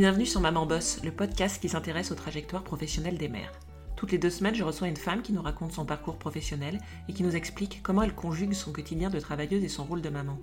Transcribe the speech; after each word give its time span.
bienvenue 0.00 0.24
sur 0.24 0.40
Maman 0.40 0.64
Boss, 0.64 0.98
le 1.04 1.10
podcast 1.10 1.60
qui 1.60 1.68
s'intéresse 1.68 2.10
aux 2.10 2.14
trajectoires 2.14 2.64
professionnelles 2.64 3.18
des 3.18 3.28
mères. 3.28 3.52
Toutes 3.96 4.12
les 4.12 4.16
deux 4.16 4.30
semaines, 4.30 4.54
je 4.54 4.64
reçois 4.64 4.88
une 4.88 4.96
femme 4.96 5.20
qui 5.20 5.34
nous 5.34 5.42
raconte 5.42 5.72
son 5.72 5.84
parcours 5.84 6.16
professionnel 6.16 6.80
et 7.06 7.12
qui 7.12 7.22
nous 7.22 7.36
explique 7.36 7.82
comment 7.82 8.00
elle 8.00 8.14
conjugue 8.14 8.54
son 8.54 8.72
quotidien 8.72 9.10
de 9.10 9.20
travailleuse 9.20 9.62
et 9.62 9.68
son 9.68 9.84
rôle 9.84 10.00
de 10.00 10.08
maman. 10.08 10.38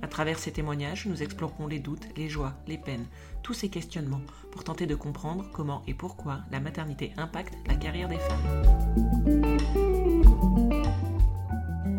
À 0.00 0.08
travers 0.08 0.38
ces 0.38 0.52
témoignages, 0.52 1.04
nous 1.04 1.22
explorerons 1.22 1.66
les 1.66 1.80
doutes, 1.80 2.08
les 2.16 2.30
joies, 2.30 2.54
les 2.66 2.78
peines, 2.78 3.04
tous 3.42 3.52
ces 3.52 3.68
questionnements 3.68 4.22
pour 4.50 4.64
tenter 4.64 4.86
de 4.86 4.94
comprendre 4.94 5.50
comment 5.52 5.82
et 5.86 5.92
pourquoi 5.92 6.38
la 6.50 6.60
maternité 6.60 7.12
impacte 7.18 7.52
la 7.66 7.74
carrière 7.74 8.08
des 8.08 8.16
femmes. 8.16 8.64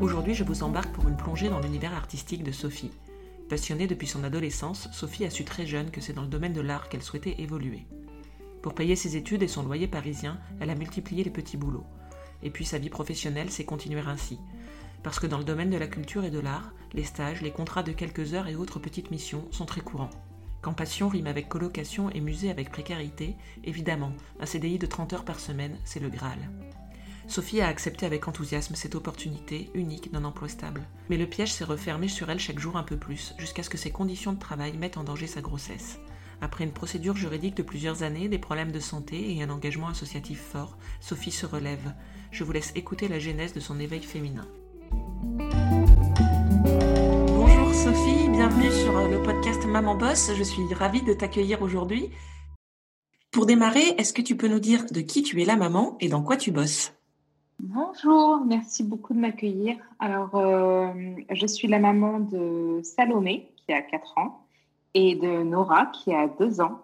Aujourd'hui, 0.01 0.33
je 0.33 0.43
vous 0.43 0.63
embarque 0.63 0.91
pour 0.91 1.07
une 1.07 1.17
plongée 1.17 1.49
dans 1.49 1.59
l'univers 1.59 1.93
artistique 1.93 2.43
de 2.43 2.51
Sophie. 2.51 2.89
Passionnée 3.49 3.85
depuis 3.85 4.07
son 4.07 4.23
adolescence, 4.23 4.89
Sophie 4.91 5.23
a 5.23 5.29
su 5.29 5.45
très 5.45 5.67
jeune 5.67 5.91
que 5.91 6.01
c'est 6.01 6.13
dans 6.13 6.23
le 6.23 6.27
domaine 6.27 6.53
de 6.53 6.61
l'art 6.61 6.89
qu'elle 6.89 7.03
souhaitait 7.03 7.35
évoluer. 7.37 7.85
Pour 8.63 8.73
payer 8.73 8.95
ses 8.95 9.17
études 9.17 9.43
et 9.43 9.47
son 9.47 9.61
loyer 9.61 9.87
parisien, 9.87 10.39
elle 10.59 10.71
a 10.71 10.75
multiplié 10.75 11.23
les 11.23 11.29
petits 11.29 11.55
boulots. 11.55 11.85
Et 12.41 12.49
puis 12.49 12.65
sa 12.65 12.79
vie 12.79 12.89
professionnelle 12.89 13.51
s'est 13.51 13.63
continuée 13.63 14.01
ainsi. 14.07 14.39
Parce 15.03 15.19
que 15.19 15.27
dans 15.27 15.37
le 15.37 15.43
domaine 15.43 15.69
de 15.69 15.77
la 15.77 15.85
culture 15.85 16.25
et 16.25 16.31
de 16.31 16.39
l'art, 16.39 16.73
les 16.93 17.03
stages, 17.03 17.43
les 17.43 17.51
contrats 17.51 17.83
de 17.83 17.91
quelques 17.91 18.33
heures 18.33 18.47
et 18.47 18.55
autres 18.55 18.79
petites 18.79 19.11
missions 19.11 19.45
sont 19.51 19.65
très 19.65 19.81
courants. 19.81 20.09
Quand 20.63 20.73
passion 20.73 21.09
rime 21.09 21.27
avec 21.27 21.47
colocation 21.47 22.09
et 22.09 22.21
musée 22.21 22.49
avec 22.49 22.71
précarité, 22.71 23.35
évidemment, 23.63 24.13
un 24.39 24.47
CDI 24.47 24.79
de 24.79 24.87
30 24.87 25.13
heures 25.13 25.25
par 25.25 25.39
semaine, 25.39 25.77
c'est 25.83 25.99
le 25.99 26.09
Graal. 26.09 26.39
Sophie 27.27 27.61
a 27.61 27.67
accepté 27.67 28.05
avec 28.05 28.27
enthousiasme 28.27 28.75
cette 28.75 28.95
opportunité 28.95 29.69
unique 29.73 30.11
d'un 30.11 30.25
emploi 30.25 30.47
stable. 30.47 30.87
Mais 31.09 31.17
le 31.17 31.25
piège 31.25 31.51
s'est 31.51 31.63
refermé 31.63 32.07
sur 32.07 32.29
elle 32.29 32.39
chaque 32.39 32.59
jour 32.59 32.77
un 32.77 32.83
peu 32.83 32.97
plus, 32.97 33.33
jusqu'à 33.37 33.63
ce 33.63 33.69
que 33.69 33.77
ses 33.77 33.91
conditions 33.91 34.33
de 34.33 34.39
travail 34.39 34.77
mettent 34.77 34.97
en 34.97 35.03
danger 35.03 35.27
sa 35.27 35.41
grossesse. 35.41 35.99
Après 36.41 36.63
une 36.63 36.71
procédure 36.71 37.15
juridique 37.15 37.57
de 37.57 37.63
plusieurs 37.63 38.03
années, 38.03 38.29
des 38.29 38.37
problèmes 38.37 38.71
de 38.71 38.79
santé 38.79 39.35
et 39.35 39.41
un 39.41 39.49
engagement 39.49 39.87
associatif 39.87 40.39
fort, 40.39 40.77
Sophie 40.99 41.31
se 41.31 41.45
relève. 41.45 41.93
Je 42.31 42.43
vous 42.43 42.51
laisse 42.51 42.73
écouter 42.75 43.07
la 43.07 43.19
genèse 43.19 43.53
de 43.53 43.59
son 43.59 43.79
éveil 43.79 44.03
féminin. 44.03 44.47
Bonjour 47.27 47.73
Sophie, 47.73 48.29
bienvenue 48.29 48.71
sur 48.71 49.07
le 49.07 49.23
podcast 49.23 49.65
Maman 49.65 49.95
Boss. 49.95 50.31
Je 50.37 50.43
suis 50.43 50.73
ravie 50.73 51.03
de 51.03 51.13
t'accueillir 51.13 51.61
aujourd'hui. 51.61 52.11
Pour 53.31 53.45
démarrer, 53.45 53.95
est-ce 53.97 54.13
que 54.13 54.21
tu 54.21 54.37
peux 54.37 54.47
nous 54.47 54.59
dire 54.59 54.85
de 54.91 55.01
qui 55.01 55.23
tu 55.23 55.41
es 55.41 55.45
la 55.45 55.55
maman 55.55 55.97
et 55.99 56.07
dans 56.07 56.21
quoi 56.21 56.37
tu 56.37 56.51
bosses? 56.51 56.93
Bonjour, 57.59 58.41
merci 58.45 58.83
beaucoup 58.83 59.13
de 59.13 59.19
m'accueillir. 59.19 59.77
Alors, 59.99 60.35
euh, 60.35 60.89
je 61.31 61.47
suis 61.47 61.67
la 61.67 61.79
maman 61.79 62.19
de 62.19 62.81
Salomé, 62.83 63.49
qui 63.55 63.73
a 63.73 63.81
4 63.81 64.17
ans, 64.17 64.45
et 64.93 65.15
de 65.15 65.43
Nora, 65.43 65.85
qui 65.87 66.13
a 66.13 66.27
2 66.27 66.59
ans, 66.59 66.81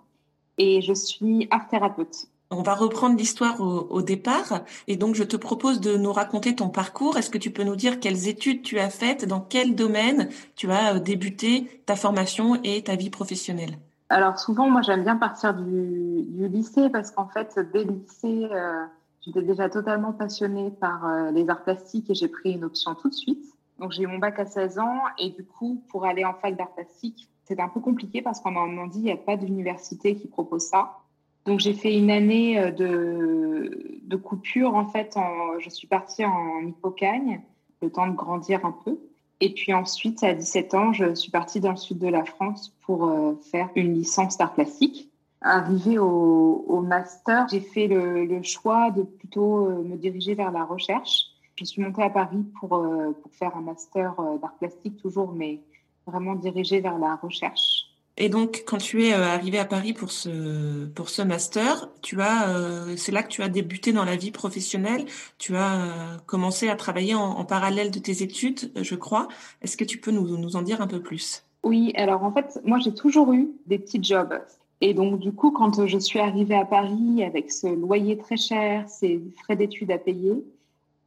et 0.58 0.82
je 0.82 0.94
suis 0.94 1.48
art 1.52 1.68
thérapeute. 1.68 2.28
On 2.52 2.64
va 2.64 2.74
reprendre 2.74 3.18
l'histoire 3.18 3.62
au, 3.62 4.02
départ, 4.02 4.62
et 4.88 4.98
donc 4.98 5.16
je 5.16 5.24
te 5.24 5.38
propose 5.38 5.80
de 5.80 5.96
nous 5.98 6.12
raconter 6.12 6.56
ton 6.56 6.70
parcours. 6.70 7.18
Est-ce 7.18 7.30
que 7.30 7.38
tu 7.38 7.52
peux 7.52 7.64
nous 7.64 7.78
dire 7.78 8.00
quelles 8.00 8.28
études 8.28 8.62
tu 8.62 8.80
as 8.80 8.90
faites, 8.90 9.26
dans 9.26 9.40
quel 9.40 9.76
domaine 9.76 10.30
tu 10.56 10.72
as 10.72 10.96
euh, 10.96 11.00
débuté 11.00 11.82
ta 11.86 11.96
formation 11.96 12.60
et 12.64 12.84
ta 12.84 12.96
vie 12.96 13.10
professionnelle? 13.10 13.78
Alors 14.10 14.40
souvent, 14.40 14.70
moi 14.70 14.82
j'aime 14.82 15.04
bien 15.04 15.16
partir 15.16 15.54
du, 15.54 16.48
lycée, 16.48 16.90
parce 16.90 17.12
qu'en 17.12 17.28
fait, 17.28 17.60
dès 17.74 17.84
le 17.84 17.92
lycée... 17.92 18.48
Euh, 18.52 18.86
J'étais 19.26 19.42
déjà 19.42 19.70
totalement 19.70 20.14
passionnée 20.14 20.72
par 20.72 21.06
euh, 21.06 21.32
les 21.32 21.50
arts 21.50 21.64
plastiques 21.64 22.10
et 22.10 22.16
j'ai 22.16 22.28
pris 22.28 22.54
une 22.54 22.64
option 22.64 22.96
tout 22.96 23.10
de 23.10 23.14
suite. 23.14 23.46
Donc 23.80 23.92
j'ai 23.92 24.04
eu 24.04 24.08
mon 24.08 24.18
bac 24.18 24.40
à 24.40 24.46
16 24.46 24.80
ans 24.80 25.02
et 25.18 25.30
du 25.30 25.44
coup, 25.44 25.84
pour 25.90 26.06
aller 26.06 26.26
en 26.26 26.34
fac 26.34 26.56
d'art 26.56 26.74
plastique, 26.74 27.30
c'était 27.44 27.62
un 27.62 27.70
peu 27.70 27.80
compliqué 27.80 28.22
parce 28.22 28.40
qu'en 28.40 28.52
Normandie, 28.52 29.00
il 29.00 29.06
n'y 29.06 29.12
a 29.12 29.18
pas 29.18 29.38
d'université 29.38 30.16
qui 30.16 30.28
propose 30.28 30.64
ça. 30.64 30.98
Donc 31.46 31.60
j'ai 31.60 31.74
fait 31.74 31.98
une 31.98 32.12
année 32.12 32.60
euh, 32.60 32.72
de, 32.72 34.00
de 34.04 34.16
coupure. 34.16 34.76
En 34.76 34.88
fait, 34.88 35.18
je 35.60 35.70
suis 35.70 35.88
partie 35.88 36.26
en 36.26 36.62
Hippocagne, 36.62 37.42
le 37.82 37.92
temps 37.92 38.08
de 38.08 38.16
grandir 38.16 38.66
un 38.66 38.76
peu. 38.84 39.00
Et 39.42 39.50
puis 39.50 39.74
ensuite, 39.74 40.24
à 40.24 40.36
17 40.36 40.74
ans, 40.76 40.94
je 40.94 41.16
suis 41.16 41.32
partie 41.32 41.60
dans 41.60 41.72
le 41.72 41.78
sud 41.78 41.98
de 41.98 42.08
la 42.08 42.24
France 42.24 42.78
pour 42.82 43.08
euh, 43.08 43.34
faire 43.52 43.70
une 43.76 43.96
licence 43.96 44.38
d'art 44.38 44.54
plastique. 44.54 45.11
Arrivée 45.44 45.98
au, 45.98 46.82
master, 46.82 47.48
j'ai 47.50 47.62
fait 47.62 47.88
le, 47.88 48.44
choix 48.44 48.92
de 48.92 49.02
plutôt 49.02 49.68
euh, 49.68 49.84
me 49.84 49.96
diriger 49.96 50.36
vers 50.36 50.52
la 50.52 50.64
recherche. 50.64 51.28
Je 51.56 51.66
suis 51.66 51.82
montée 51.82 52.04
à 52.04 52.10
Paris 52.10 52.46
pour, 52.60 52.76
euh, 52.76 53.12
pour 53.22 53.32
faire 53.34 53.56
un 53.56 53.62
master 53.62 54.20
euh, 54.20 54.38
d'art 54.38 54.54
plastique 54.60 54.98
toujours, 54.98 55.34
mais 55.34 55.62
vraiment 56.06 56.36
dirigé 56.36 56.80
vers 56.80 56.98
la 57.00 57.16
recherche. 57.16 57.88
Et 58.18 58.30
donc, 58.30 58.64
quand 58.68 58.78
tu 58.78 59.06
es 59.06 59.14
arrivée 59.14 59.58
à 59.58 59.66
Paris 59.66 59.94
pour 59.94 60.12
ce, 60.12 60.86
pour 60.88 61.10
ce 61.10 61.22
master, 61.24 61.90
tu 62.02 62.22
as, 62.22 62.86
c'est 62.98 63.12
là 63.12 63.24
que 63.24 63.30
tu 63.30 63.42
as 63.42 63.48
débuté 63.48 63.94
dans 63.94 64.04
la 64.06 64.18
vie 64.18 64.32
professionnelle. 64.32 65.06
Tu 65.40 65.56
as 65.56 66.18
commencé 66.28 66.68
à 66.68 66.76
travailler 66.76 67.16
en, 67.16 67.24
en, 67.24 67.46
parallèle 67.46 67.90
de 67.90 68.00
tes 68.00 68.22
études, 68.22 68.72
je 68.76 68.96
crois. 68.96 69.28
Est-ce 69.62 69.78
que 69.78 69.86
tu 69.86 69.98
peux 69.98 70.12
nous, 70.12 70.38
nous 70.38 70.56
en 70.56 70.62
dire 70.62 70.82
un 70.82 70.88
peu 70.88 71.02
plus? 71.02 71.46
Oui, 71.64 71.94
alors 71.96 72.24
en 72.24 72.34
fait, 72.34 72.60
moi 72.64 72.80
j'ai 72.80 72.94
toujours 72.94 73.32
eu 73.34 73.50
des 73.66 73.80
petits 73.80 74.04
jobs. 74.04 74.40
Et 74.82 74.96
donc, 74.96 75.20
du 75.20 75.32
coup, 75.32 75.52
quand 75.52 75.86
je 75.86 75.98
suis 76.00 76.20
arrivée 76.20 76.56
à 76.56 76.66
Paris 76.66 77.24
avec 77.24 77.52
ce 77.52 77.68
loyer 77.68 78.18
très 78.18 78.36
cher, 78.38 78.90
ces 78.90 79.22
frais 79.44 79.56
d'études 79.56 79.92
à 79.92 80.00
payer, 80.00 80.44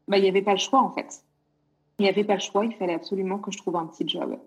bah, 0.07 0.17
il 0.19 0.23
n'y 0.23 0.29
avait 0.29 0.43
pas 0.43 0.53
le 0.53 0.59
choix, 0.59 0.81
en 0.81 0.91
fait. 0.91 1.25
Il 1.99 2.03
n'y 2.03 2.09
avait 2.09 2.25
pas 2.25 2.35
le 2.35 2.41
choix, 2.41 2.65
il 2.65 2.73
fallait 2.75 2.95
absolument 2.95 3.39
que 3.39 3.51
je 3.51 3.59
trouve 3.59 3.77
un 3.77 3.87
petit 3.87 4.09
job. 4.09 4.39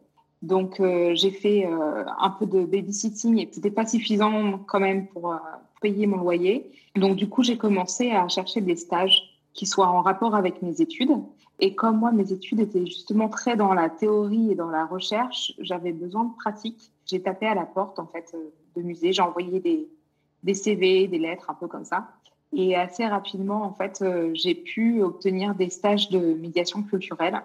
Donc, 0.42 0.80
euh, 0.80 1.14
j'ai 1.14 1.32
fait 1.32 1.66
euh, 1.66 2.06
un 2.20 2.30
peu 2.30 2.46
de 2.46 2.64
babysitting 2.64 3.40
et 3.40 3.50
c'était 3.52 3.72
pas 3.72 3.86
suffisant 3.86 4.60
quand 4.60 4.80
même 4.80 5.08
pour 5.08 5.34
euh, 5.34 5.38
payer 5.82 6.08
mon 6.08 6.18
loyer. 6.18 6.72
Donc, 6.96 7.18
du 7.18 7.28
coup, 7.28 7.44
j'ai 7.44 7.58
commencé 7.58 8.12
à 8.12 8.28
chercher 8.30 8.62
des 8.62 8.76
stages 8.78 9.22
qui 9.54 9.66
soient 9.66 9.88
en 9.88 10.02
rapport 10.02 10.36
avec 10.36 10.62
mes 10.62 10.80
études. 10.82 11.12
Et 11.60 11.74
comme 11.74 11.98
moi, 11.98 12.12
mes 12.12 12.32
études 12.32 12.60
étaient 12.60 12.86
justement 12.86 13.30
très 13.30 13.58
dans 13.58 13.74
la 13.74 13.90
théorie 13.90 14.52
et 14.52 14.56
dans 14.56 14.70
la 14.70 14.86
recherche, 14.86 15.54
j'avais 15.60 15.92
besoin 15.92 16.26
de 16.26 16.36
pratique. 16.36 16.92
J'ai 17.08 17.22
tapé 17.22 17.48
à 17.48 17.56
la 17.56 17.66
porte, 17.66 17.98
en 17.98 18.06
fait, 18.06 18.36
musée. 18.82 19.14
J'ai 19.14 19.22
envoyé 19.22 19.60
des, 19.60 20.54
CV, 20.54 21.08
des 21.08 21.20
lettres, 21.20 21.50
un 21.50 21.54
peu 21.54 21.68
comme 21.68 21.86
ça. 21.86 22.08
Et 22.56 22.76
assez 22.76 23.06
rapidement, 23.06 23.64
en 23.64 23.74
fait, 23.74 24.00
euh, 24.02 24.32
j'ai 24.34 24.56
pu 24.56 25.02
obtenir 25.02 25.54
des 25.56 25.70
stages 25.70 26.10
de 26.10 26.20
médiation 26.20 26.82
culturelle. 26.82 27.42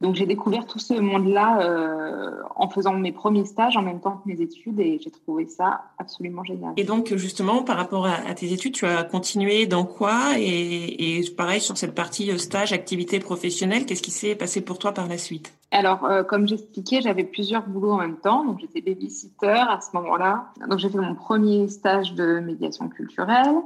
Donc, 0.00 0.16
j'ai 0.16 0.26
découvert 0.26 0.66
tout 0.66 0.78
ce 0.78 0.94
monde-là 0.94 1.60
euh, 1.62 2.42
en 2.56 2.68
faisant 2.68 2.94
mes 2.94 3.12
premiers 3.12 3.44
stages 3.44 3.76
en 3.76 3.82
même 3.82 4.00
temps 4.00 4.20
que 4.22 4.28
mes 4.28 4.40
études 4.40 4.80
et 4.80 4.98
j'ai 5.02 5.10
trouvé 5.10 5.46
ça 5.46 5.82
absolument 5.98 6.42
génial. 6.42 6.72
Et 6.76 6.84
donc, 6.84 7.14
justement, 7.14 7.62
par 7.62 7.76
rapport 7.76 8.06
à, 8.06 8.34
tes 8.34 8.52
études, 8.52 8.74
tu 8.74 8.86
as 8.86 9.04
continué 9.04 9.66
dans 9.66 9.84
quoi? 9.84 10.32
Et, 10.36 11.18
et, 11.18 11.30
pareil, 11.30 11.60
sur 11.60 11.78
cette 11.78 11.94
partie 11.94 12.30
euh, 12.30 12.38
stage, 12.38 12.72
activité 12.72 13.20
professionnelle, 13.20 13.86
qu'est-ce 13.86 14.02
qui 14.02 14.10
s'est 14.10 14.34
passé 14.34 14.60
pour 14.60 14.78
toi 14.78 14.92
par 14.92 15.06
la 15.06 15.16
suite? 15.16 15.54
Alors, 15.74 16.04
euh, 16.04 16.22
comme 16.22 16.46
j'expliquais, 16.46 17.00
j'avais 17.00 17.24
plusieurs 17.24 17.66
boulots 17.66 17.92
en 17.92 17.98
même 17.98 18.18
temps. 18.18 18.44
Donc, 18.44 18.60
j'étais 18.60 18.80
babysitter 18.80 19.48
à 19.68 19.80
ce 19.80 19.96
moment-là. 19.96 20.52
Donc, 20.68 20.78
j'ai 20.78 20.88
fait 20.88 20.98
mon 20.98 21.16
premier 21.16 21.66
stage 21.68 22.14
de 22.14 22.38
médiation 22.38 22.88
culturelle. 22.88 23.56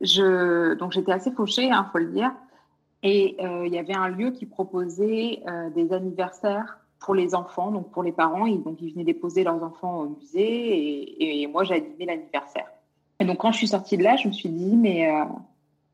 Je, 0.00 0.74
donc, 0.74 0.92
j'étais 0.92 1.10
assez 1.10 1.32
fauchée, 1.32 1.64
il 1.64 1.72
hein, 1.72 1.88
faut 1.90 1.98
le 1.98 2.06
dire. 2.06 2.30
Et 3.02 3.36
euh, 3.40 3.66
il 3.66 3.72
y 3.72 3.78
avait 3.78 3.96
un 3.96 4.08
lieu 4.08 4.30
qui 4.30 4.46
proposait 4.46 5.42
euh, 5.48 5.68
des 5.70 5.92
anniversaires 5.92 6.78
pour 7.00 7.16
les 7.16 7.34
enfants, 7.34 7.72
donc 7.72 7.90
pour 7.90 8.04
les 8.04 8.12
parents. 8.12 8.46
Et 8.46 8.58
donc, 8.58 8.76
ils 8.80 8.92
venaient 8.92 9.04
déposer 9.04 9.42
leurs 9.42 9.62
enfants 9.62 10.02
au 10.02 10.08
musée 10.10 10.40
et, 10.40 11.42
et 11.42 11.46
moi, 11.48 11.64
animé 11.72 12.06
l'anniversaire. 12.06 12.68
Et 13.18 13.24
donc, 13.24 13.38
quand 13.38 13.50
je 13.50 13.58
suis 13.58 13.68
sortie 13.68 13.96
de 13.96 14.04
là, 14.04 14.14
je 14.14 14.28
me 14.28 14.32
suis 14.32 14.50
dit, 14.50 14.76
mais 14.76 15.10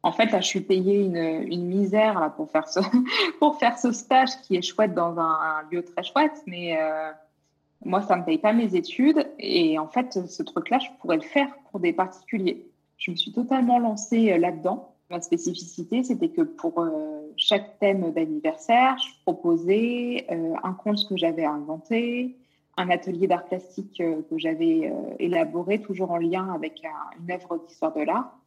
en 0.02 0.12
fait, 0.12 0.26
là, 0.26 0.40
je 0.40 0.46
suis 0.46 0.60
payée 0.60 1.00
une, 1.04 1.66
misère 1.66 2.18
là, 2.18 2.30
pour, 2.30 2.50
faire 2.50 2.68
ce, 2.68 2.80
pour 3.38 3.58
faire 3.58 3.78
ce 3.78 3.92
stage 3.92 4.30
qui 4.42 4.56
est 4.56 4.62
chouette 4.62 4.94
dans 4.94 5.18
un, 5.18 5.62
lieu 5.70 5.84
très 5.84 6.02
chouette, 6.02 6.42
mais 6.46 6.76
moi, 7.84 8.02
ça 8.02 8.16
ne 8.16 8.20
me 8.20 8.26
paye 8.26 8.38
pas 8.38 8.52
mes 8.52 8.74
études. 8.74 9.28
Et 9.38 9.78
en 9.78 9.88
fait, 9.88 10.26
ce 10.26 10.42
truc-là, 10.42 10.78
je 10.78 10.88
pourrais 11.00 11.16
le 11.16 11.22
faire 11.22 11.48
pour 11.70 11.80
des 11.80 11.92
particuliers. 11.92 12.66
Je 12.96 13.10
me 13.10 13.16
suis 13.16 13.32
totalement 13.32 13.78
lancée 13.78 14.38
là-dedans. 14.38 14.92
Ma 15.12 15.20
spécificité, 15.20 16.02
c'était 16.02 16.30
que 16.30 16.40
pour 16.40 16.80
euh, 16.80 17.20
chaque 17.36 17.78
thème 17.80 18.12
d'anniversaire, 18.12 18.96
je 18.96 19.12
proposais 19.24 20.26
euh, 20.30 20.54
un 20.62 20.72
conte 20.72 21.06
que 21.06 21.18
j'avais 21.18 21.44
inventé, 21.44 22.36
un 22.78 22.88
atelier 22.88 23.26
d'art 23.26 23.44
plastique 23.44 24.00
euh, 24.00 24.22
que 24.30 24.38
j'avais 24.38 24.90
élaboré, 25.18 25.82
toujours 25.82 26.12
en 26.12 26.16
lien 26.16 26.50
avec 26.54 26.82
une 27.20 27.30
œuvre 27.30 27.58
d'histoire 27.58 27.92
de 27.92 28.00
l'art. 28.00 28.38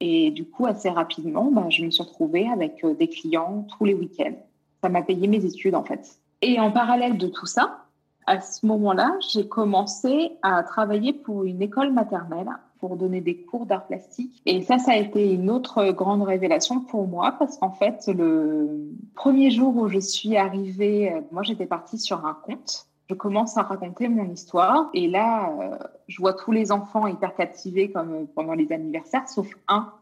Et 0.00 0.30
du 0.30 0.44
coup, 0.44 0.66
assez 0.66 0.88
rapidement, 0.88 1.50
bah, 1.50 1.66
je 1.68 1.84
me 1.84 1.90
suis 1.90 2.02
retrouvée 2.02 2.48
avec 2.48 2.84
des 2.98 3.08
clients 3.08 3.66
tous 3.76 3.84
les 3.84 3.94
week-ends. 3.94 4.36
Ça 4.82 4.88
m'a 4.88 5.02
payé 5.02 5.28
mes 5.28 5.44
études, 5.44 5.74
en 5.74 5.84
fait. 5.84 6.18
Et 6.42 6.58
en 6.58 6.70
parallèle 6.70 7.18
de 7.18 7.26
tout 7.26 7.46
ça, 7.46 7.84
à 8.26 8.40
ce 8.40 8.64
moment-là, 8.66 9.16
j'ai 9.32 9.46
commencé 9.46 10.32
à 10.42 10.62
travailler 10.62 11.12
pour 11.12 11.44
une 11.44 11.60
école 11.62 11.92
maternelle 11.92 12.48
pour 12.78 12.96
donner 12.96 13.20
des 13.20 13.36
cours 13.36 13.66
d'art 13.66 13.86
plastique. 13.86 14.40
Et 14.46 14.62
ça, 14.62 14.78
ça 14.78 14.92
a 14.92 14.96
été 14.96 15.32
une 15.32 15.50
autre 15.50 15.92
grande 15.92 16.22
révélation 16.22 16.80
pour 16.80 17.06
moi 17.06 17.36
parce 17.38 17.58
qu'en 17.58 17.72
fait, 17.72 18.08
le 18.08 18.90
premier 19.14 19.50
jour 19.50 19.76
où 19.76 19.88
je 19.88 19.98
suis 19.98 20.36
arrivée, 20.36 21.12
euh, 21.12 21.20
moi, 21.30 21.42
j'étais 21.42 21.66
partie 21.66 21.98
sur 21.98 22.24
un 22.24 22.34
compte. 22.34 22.86
Je 23.10 23.14
commence 23.16 23.56
à 23.56 23.62
raconter 23.62 24.08
mon 24.08 24.30
histoire 24.30 24.88
et 24.94 25.08
là, 25.08 25.52
euh, 25.60 25.76
je 26.06 26.20
vois 26.20 26.32
tous 26.32 26.52
les 26.52 26.70
enfants 26.70 27.08
hyper 27.08 27.34
captivés 27.34 27.90
comme 27.90 28.28
pendant 28.28 28.54
les 28.54 28.70
anniversaires, 28.70 29.28
sauf 29.28 29.48
un. 29.66 29.92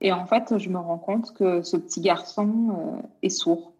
Et 0.00 0.12
en 0.12 0.24
fait, 0.26 0.56
je 0.58 0.68
me 0.68 0.78
rends 0.78 0.98
compte 0.98 1.34
que 1.34 1.62
ce 1.62 1.76
petit 1.76 2.00
garçon 2.00 2.48
euh, 2.70 3.06
est 3.22 3.28
sourd. 3.28 3.72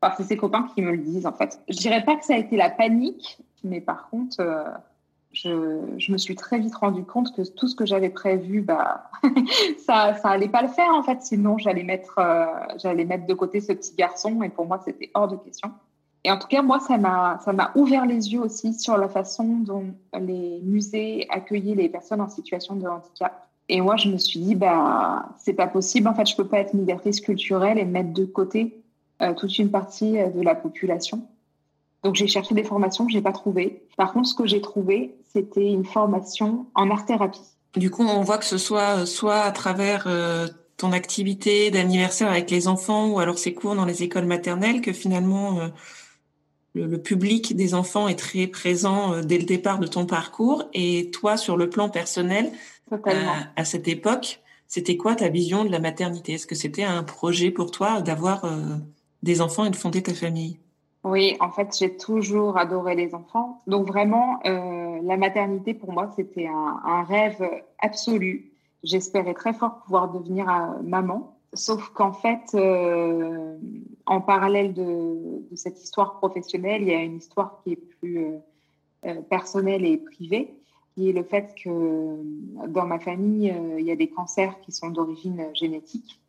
Enfin, 0.00 0.14
c'est 0.16 0.24
ses 0.24 0.38
copains 0.38 0.68
qui 0.74 0.80
me 0.80 0.92
le 0.92 0.98
disent 0.98 1.26
en 1.26 1.32
fait. 1.32 1.60
Je 1.68 1.76
dirais 1.76 2.02
pas 2.02 2.16
que 2.16 2.24
ça 2.24 2.34
a 2.34 2.38
été 2.38 2.56
la 2.56 2.70
panique, 2.70 3.38
mais 3.62 3.82
par 3.82 4.08
contre, 4.08 4.40
euh, 4.40 4.64
je, 5.32 5.82
je, 5.98 6.10
me 6.10 6.16
suis 6.16 6.34
très 6.34 6.58
vite 6.58 6.76
rendu 6.76 7.04
compte 7.04 7.36
que 7.36 7.42
tout 7.42 7.68
ce 7.68 7.76
que 7.76 7.84
j'avais 7.84 8.08
prévu, 8.08 8.62
bah, 8.62 9.10
ça, 9.86 10.14
ça 10.14 10.30
allait 10.30 10.48
pas 10.48 10.62
le 10.62 10.68
faire 10.68 10.94
en 10.94 11.02
fait. 11.02 11.20
Sinon, 11.20 11.58
j'allais 11.58 11.84
mettre, 11.84 12.18
j'allais 12.78 13.04
mettre 13.04 13.26
de 13.26 13.34
côté 13.34 13.60
ce 13.60 13.74
petit 13.74 13.94
garçon 13.94 14.42
et 14.42 14.48
pour 14.48 14.64
moi, 14.64 14.80
c'était 14.82 15.10
hors 15.12 15.28
de 15.28 15.36
question. 15.36 15.72
Et 16.24 16.30
en 16.30 16.38
tout 16.38 16.48
cas, 16.48 16.62
moi, 16.62 16.80
ça 16.80 16.98
m'a, 16.98 17.72
ouvert 17.74 18.06
les 18.06 18.32
yeux 18.32 18.40
aussi 18.40 18.74
sur 18.74 18.96
la 18.96 19.08
façon 19.08 19.44
dont 19.60 19.94
les 20.20 20.60
musées 20.62 21.26
accueillaient 21.30 21.74
les 21.74 21.88
personnes 21.88 22.20
en 22.20 22.28
situation 22.28 22.74
de 22.76 22.86
handicap. 22.86 23.48
Et 23.68 23.80
moi, 23.80 23.96
je 23.96 24.08
me 24.08 24.18
suis 24.18 24.40
dit, 24.40 24.54
bah, 24.54 25.28
c'est 25.38 25.52
pas 25.52 25.66
possible. 25.66 26.08
En 26.08 26.14
fait, 26.14 26.26
je 26.26 26.34
peux 26.34 26.46
pas 26.46 26.58
être 26.58 26.74
médiatrice 26.74 27.20
culturelle 27.20 27.78
et 27.78 27.84
mettre 27.84 28.12
de 28.12 28.24
côté 28.24 28.82
euh, 29.22 29.34
toute 29.34 29.58
une 29.58 29.70
partie 29.70 30.18
euh, 30.18 30.28
de 30.30 30.40
la 30.40 30.54
population. 30.54 31.26
Donc, 32.02 32.14
j'ai 32.14 32.28
cherché 32.28 32.54
des 32.54 32.64
formations 32.64 33.04
que 33.04 33.12
j'ai 33.12 33.20
pas 33.20 33.32
trouvées. 33.32 33.82
Par 33.96 34.12
contre, 34.12 34.28
ce 34.28 34.34
que 34.34 34.46
j'ai 34.46 34.60
trouvé, 34.60 35.16
c'était 35.32 35.70
une 35.70 35.84
formation 35.84 36.66
en 36.74 36.90
art-thérapie. 36.90 37.42
Du 37.76 37.90
coup, 37.90 38.02
on 38.02 38.22
voit 38.22 38.38
que 38.38 38.46
ce 38.46 38.58
soit 38.58 39.04
soit 39.04 39.40
à 39.40 39.52
travers 39.52 40.04
euh, 40.06 40.46
ton 40.78 40.92
activité 40.92 41.70
d'anniversaire 41.70 42.30
avec 42.30 42.50
les 42.50 42.68
enfants 42.68 43.08
ou 43.08 43.18
alors 43.18 43.38
ces 43.38 43.52
cours 43.52 43.74
dans 43.74 43.84
les 43.84 44.02
écoles 44.02 44.24
maternelles 44.24 44.80
que 44.80 44.92
finalement 44.92 45.58
le, 46.74 46.98
public 46.98 47.56
des 47.56 47.74
enfants 47.74 48.08
est 48.08 48.18
très 48.18 48.46
présent 48.46 49.14
euh, 49.14 49.22
dès 49.22 49.38
le 49.38 49.44
départ 49.44 49.78
de 49.78 49.86
ton 49.86 50.06
parcours. 50.06 50.64
Et 50.74 51.10
toi, 51.10 51.36
sur 51.36 51.56
le 51.56 51.70
plan 51.70 51.88
personnel, 51.88 52.50
à, 53.56 53.64
cette 53.64 53.88
époque, 53.88 54.40
c'était 54.66 54.96
quoi 54.96 55.14
ta 55.14 55.28
vision 55.28 55.64
de 55.64 55.70
la 55.70 55.78
maternité? 55.78 56.34
Est-ce 56.34 56.46
que 56.46 56.54
c'était 56.54 56.84
un 56.84 57.02
projet 57.02 57.50
pour 57.50 57.70
toi 57.70 58.00
d'avoir 58.00 58.44
euh, 58.44 58.76
des 59.22 59.40
enfants 59.40 59.64
et 59.64 59.70
de 59.70 59.76
fonder 59.76 60.02
ta 60.02 60.14
famille? 60.14 60.58
Oui, 61.04 61.36
en 61.40 61.50
fait, 61.50 61.76
j'ai 61.78 61.96
toujours 61.96 62.58
adoré 62.58 62.94
les 62.94 63.14
enfants. 63.14 63.62
Donc 63.66 63.86
vraiment, 63.86 64.40
euh, 64.46 64.98
la 65.02 65.16
maternité, 65.16 65.74
pour 65.74 65.92
moi, 65.92 66.10
c'était 66.16 66.46
un, 66.46 66.80
un, 66.84 67.02
rêve 67.02 67.42
absolu. 67.78 68.52
J'espérais 68.82 69.34
très 69.34 69.52
fort 69.52 69.80
pouvoir 69.84 70.12
devenir 70.12 70.46
maman. 70.82 71.37
Sauf 71.54 71.88
qu'en 71.90 72.12
fait, 72.12 72.54
euh, 72.54 73.56
en 74.04 74.20
parallèle 74.20 74.74
de, 74.74 75.42
cette 75.54 75.82
histoire 75.82 76.18
professionnelle, 76.18 76.82
il 76.82 76.88
y 76.88 76.94
a 76.94 77.02
une 77.02 77.16
histoire 77.16 77.60
qui 77.62 77.72
est 77.72 77.76
plus 77.76 78.18
euh, 78.18 78.38
euh 79.06 79.22
personnelle 79.22 79.84
et 79.84 79.96
privée, 79.96 80.54
qui 80.94 81.08
est 81.08 81.12
le 81.12 81.22
fait 81.22 81.54
que 81.62 82.16
dans 82.68 82.84
ma 82.84 82.98
famille, 82.98 83.54
il 83.78 83.84
y 83.84 83.90
a 83.90 83.96
des 83.96 84.08
cancers 84.08 84.60
qui 84.60 84.72
sont 84.72 84.90
d'origine 84.90 85.46
génétique. 85.54 86.20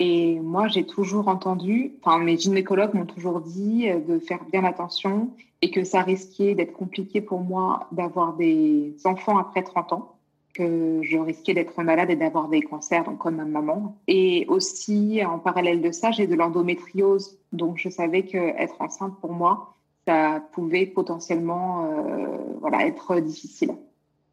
Et 0.00 0.40
moi, 0.40 0.68
j'ai 0.68 0.86
toujours 0.86 1.28
entendu, 1.28 1.94
enfin, 2.02 2.18
mes 2.18 2.36
gynécologues 2.36 2.94
m'ont 2.94 3.06
toujours 3.06 3.40
dit 3.40 3.88
de 3.90 4.18
faire 4.18 4.44
bien 4.50 4.64
attention 4.64 5.30
et 5.60 5.70
que 5.70 5.84
ça 5.84 6.02
risquait 6.02 6.54
d'être 6.54 6.72
compliqué 6.72 7.20
pour 7.20 7.40
moi 7.40 7.88
d'avoir 7.92 8.34
des 8.34 8.94
enfants 9.04 9.38
après 9.38 9.62
30 9.62 9.92
ans 9.92 10.17
que 10.58 11.00
je 11.02 11.16
risquais 11.16 11.54
d'être 11.54 11.80
malade 11.82 12.10
et 12.10 12.16
d'avoir 12.16 12.48
des 12.48 12.62
cancers, 12.62 13.04
donc 13.04 13.18
comme 13.18 13.36
ma 13.36 13.44
maman. 13.44 13.96
Et 14.08 14.44
aussi, 14.48 15.20
en 15.24 15.38
parallèle 15.38 15.80
de 15.80 15.92
ça, 15.92 16.10
j'ai 16.10 16.26
de 16.26 16.34
l'endométriose. 16.34 17.38
Donc, 17.52 17.78
je 17.78 17.88
savais 17.88 18.24
qu'être 18.24 18.74
enceinte 18.80 19.14
pour 19.20 19.32
moi, 19.32 19.76
ça 20.06 20.42
pouvait 20.52 20.86
potentiellement 20.86 21.84
euh, 21.84 22.26
voilà, 22.60 22.86
être 22.86 23.20
difficile. 23.20 23.70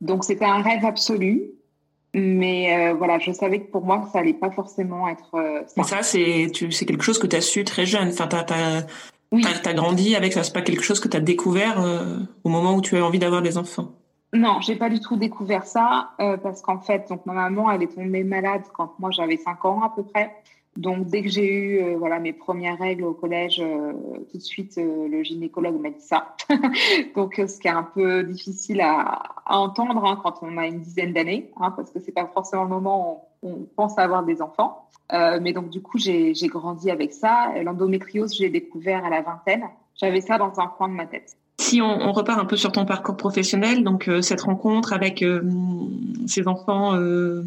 Donc, 0.01 0.23
c'était 0.23 0.45
un 0.45 0.61
rêve 0.61 0.83
absolu. 0.83 1.51
Mais 2.15 2.73
euh, 2.73 2.93
voilà, 2.93 3.19
je 3.19 3.31
savais 3.33 3.59
que 3.59 3.69
pour 3.69 3.83
moi, 3.83 4.09
ça 4.11 4.19
allait 4.19 4.33
pas 4.33 4.49
forcément 4.49 5.07
être. 5.09 5.35
Euh, 5.35 5.61
mais 5.77 5.83
ça, 5.83 6.01
c'est 6.01 6.49
quelque 6.51 7.03
chose 7.03 7.19
que 7.19 7.27
tu 7.27 7.35
as 7.35 7.41
su 7.41 7.63
très 7.65 7.85
jeune. 7.85 8.07
Enfin, 8.07 8.27
tu 8.27 8.53
as, 8.53 8.85
oui. 9.33 9.43
grandi 9.75 10.15
avec 10.15 10.33
ça. 10.33 10.43
C'est 10.43 10.53
pas 10.53 10.61
quelque 10.61 10.83
chose 10.83 11.01
que 11.01 11.09
tu 11.09 11.17
as 11.17 11.19
découvert 11.19 11.83
au 12.43 12.49
moment 12.49 12.73
où 12.75 12.81
tu 12.81 12.97
as 12.97 13.05
envie 13.05 13.19
d'avoir 13.19 13.41
des 13.41 13.57
enfants. 13.57 13.91
Non, 14.35 14.59
j'ai 14.59 14.75
pas 14.75 14.89
du 14.89 14.99
tout 14.99 15.15
découvert 15.15 15.65
ça 15.65 16.11
euh, 16.19 16.35
parce 16.35 16.61
qu'en 16.61 16.79
fait, 16.79 17.07
donc 17.07 17.25
ma 17.25 17.31
maman, 17.31 17.71
elle 17.71 17.83
est 17.83 17.95
tombée 17.95 18.25
malade 18.25 18.63
quand 18.73 18.93
moi 18.99 19.09
j'avais 19.09 19.37
5 19.37 19.63
ans 19.63 19.81
à 19.81 19.89
peu 19.95 20.03
près. 20.03 20.35
Donc 20.75 21.05
dès 21.05 21.21
que 21.21 21.29
j'ai 21.29 21.53
eu 21.53 21.81
euh, 21.81 21.95
voilà 21.97 22.19
mes 22.19 22.33
premières 22.33 22.77
règles 22.77 23.05
au 23.05 23.13
collège, 23.13 23.61
euh, 23.61 23.93
tout 24.29 24.37
de 24.37 24.43
suite 24.43 24.75
le 24.75 25.23
gynécologue 25.23 25.79
m'a 25.79 25.89
dit 25.89 26.01
ça. 26.01 26.35
donc 27.15 27.35
ce 27.47 27.59
qui 27.61 27.69
est 27.69 27.71
un 27.71 27.83
peu 27.83 28.23
difficile 28.23 28.81
à, 28.81 29.23
à 29.45 29.57
entendre 29.57 30.03
hein, 30.03 30.19
quand 30.21 30.39
on 30.41 30.57
a 30.57 30.67
une 30.67 30.81
dizaine 30.81 31.13
d'années, 31.13 31.49
hein, 31.55 31.71
parce 31.71 31.91
que 31.91 32.01
c'est 32.01 32.11
pas 32.11 32.27
forcément 32.27 32.63
le 32.63 32.69
moment 32.69 33.29
où 33.41 33.51
on 33.51 33.67
pense 33.73 33.97
avoir 33.97 34.25
des 34.25 34.41
enfants. 34.41 34.89
mais 35.13 35.53
donc 35.53 35.69
du 35.69 35.81
coup 35.81 35.97
j'ai 35.97 36.33
grandi 36.47 36.91
avec 36.91 37.13
ça. 37.13 37.53
L'endométriose, 37.63 38.35
j'ai 38.35 38.49
découvert 38.49 39.05
à 39.05 39.09
la 39.09 39.21
vingtaine. 39.21 39.63
J'avais 39.95 40.19
ça 40.19 40.37
dans 40.37 40.59
un 40.59 40.67
coin 40.67 40.89
de 40.89 40.93
ma 40.93 41.05
tête. 41.05 41.37
Si 41.65 41.81
on, 41.81 41.99
on, 41.99 42.11
repart 42.11 42.39
un 42.39 42.45
peu 42.45 42.57
sur 42.57 42.71
ton 42.71 42.85
parcours 42.85 43.17
professionnel, 43.17 43.83
donc 43.83 44.07
euh, 44.07 44.21
cette 44.21 44.41
rencontre 44.41 44.93
avec 44.93 45.23
euh, 45.23 45.41
ces 46.27 46.47
enfants 46.47 46.93
euh, 46.93 47.41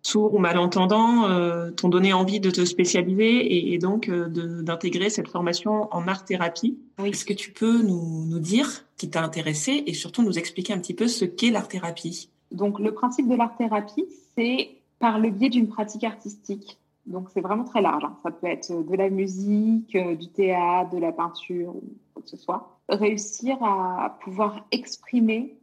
sourds 0.00 0.32
ou 0.32 0.38
malentendants 0.38 1.28
t'ont 1.76 1.90
donné 1.90 2.14
envie 2.14 2.40
de 2.40 2.50
te 2.50 2.64
spécialiser 2.64 3.28
et, 3.28 3.74
et 3.74 3.78
donc 3.78 4.10
d'intégrer 4.10 5.10
cette 5.10 5.28
formation 5.28 5.94
en 5.94 6.08
art-thérapie. 6.08 6.78
Oui. 6.98 7.10
Est-ce 7.10 7.26
que 7.26 7.34
tu 7.34 7.52
peux 7.52 7.82
nous, 7.82 8.24
nous 8.24 8.38
dire 8.38 8.86
qui 8.96 9.10
t'a 9.10 9.22
intéressé 9.22 9.84
et 9.86 9.92
surtout 9.92 10.22
nous 10.22 10.38
expliquer 10.38 10.72
un 10.72 10.78
petit 10.78 10.94
peu 10.94 11.06
ce 11.06 11.26
qu'est 11.26 11.50
l'art-thérapie 11.50 12.30
Donc 12.52 12.80
le 12.80 12.92
principe 12.94 13.28
de 13.28 13.36
l'art-thérapie, 13.36 14.06
c'est 14.36 14.70
par 14.98 15.18
le 15.18 15.28
biais 15.28 15.50
d'une 15.50 15.68
pratique 15.68 16.04
artistique. 16.04 16.78
Donc 17.04 17.28
c'est 17.34 17.42
vraiment 17.42 17.64
très 17.64 17.82
large. 17.82 18.02
Hein. 18.04 18.16
Ça 18.22 18.30
peut 18.30 18.46
être 18.46 18.72
de 18.72 18.96
la 18.96 19.10
musique, 19.10 19.96
du 20.18 20.28
théâtre, 20.28 20.90
de 20.90 20.98
la 20.98 21.12
peinture 21.12 21.76
ou 21.76 21.82
quoi 22.14 22.22
que 22.22 22.30
ce 22.30 22.38
soit 22.38 22.81
réussir 22.92 23.62
à 23.62 24.18
pouvoir 24.20 24.66
exprimer 24.70 25.58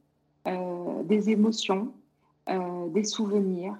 euh, 0.47 1.03
des 1.03 1.29
émotions, 1.29 1.93
euh, 2.49 2.89
des 2.89 3.03
souvenirs, 3.03 3.75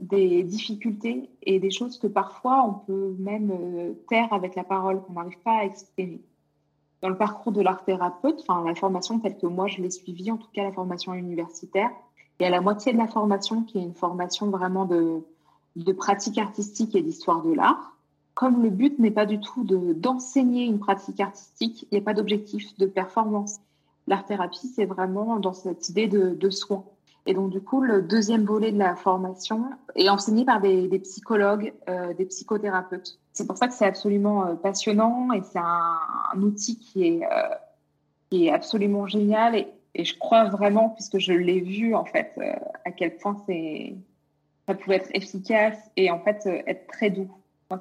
des 0.00 0.42
difficultés 0.42 1.30
et 1.42 1.60
des 1.60 1.70
choses 1.70 1.98
que 1.98 2.06
parfois 2.06 2.64
on 2.66 2.72
peut 2.72 3.14
même 3.18 3.50
euh, 3.52 3.92
taire 4.08 4.32
avec 4.32 4.54
la 4.54 4.64
parole, 4.64 5.02
qu'on 5.02 5.14
n'arrive 5.14 5.38
pas 5.40 5.58
à 5.58 5.64
exprimer. 5.64 6.20
Dans 7.00 7.08
le 7.08 7.16
parcours 7.16 7.52
de 7.52 7.60
l'art 7.60 7.84
thérapeute, 7.84 8.40
enfin 8.40 8.64
la 8.64 8.74
formation 8.74 9.18
telle 9.20 9.36
que 9.36 9.46
moi 9.46 9.66
je 9.68 9.80
l'ai 9.80 9.90
suivie, 9.90 10.30
en 10.30 10.36
tout 10.36 10.48
cas 10.52 10.64
la 10.64 10.72
formation 10.72 11.14
universitaire, 11.14 11.90
il 12.40 12.44
y 12.44 12.46
a 12.46 12.50
la 12.50 12.60
moitié 12.60 12.92
de 12.92 12.98
la 12.98 13.06
formation 13.06 13.62
qui 13.62 13.78
est 13.78 13.82
une 13.82 13.94
formation 13.94 14.50
vraiment 14.50 14.86
de, 14.86 15.22
de 15.76 15.92
pratique 15.92 16.38
artistique 16.38 16.96
et 16.96 17.02
d'histoire 17.02 17.42
de 17.42 17.52
l'art 17.52 17.93
comme 18.34 18.62
le 18.62 18.70
but 18.70 18.98
n'est 18.98 19.12
pas 19.12 19.26
du 19.26 19.40
tout 19.40 19.64
d'enseigner 19.64 20.64
une 20.64 20.80
pratique 20.80 21.20
artistique, 21.20 21.86
il 21.90 21.94
n'y 21.94 22.02
a 22.02 22.04
pas 22.04 22.14
d'objectif 22.14 22.76
de 22.78 22.86
performance. 22.86 23.60
L'art-thérapie, 24.08 24.66
c'est 24.74 24.84
vraiment 24.84 25.38
dans 25.38 25.52
cette 25.52 25.88
idée 25.88 26.08
de, 26.08 26.30
de, 26.30 26.50
soin. 26.50 26.84
Et 27.26 27.32
donc, 27.32 27.50
du 27.50 27.60
coup, 27.60 27.80
le 27.80 28.02
deuxième 28.02 28.44
volet 28.44 28.72
de 28.72 28.78
la 28.78 28.96
formation 28.96 29.64
est 29.94 30.08
enseigné 30.08 30.44
par 30.44 30.60
des, 30.60 30.88
psychologues, 30.98 31.72
euh, 31.88 32.12
des 32.12 32.26
psychothérapeutes. 32.26 33.18
C'est 33.32 33.46
pour 33.46 33.56
ça 33.56 33.68
que 33.68 33.72
c'est 33.72 33.86
absolument 33.86 34.46
euh, 34.46 34.54
passionnant 34.54 35.32
et 35.32 35.40
c'est 35.42 35.58
un, 35.58 36.42
outil 36.42 36.78
qui 36.78 37.06
est, 37.06 37.24
euh, 37.24 37.54
qui 38.30 38.46
est 38.46 38.52
absolument 38.52 39.06
génial. 39.06 39.54
Et, 39.54 39.68
et, 39.94 40.04
je 40.04 40.18
crois 40.18 40.44
vraiment, 40.50 40.90
puisque 40.90 41.18
je 41.18 41.32
l'ai 41.32 41.60
vu, 41.60 41.94
en 41.94 42.04
fait, 42.04 42.38
à 42.84 42.90
quel 42.90 43.16
point 43.16 43.36
ça 44.66 44.74
pouvait 44.74 44.96
être 44.96 45.10
efficace 45.14 45.78
et 45.96 46.10
en 46.10 46.18
fait 46.18 46.46
être 46.66 46.88
très 46.88 47.10
doux 47.10 47.30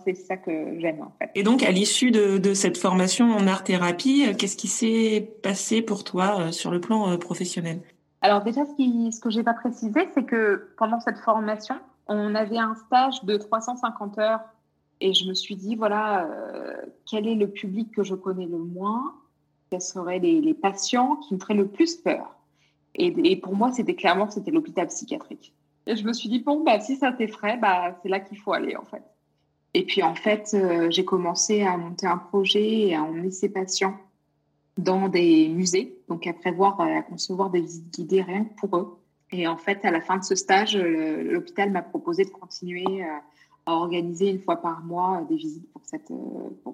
c'est 0.03 0.15
ça 0.15 0.37
que 0.37 0.79
j'aime 0.79 1.01
en 1.01 1.13
fait. 1.19 1.31
Et 1.35 1.43
donc, 1.43 1.63
à 1.63 1.71
l'issue 1.71 2.11
de, 2.11 2.37
de, 2.37 2.53
cette 2.53 2.77
formation 2.77 3.31
en 3.31 3.47
art-thérapie, 3.47 4.25
euh, 4.27 4.33
qu'est-ce 4.33 4.57
qui 4.57 4.67
s'est 4.67 5.35
passé 5.43 5.81
pour 5.81 6.03
toi 6.03 6.39
euh, 6.39 6.51
sur 6.51 6.71
le 6.71 6.79
plan 6.79 7.11
euh, 7.11 7.17
professionnel? 7.17 7.81
Alors 8.21 8.41
déjà, 8.41 8.65
ce, 8.65 8.73
qui, 8.75 9.11
ce 9.11 9.19
que 9.19 9.29
j'ai 9.29 9.43
pas 9.43 9.53
précisé, 9.53 10.07
c'est 10.13 10.23
que 10.23 10.69
pendant 10.77 10.99
cette 10.99 11.19
formation, 11.19 11.75
on 12.07 12.35
avait 12.35 12.57
un 12.57 12.75
stage 12.75 13.23
de 13.23 13.37
350 13.37 14.17
heures 14.17 14.41
et 15.01 15.13
je 15.13 15.27
me 15.27 15.33
suis 15.33 15.55
dit, 15.55 15.75
voilà, 15.75 16.25
euh, 16.25 16.73
quel 17.09 17.27
est 17.27 17.35
le 17.35 17.49
public 17.49 17.91
que 17.93 18.03
je 18.03 18.15
connais 18.15 18.45
le 18.45 18.57
moins? 18.57 19.13
Quels 19.69 19.81
seraient 19.81 20.19
les, 20.19 20.39
les 20.39 20.53
patients 20.53 21.17
qui 21.17 21.33
me 21.33 21.39
feraient 21.39 21.53
le 21.53 21.67
plus 21.67 21.95
peur? 21.95 22.37
Et, 22.95 23.13
et 23.29 23.35
pour 23.35 23.55
moi, 23.55 23.71
c'était 23.71 23.95
clairement, 23.95 24.29
c'était 24.29 24.51
l'hôpital 24.51 24.87
psychiatrique. 24.87 25.53
Et 25.85 25.95
je 25.95 26.05
me 26.05 26.13
suis 26.13 26.29
dit, 26.29 26.39
bon, 26.39 26.63
bah, 26.63 26.79
si 26.79 26.95
ça 26.95 27.11
t'effraie, 27.11 27.57
bah, 27.57 27.99
c'est 28.01 28.09
là 28.09 28.19
qu'il 28.19 28.37
faut 28.37 28.53
aller 28.53 28.75
en 28.75 28.85
fait. 28.85 29.03
Et 29.73 29.85
puis 29.85 30.03
en 30.03 30.15
fait, 30.15 30.51
euh, 30.53 30.89
j'ai 30.91 31.05
commencé 31.05 31.63
à 31.63 31.77
monter 31.77 32.05
un 32.05 32.17
projet 32.17 32.87
et 32.87 32.95
à 32.95 33.03
emmener 33.03 33.31
ces 33.31 33.49
patients 33.49 33.97
dans 34.77 35.07
des 35.07 35.49
musées, 35.49 35.97
donc 36.09 36.27
à 36.27 36.33
prévoir, 36.33 36.79
à 36.81 37.01
concevoir 37.01 37.49
des 37.49 37.61
visites 37.61 37.93
guidées 37.93 38.21
rien 38.21 38.45
que 38.45 38.53
pour 38.55 38.77
eux. 38.77 38.97
Et 39.31 39.47
en 39.47 39.57
fait, 39.57 39.83
à 39.83 39.91
la 39.91 40.01
fin 40.01 40.17
de 40.17 40.23
ce 40.23 40.35
stage, 40.35 40.77
l'hôpital 40.77 41.71
m'a 41.71 41.81
proposé 41.81 42.23
de 42.23 42.29
continuer 42.29 43.03
euh, 43.03 43.17
à 43.65 43.73
organiser 43.73 44.29
une 44.29 44.39
fois 44.39 44.57
par 44.57 44.83
mois 44.83 45.25
des 45.27 45.37
visites 45.37 45.67
pour, 45.71 45.81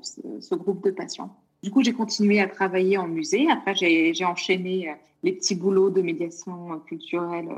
ce 0.02 0.56
groupe 0.56 0.84
de 0.84 0.92
patients. 0.92 1.34
Du 1.64 1.72
coup, 1.72 1.84
j'ai 1.84 1.94
continué 1.94 2.42
à 2.42 2.48
travailler 2.48 2.98
en 2.98 3.08
musée. 3.08 3.48
Après, 3.50 3.76
j'ai 3.76 4.26
enchaîné 4.26 4.94
les 5.24 5.34
petits 5.34 5.56
boulots 5.56 5.90
de 5.90 6.02
médiation 6.02 6.80
culturelle 6.88 7.50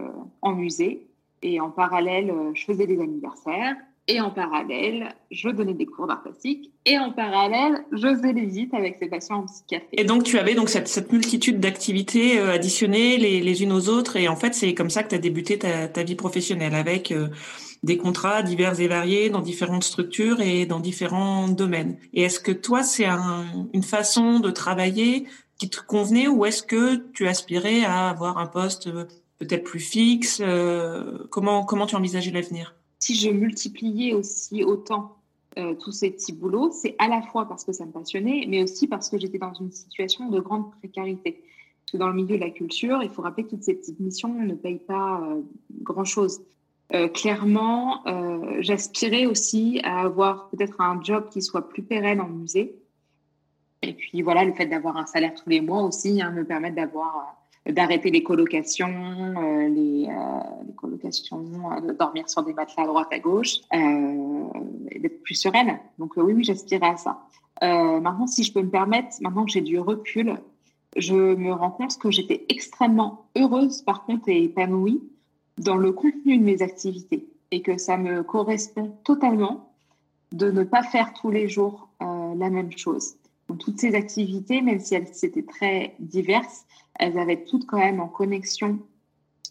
en 0.41 0.53
musée. 0.53 1.07
Et 1.43 1.60
en 1.60 1.69
parallèle, 1.69 2.33
je 2.53 2.65
faisais 2.65 2.88
des 2.88 3.00
anniversaires. 3.00 3.75
Et 4.08 4.20
en 4.20 4.31
parallèle, 4.31 5.13
je 5.29 5.48
donnais 5.50 5.75
des 5.75 5.86
cours 5.86 6.08
d'art 6.08 6.24
plastique. 6.24 6.72
Et 6.86 6.98
en 6.98 7.12
parallèle, 7.12 7.86
je 7.91 8.08
faisais 8.08 8.34
des 8.34 8.41
visites 8.41 8.74
avec 8.74 8.98
ces 9.00 9.08
patients 9.08 9.38
en 9.38 9.46
psychiatrie. 9.46 9.89
Et 9.93 10.03
donc, 10.03 10.24
tu 10.24 10.39
avais 10.39 10.55
donc 10.55 10.70
cette, 10.70 10.88
cette 10.88 11.12
multitude 11.12 11.60
d'activités 11.60 12.39
euh, 12.39 12.51
additionnées 12.51 13.17
les, 13.17 13.41
les, 13.41 13.63
unes 13.63 13.72
aux 13.72 13.89
autres. 13.89 14.17
Et 14.17 14.27
en 14.27 14.36
fait, 14.36 14.55
c'est 14.55 14.74
comme 14.74 14.89
ça 14.89 15.03
que 15.03 15.10
tu 15.10 15.15
as 15.15 15.20
débuté 15.20 15.60
ta, 15.60 15.88
ta, 15.88 16.03
vie 16.03 16.15
professionnelle 16.15 16.74
avec 16.74 17.12
euh, 17.12 17.27
des 17.84 17.98
contrats 17.98 18.41
divers 18.41 18.79
et 18.79 18.88
variés 18.88 19.29
dans 19.29 19.41
différentes 19.41 19.84
structures 19.84 20.41
et 20.41 20.65
dans 20.65 20.79
différents 20.79 21.48
domaines. 21.48 21.98
Et 22.13 22.24
est-ce 22.24 22.39
que 22.39 22.51
toi, 22.51 22.81
c'est 22.81 23.05
un, 23.05 23.46
une 23.74 23.84
façon 23.84 24.39
de 24.39 24.50
travailler 24.50 25.25
qui 25.60 25.70
te 25.70 25.79
convenait 25.79 26.27
ou 26.27 26.46
est-ce 26.46 26.63
que 26.63 26.96
tu 27.13 27.27
aspirais 27.27 27.84
à 27.84 28.10
avoir 28.10 28.39
un 28.39 28.48
poste 28.48 28.88
euh, 28.88 29.05
peut-être 29.38 29.63
plus 29.63 29.79
fixe 29.79 30.41
Comment, 31.29 31.63
comment 31.63 31.86
tu 31.86 31.96
envisageais 31.96 32.31
l'avenir? 32.31 32.75
Si 33.01 33.15
je 33.15 33.29
multipliais 33.29 34.13
aussi 34.13 34.63
autant 34.63 35.17
euh, 35.58 35.74
tous 35.74 35.91
ces 35.91 36.12
petits 36.12 36.34
boulots, 36.34 36.72
c'est 36.72 36.96
à 37.00 37.08
la 37.08 37.22
fois 37.22 37.48
parce 37.50 37.65
que 37.65 37.74
ça 37.74 37.86
me 37.86 37.91
passionnait, 37.91 38.46
mais 38.48 38.63
aussi 38.63 38.88
parce 38.88 39.10
que 39.10 39.17
j'étais 39.17 39.39
dans 39.39 39.53
une 39.53 39.72
situation 39.72 40.29
de 40.29 40.39
grande 40.39 40.72
précarité. 40.77 41.43
Parce 41.81 41.91
que 41.93 41.98
dans 41.98 42.08
le 42.08 42.13
milieu 42.13 42.38
de 42.38 42.41
la 42.41 42.51
culture, 42.51 43.01
il 43.01 43.10
faut 43.10 43.24
rappeler 43.24 43.46
que 43.46 43.50
toutes 43.50 43.63
ces 43.63 43.74
petites 43.74 44.00
missions 44.00 44.34
ne 44.34 44.53
payent 44.53 44.77
pas 44.77 45.20
euh, 45.22 45.41
grand-chose. 45.81 46.41
Euh, 46.93 47.08
clairement, 47.08 48.03
j'aspirais 48.60 49.25
aussi 49.25 49.79
à 49.84 50.01
avoir 50.01 50.50
peut-être 50.50 50.79
un 50.79 51.01
job 51.01 51.27
qui 51.31 51.41
soit 51.41 51.67
plus 51.67 51.81
pérenne 51.81 52.22
en 52.22 52.27
musée. 52.27 52.75
Et 53.81 53.93
puis 53.93 54.22
voilà, 54.22 54.46
le 54.46 54.53
fait 54.53 54.67
d'avoir 54.67 54.98
un 54.98 55.08
salaire 55.08 55.34
tous 55.34 55.50
les 55.50 55.62
mois 55.62 55.81
aussi 55.81 56.22
hein, 56.22 56.31
me 56.31 56.46
permet 56.46 56.72
d'avoir 56.72 57.40
d'arrêter 57.70 58.10
les 58.10 58.24
colocations, 58.24 58.88
euh, 58.88 59.68
les, 59.68 60.08
euh, 60.10 60.39
les, 60.65 60.74
colocations, 60.74 61.72
euh, 61.72 61.82
de 61.82 61.94
dormir 61.94 62.27
sur 62.27 62.44
des 62.44 62.53
matelas 62.53 62.84
à 62.84 62.88
droite 62.88 63.08
à 63.12 63.20
gauche, 63.20 63.62
d'être 63.72 65.22
plus 65.24 65.36
sereine. 65.36 65.80
Donc 66.00 66.13
oui, 66.18 66.34
oui, 66.34 66.44
j'aspirais 66.44 66.89
à 66.89 66.98
ça. 66.98 67.22
maintenant, 67.62 68.27
si 68.27 68.44
je 68.44 68.51
peux 68.53 68.62
me 68.62 68.70
permettre, 68.70 69.10
maintenant 69.22 69.46
que 69.46 69.51
j'ai 69.51 69.62
du 69.62 69.80
recul, 69.80 70.38
je 70.98 71.15
me 71.15 71.53
rends 71.53 71.72
compte 71.72 71.98
que 71.98 72.12
j'étais 72.12 72.46
extrêmement 72.50 73.25
heureuse, 73.38 73.82
par 73.84 74.06
contre, 74.06 74.30
et 74.30 74.44
épanouie 74.44 75.01
dans 75.58 75.77
le 75.77 75.91
contenu 75.91 76.38
de 76.38 76.44
mes 76.44 76.62
activités 76.62 77.27
et 77.51 77.62
que 77.62 77.77
ça 77.77 77.98
me 77.98 78.24
correspond 78.24 78.98
totalement 79.03 79.72
de 80.32 80.50
ne 80.50 80.63
pas 80.63 80.84
faire 80.84 81.13
tous 81.13 81.30
les 81.30 81.48
jours 81.48 81.89
la 82.00 82.50
même 82.50 82.72
chose. 82.75 83.15
Donc, 83.48 83.60
toutes 83.60 83.80
ces 83.80 83.96
activités, 83.96 84.62
même 84.62 84.80
si 84.80 84.96
elles 84.96 85.12
étaient 85.24 85.44
très 85.44 85.96
diverses, 86.00 86.65
elles 86.95 87.17
avaient 87.17 87.43
toutes 87.43 87.65
quand 87.65 87.79
même 87.79 88.00
en 88.00 88.07
connexion 88.07 88.79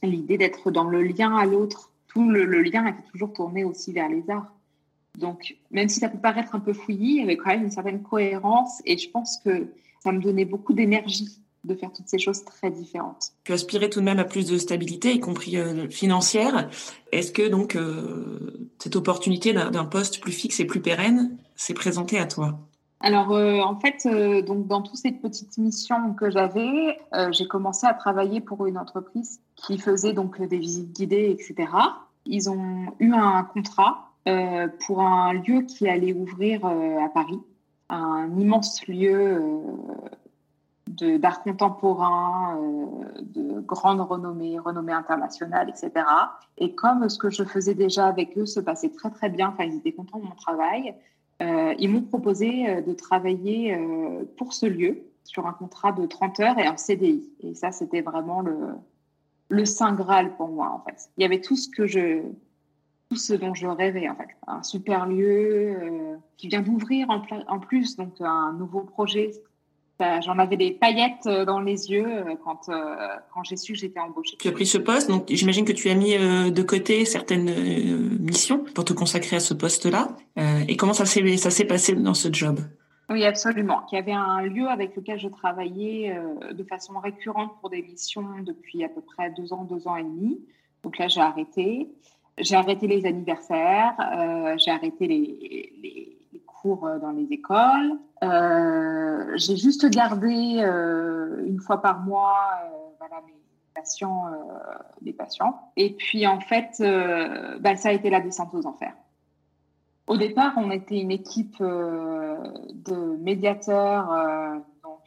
l'idée 0.02 0.38
d'être 0.38 0.70
dans 0.70 0.85
le 0.85 1.02
lien 1.02 1.37
à 1.37 1.44
l'autre. 1.44 1.90
Tout 2.09 2.28
le, 2.28 2.44
lien 2.62 2.87
était 2.87 3.09
toujours 3.11 3.32
tourné 3.32 3.64
aussi 3.64 3.92
vers 3.92 4.09
les 4.09 4.28
arts. 4.30 4.52
Donc, 5.18 5.56
même 5.70 5.88
si 5.88 6.00
ça 6.00 6.09
peut 6.09 6.18
paraître 6.18 6.54
un 6.54 6.61
peu 6.61 6.73
fouillis, 6.73 7.16
il 7.16 7.20
y 7.20 7.23
avait 7.23 7.37
quand 7.37 7.50
même 7.50 7.64
une 7.64 7.70
certaine 7.70 8.02
cohérence 8.02 8.80
et 8.85 8.97
je 8.97 9.11
pense 9.11 9.38
que 9.44 9.68
ça 10.02 10.12
me 10.12 10.20
donnait 10.20 10.44
beaucoup 10.44 10.73
d'énergie 10.73 11.40
de 11.64 11.75
faire 11.75 11.92
toutes 11.92 12.09
ces 12.09 12.18
choses 12.18 12.44
très 12.44 12.70
différentes. 12.70 13.32
Tu 13.44 13.52
aspirais 13.52 13.90
tout 13.90 14.00
de 14.00 14.04
même 14.04 14.18
à 14.18 14.25
plus 14.25 14.47
de 14.47 14.56
stabilité, 14.56 15.12
y 15.12 15.20
compris 15.20 15.59
euh, 15.59 15.90
financière. 15.90 16.70
Est-ce 17.12 17.32
que 17.32 17.49
donc 17.49 17.76
euh, 17.76 18.70
cette 18.78 18.97
opportunité 18.97 19.52
d'un 19.52 19.85
poste 19.85 20.20
plus 20.20 20.32
fixe 20.32 20.59
et 20.61 20.64
plus 20.64 20.80
pérenne 20.80 21.37
s'est 21.56 21.75
présentée 21.75 22.18
à 22.18 22.25
toi? 22.25 22.70
Alors, 23.02 23.33
euh, 23.33 23.61
en 23.61 23.76
fait, 23.76 24.04
euh, 24.04 24.42
donc 24.42 24.66
dans 24.66 24.83
toutes 24.83 24.99
ces 24.99 25.12
petites 25.12 25.57
missions 25.57 26.12
que 26.12 26.30
j'avais, 26.30 26.99
euh, 27.14 27.33
j'ai 27.33 27.47
commencé 27.47 27.87
à 27.87 27.95
travailler 27.95 28.42
pour 28.42 28.66
une 28.66 28.76
entreprise 28.76 29.40
qui 29.57 29.78
faisait 29.78 30.12
donc 30.12 30.40
des 30.40 30.59
visites 30.59 30.92
guidées, 30.92 31.30
etc. 31.30 31.73
Ils 32.26 32.50
ont 32.50 32.95
eu 32.99 33.12
un 33.14 33.42
contrat 33.45 34.07
pour 34.87 35.00
un 35.00 35.33
lieu 35.33 35.62
qui 35.62 35.88
allait 35.88 36.12
ouvrir 36.12 36.64
à 36.64 37.09
Paris, 37.09 37.40
un 37.88 38.30
immense 38.38 38.87
lieu 38.87 39.42
d'art 40.87 41.42
contemporain, 41.42 42.61
de 43.23 43.61
grande 43.61 44.00
renommée, 44.02 44.59
renommée 44.59 44.92
internationale, 44.92 45.71
etc. 45.71 46.07
Et 46.59 46.75
comme 46.75 47.09
ce 47.09 47.19
que 47.19 47.30
je 47.30 47.42
faisais 47.42 47.75
déjà 47.75 48.07
avec 48.07 48.37
eux 48.38 48.47
se 48.47 48.61
passait 48.61 48.90
très 48.90 49.11
très 49.11 49.30
bien, 49.30 49.49
enfin 49.49 49.64
ils 49.64 49.78
étaient 49.78 49.92
contents 49.92 50.19
de 50.19 50.26
mon 50.26 50.35
travail, 50.35 50.95
ils 51.78 51.88
m'ont 51.88 52.02
proposé 52.02 52.68
euh, 52.68 52.80
de 52.82 52.92
travailler 52.92 53.75
euh, 53.75 54.25
pour 54.37 54.52
ce 54.52 54.66
lieu 54.66 55.02
sur 55.25 55.47
un 55.47 55.52
contrat 55.52 55.92
de 55.92 56.06
30 56.06 56.40
heures 56.40 56.59
et 56.59 56.66
un 56.66 56.76
CDI. 56.76 57.28
Et 57.40 57.54
ça, 57.54 57.73
c'était 57.73 58.02
vraiment 58.02 58.40
le, 58.40 58.56
le 59.49 59.64
Saint 59.64 59.92
Graal 59.94 60.37
pour 60.37 60.49
moi, 60.49 60.70
en 60.70 60.85
fait. 60.85 61.11
Il 61.16 61.23
y 61.23 61.25
avait 61.25 61.40
tout 61.40 61.56
ce 61.56 61.68
que 61.68 61.87
je, 61.87 62.23
tout 63.09 63.16
ce 63.16 63.35
dont 63.35 63.54
je 63.54 63.66
rêvais, 63.66 64.09
en 64.09 64.14
fait. 64.14 64.28
Un 64.47 64.62
super 64.62 65.06
lieu 65.06 66.18
qui 66.37 66.49
vient 66.49 66.62
d'ouvrir 66.62 67.11
en, 67.11 67.23
en, 67.49 67.59
plus, 67.59 67.97
donc 67.97 68.14
un 68.20 68.52
nouveau 68.54 68.80
projet 68.80 69.30
J'en 70.23 70.38
avais 70.38 70.57
des 70.57 70.71
paillettes 70.73 71.26
euh, 71.26 71.45
dans 71.45 71.61
les 71.61 71.90
yeux 71.90 72.07
euh, 72.07 72.35
quand, 72.42 72.69
euh, 72.69 72.97
quand 73.33 73.45
j'ai 73.45 73.57
su 73.57 73.73
que 73.73 73.78
j'étais 73.78 74.00
embauchée. 74.00 74.37
Tu 74.38 74.49
as 74.49 74.52
pris 74.52 74.66
ce 74.66 74.78
poste, 74.78 75.09
donc 75.09 75.26
j'imagine 75.28 75.64
que 75.64 75.73
tu 75.73 75.90
as 75.90 75.95
mis 75.95 76.16
de 76.16 76.62
côté 76.62 77.04
certaines 77.04 78.19
missions 78.19 78.64
pour 78.75 78.85
te 78.85 78.92
consacrer 78.92 79.37
à 79.37 79.40
ce 79.40 79.54
poste-là. 79.54 80.09
Et 80.69 80.76
comment 80.76 80.92
ça 80.92 81.04
s'est 81.04 81.37
ça 81.37 81.50
s'est 81.50 81.64
passé 81.64 81.95
dans 81.95 82.14
ce 82.14 82.33
job? 82.33 82.61
Oui, 83.11 83.25
absolument. 83.25 83.83
Il 83.90 83.97
y 83.97 83.99
avait 83.99 84.12
un 84.12 84.42
lieu 84.42 84.69
avec 84.69 84.95
lequel 84.97 85.19
je 85.19 85.28
travaillais 85.28 86.16
de 86.52 86.64
façon 86.64 86.99
récurrente 86.99 87.52
pour 87.61 87.71
des 87.71 87.83
missions 87.83 88.25
depuis 88.45 88.85
à 88.85 88.88
peu 88.88 89.00
près 89.00 89.30
deux 89.30 89.52
ans, 89.52 89.64
deux 89.64 89.87
ans 89.88 89.97
et 89.97 90.04
demi. 90.04 90.40
Donc 90.83 90.99
là, 90.99 91.09
j'ai 91.09 91.21
arrêté. 91.21 91.88
J'ai 92.38 92.54
arrêté 92.54 92.87
les 92.87 93.04
anniversaires, 93.04 93.95
j'ai 94.59 94.71
arrêté 94.71 95.07
les, 95.07 95.73
les, 95.83 96.20
cours 96.61 96.88
dans 97.00 97.11
les 97.11 97.33
écoles. 97.33 97.99
Euh, 98.23 99.33
j'ai 99.37 99.57
juste 99.57 99.88
gardé 99.88 100.57
euh, 100.59 101.43
une 101.47 101.59
fois 101.59 101.81
par 101.81 102.00
mois 102.00 102.37
euh, 102.64 102.69
voilà, 102.99 103.23
mes 105.02 105.12
patients. 105.12 105.73
Et 105.76 105.95
puis 105.95 106.26
en 106.26 106.40
fait, 106.40 106.83
bah, 107.61 107.76
ça 107.76 107.88
a 107.88 107.93
été 107.93 108.11
la 108.11 108.21
descente 108.21 108.55
aux 108.55 108.67
enfers. 108.67 108.95
Au 110.07 110.17
départ, 110.17 110.55
on 110.57 110.71
était 110.71 111.00
une 111.00 111.12
équipe 111.12 111.62
de 111.62 113.17
médiateurs, 113.19 114.11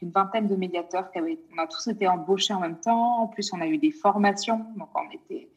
une 0.02 0.12
vingtaine 0.12 0.48
de 0.48 0.56
médiateurs 0.56 1.10
on 1.16 1.62
a 1.62 1.68
tous 1.68 1.88
été 1.88 2.08
embauchés 2.08 2.54
en 2.54 2.62
même 2.62 2.80
temps. 2.80 3.22
En 3.22 3.28
plus, 3.28 3.54
on 3.54 3.62
a 3.62 3.68
eu 3.68 3.78
des 3.78 3.92
formations, 3.92 4.66
donc 4.78 4.90
on 4.96 5.14
était 5.14 5.50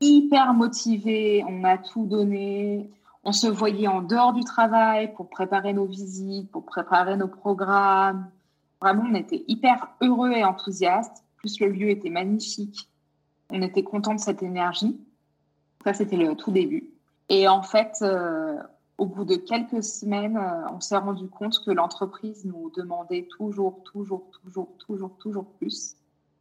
hyper 0.00 0.52
motivés, 0.52 1.44
on 1.48 1.64
a 1.64 1.78
tout 1.78 2.06
donné. 2.06 2.90
On 3.24 3.32
se 3.32 3.46
voyait 3.46 3.86
en 3.86 4.02
dehors 4.02 4.32
du 4.32 4.42
travail 4.42 5.14
pour 5.14 5.28
préparer 5.28 5.72
nos 5.72 5.86
visites, 5.86 6.50
pour 6.50 6.64
préparer 6.64 7.16
nos 7.16 7.28
programmes. 7.28 8.30
Vraiment, 8.80 9.04
on 9.08 9.14
était 9.14 9.44
hyper 9.46 9.88
heureux 10.00 10.32
et 10.32 10.44
enthousiastes. 10.44 11.24
Plus 11.36 11.60
le 11.60 11.68
lieu 11.68 11.90
était 11.90 12.10
magnifique. 12.10 12.88
On 13.50 13.62
était 13.62 13.84
content 13.84 14.14
de 14.14 14.20
cette 14.20 14.42
énergie. 14.42 14.98
Ça, 15.84 15.94
c'était 15.94 16.16
le 16.16 16.34
tout 16.34 16.50
début. 16.50 16.90
Et 17.28 17.46
en 17.46 17.62
fait, 17.62 17.98
euh, 18.02 18.58
au 18.98 19.06
bout 19.06 19.24
de 19.24 19.36
quelques 19.36 19.82
semaines, 19.82 20.36
euh, 20.36 20.68
on 20.72 20.80
s'est 20.80 20.96
rendu 20.96 21.28
compte 21.28 21.64
que 21.64 21.70
l'entreprise 21.70 22.44
nous 22.44 22.70
demandait 22.76 23.28
toujours, 23.36 23.82
toujours, 23.84 24.30
toujours, 24.42 24.68
toujours, 24.78 25.16
toujours 25.18 25.46
plus. 25.58 25.96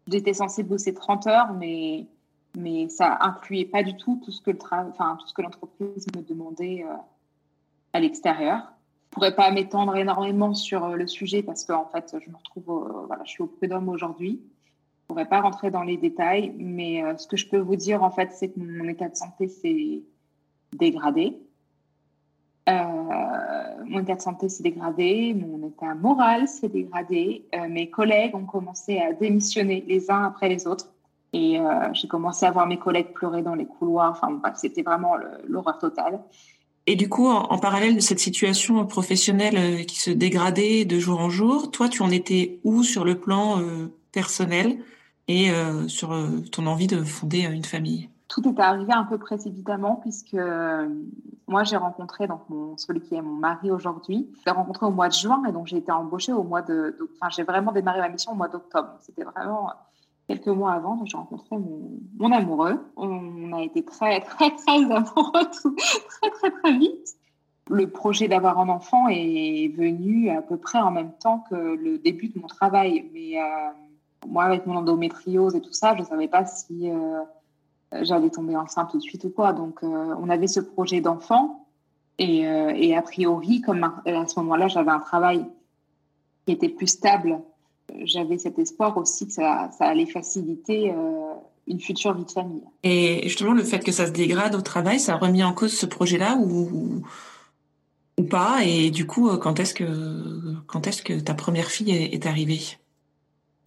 J'étais 0.08 0.34
censée 0.34 0.64
bosser 0.64 0.94
30 0.94 1.28
heures, 1.28 1.54
mais 1.54 2.08
mais 2.56 2.90
ça 2.90 3.18
incluait 3.22 3.66
pas 3.66 3.84
du 3.84 3.96
tout 3.96 4.20
tout 4.24 4.32
ce 4.32 4.42
que 4.42 4.52
le 4.52 4.58
enfin 4.62 5.18
tout 5.20 5.28
ce 5.28 5.34
que 5.34 5.42
l'entreprise 5.42 6.08
me 6.16 6.22
demandait 6.22 6.84
euh, 6.86 6.94
à 7.94 8.00
l'extérieur. 8.00 8.74
Je 9.10 9.16
pourrais 9.16 9.36
pas 9.36 9.52
m'étendre 9.52 9.96
énormément 9.96 10.54
sur 10.54 10.86
euh, 10.86 10.96
le 10.96 11.08
sujet 11.08 11.44
parce 11.44 11.66
que 11.66 11.74
en 11.74 11.86
fait 11.86 12.16
je 12.20 12.30
me 12.30 12.36
retrouve 12.36 13.06
voilà 13.08 13.24
je 13.26 13.32
suis 13.32 13.44
au 13.44 13.48
prud'homme 13.48 13.90
aujourd'hui. 13.90 14.42
Je 15.02 15.08
pourrais 15.08 15.28
pas 15.28 15.42
rentrer 15.42 15.72
dans 15.72 15.84
les 15.84 15.98
détails, 15.98 16.54
mais 16.58 17.04
euh, 17.04 17.18
ce 17.18 17.28
que 17.28 17.36
je 17.36 17.48
peux 17.48 17.58
vous 17.58 17.76
dire 17.76 18.04
en 18.04 18.12
fait 18.12 18.32
c'est 18.32 18.50
que 18.50 18.60
mon 18.60 18.88
état 18.88 19.10
de 19.10 19.16
santé 19.16 19.48
s'est 19.48 20.04
dégradé. 20.74 21.38
mon 22.68 24.00
état 24.00 24.16
de 24.16 24.22
santé 24.22 24.48
s'est 24.50 24.64
dégradé, 24.64 25.34
mon 25.34 25.68
état 25.68 25.96
moral 25.96 26.48
s'est 26.48 26.70
dégradé. 26.70 27.46
mes 27.70 27.90
collègues 27.90 28.36
ont 28.36 28.46
commencé 28.46 29.00
à 29.00 29.12
démissionner 29.12 29.84
les 29.88 30.10
uns 30.10 30.24
après 30.24 30.48
les 30.48 30.66
autres 30.68 30.88
et 31.34 31.60
euh, 31.60 31.94
j'ai 31.94 32.08
commencé 32.08 32.46
à 32.46 32.52
voir 32.52 32.68
mes 32.68 32.78
collègues 32.78 33.14
pleurer 33.14 33.42
dans 33.42 33.56
les 33.56 33.66
couloirs. 33.66 34.12
Enfin, 34.22 34.42
c'était 34.56 34.82
vraiment 34.82 35.14
l'horreur 35.48 35.78
totale. 35.78 36.20
Et 36.88 36.96
du 36.96 37.10
coup, 37.10 37.28
en, 37.28 37.58
parallèle 37.60 37.96
de 37.96 38.00
cette 38.02 38.20
situation 38.20 38.86
professionnelle 38.86 39.56
euh, 39.56 39.84
qui 39.84 40.00
se 40.00 40.10
dégradait 40.10 40.84
de 40.84 41.00
jour 41.00 41.20
en 41.20 41.30
jour, 41.30 41.72
toi, 41.72 41.88
tu 41.88 42.02
en 42.02 42.10
étais 42.10 42.60
où 42.64 42.84
sur 42.84 43.06
le 43.06 43.20
plan 43.20 43.60
euh, 43.60 43.94
personnel 44.12 44.80
et 45.28 45.50
sur 45.88 46.14
ton 46.52 46.68
envie 46.68 46.88
de 46.88 47.04
fonder 47.04 47.44
une 47.44 47.64
famille? 47.64 48.10
Tout 48.28 48.46
est 48.50 48.60
arrivé 48.60 48.92
un 48.92 49.06
peu 49.06 49.18
précipitamment 49.18 49.96
puisque 49.96 50.36
moi 51.48 51.64
j'ai 51.64 51.78
rencontré 51.78 52.28
donc 52.28 52.42
mon, 52.50 52.76
celui 52.76 53.00
qui 53.00 53.16
est 53.16 53.22
mon 53.22 53.36
mari 53.36 53.72
aujourd'hui. 53.72 54.30
Je 54.40 54.46
l'ai 54.46 54.52
rencontré 54.52 54.88
au 54.88 54.92
mois 54.92 55.08
de 55.08 55.14
juin 55.14 55.42
et 55.48 55.54
donc 55.54 55.68
j'ai 55.68 55.78
été 55.78 55.90
embauchée 55.90 56.34
au 56.34 56.44
mois 56.44 56.62
de. 56.62 56.98
Enfin, 57.14 57.30
j'ai 57.30 57.44
vraiment 57.44 57.72
démarré 57.72 58.02
ma 58.02 58.10
mission 58.10 58.34
au 58.34 58.36
mois 58.36 58.50
d'octobre. 58.50 58.90
C'était 59.00 59.24
vraiment 59.24 59.70
quelques 60.32 60.48
mois 60.48 60.72
avant. 60.72 61.04
J'ai 61.06 61.18
rencontré 61.18 61.58
mon, 61.58 62.32
amoureux. 62.32 62.80
On 62.96 63.54
a 63.54 63.62
été 63.64 63.84
très 63.84 64.22
très 64.22 64.52
très 64.56 64.84
amoureux 64.92 65.32
très 66.22 66.30
très 66.30 66.52
très 66.52 66.78
vite. 66.78 67.16
Le 67.70 67.90
projet 67.90 68.28
d'avoir 68.28 68.60
un 68.60 68.70
enfant 68.70 69.08
est 69.10 69.74
venu 69.76 70.30
à 70.30 70.42
peu 70.42 70.58
près 70.58 70.80
en 70.80 70.92
même 70.92 71.12
temps 71.14 71.44
que 71.50 71.56
le 71.56 71.98
début 71.98 72.30
de 72.30 72.40
mon 72.40 72.48
travail, 72.48 73.10
mais 73.14 73.40
euh, 73.40 73.70
moi 74.28 74.46
avec 74.46 74.66
mon 74.66 74.76
endométriose 74.76 75.56
et 75.56 75.62
tout 75.62 75.74
ça, 75.74 75.96
je 75.98 76.04
savais 76.04 76.28
pas 76.28 76.46
si 76.46 76.90
euh, 76.90 77.22
j'allais 78.02 78.30
tomber 78.30 78.56
enceinte 78.56 78.92
tout 78.92 78.98
de 78.98 79.04
suite 79.04 79.24
ou 79.26 79.30
quoi. 79.30 79.54
Donc, 79.54 79.84
euh, 79.84 80.16
on 80.20 80.30
avait 80.30 80.48
ce 80.48 80.60
projet 80.60 81.02
d'enfant. 81.02 81.68
Et, 82.18 82.42
et, 82.42 82.96
a 82.96 83.02
priori, 83.02 83.62
comme 83.62 83.84
à 83.84 84.28
ce 84.28 84.40
moment-là, 84.42 84.68
j'avais 84.68 84.92
un 84.92 85.00
travail 85.00 85.44
qui 86.46 86.52
était 86.52 86.70
plus 86.70 86.86
stable, 86.86 87.42
j'avais 88.04 88.38
cet 88.38 88.60
espoir 88.60 88.98
aussi 88.98 89.28
que 89.28 89.34
ça, 89.34 89.70
ça 89.78 89.86
allait 89.86 90.06
faciliter 90.06 90.94
une 91.68 91.80
future 91.80 92.14
vie 92.14 92.26
de 92.26 92.32
famille. 92.32 92.64
Et 92.84 93.22
justement, 93.24 93.54
le 93.54 93.64
fait 93.64 93.80
que 93.80 93.92
ça 93.92 94.08
se 94.08 94.12
dégrade 94.12 94.56
au 94.56 94.62
travail, 94.62 95.00
ça 95.00 95.14
a 95.14 95.18
remis 95.18 95.44
en 95.44 95.54
cause 95.54 95.74
ce 95.74 95.86
projet-là 95.86 96.38
ou, 96.38 97.04
ou 98.18 98.24
pas? 98.24 98.64
Et 98.64 98.90
du 98.92 99.06
coup, 99.06 99.30
quand 99.38 99.60
est-ce 99.60 99.74
que, 99.74 99.86
quand 100.68 100.88
est-ce 100.88 101.02
que 101.02 101.20
ta 101.20 101.34
première 101.34 101.68
fille 101.68 101.92
est, 101.92 102.14
est 102.14 102.26
arrivée? 102.26 102.62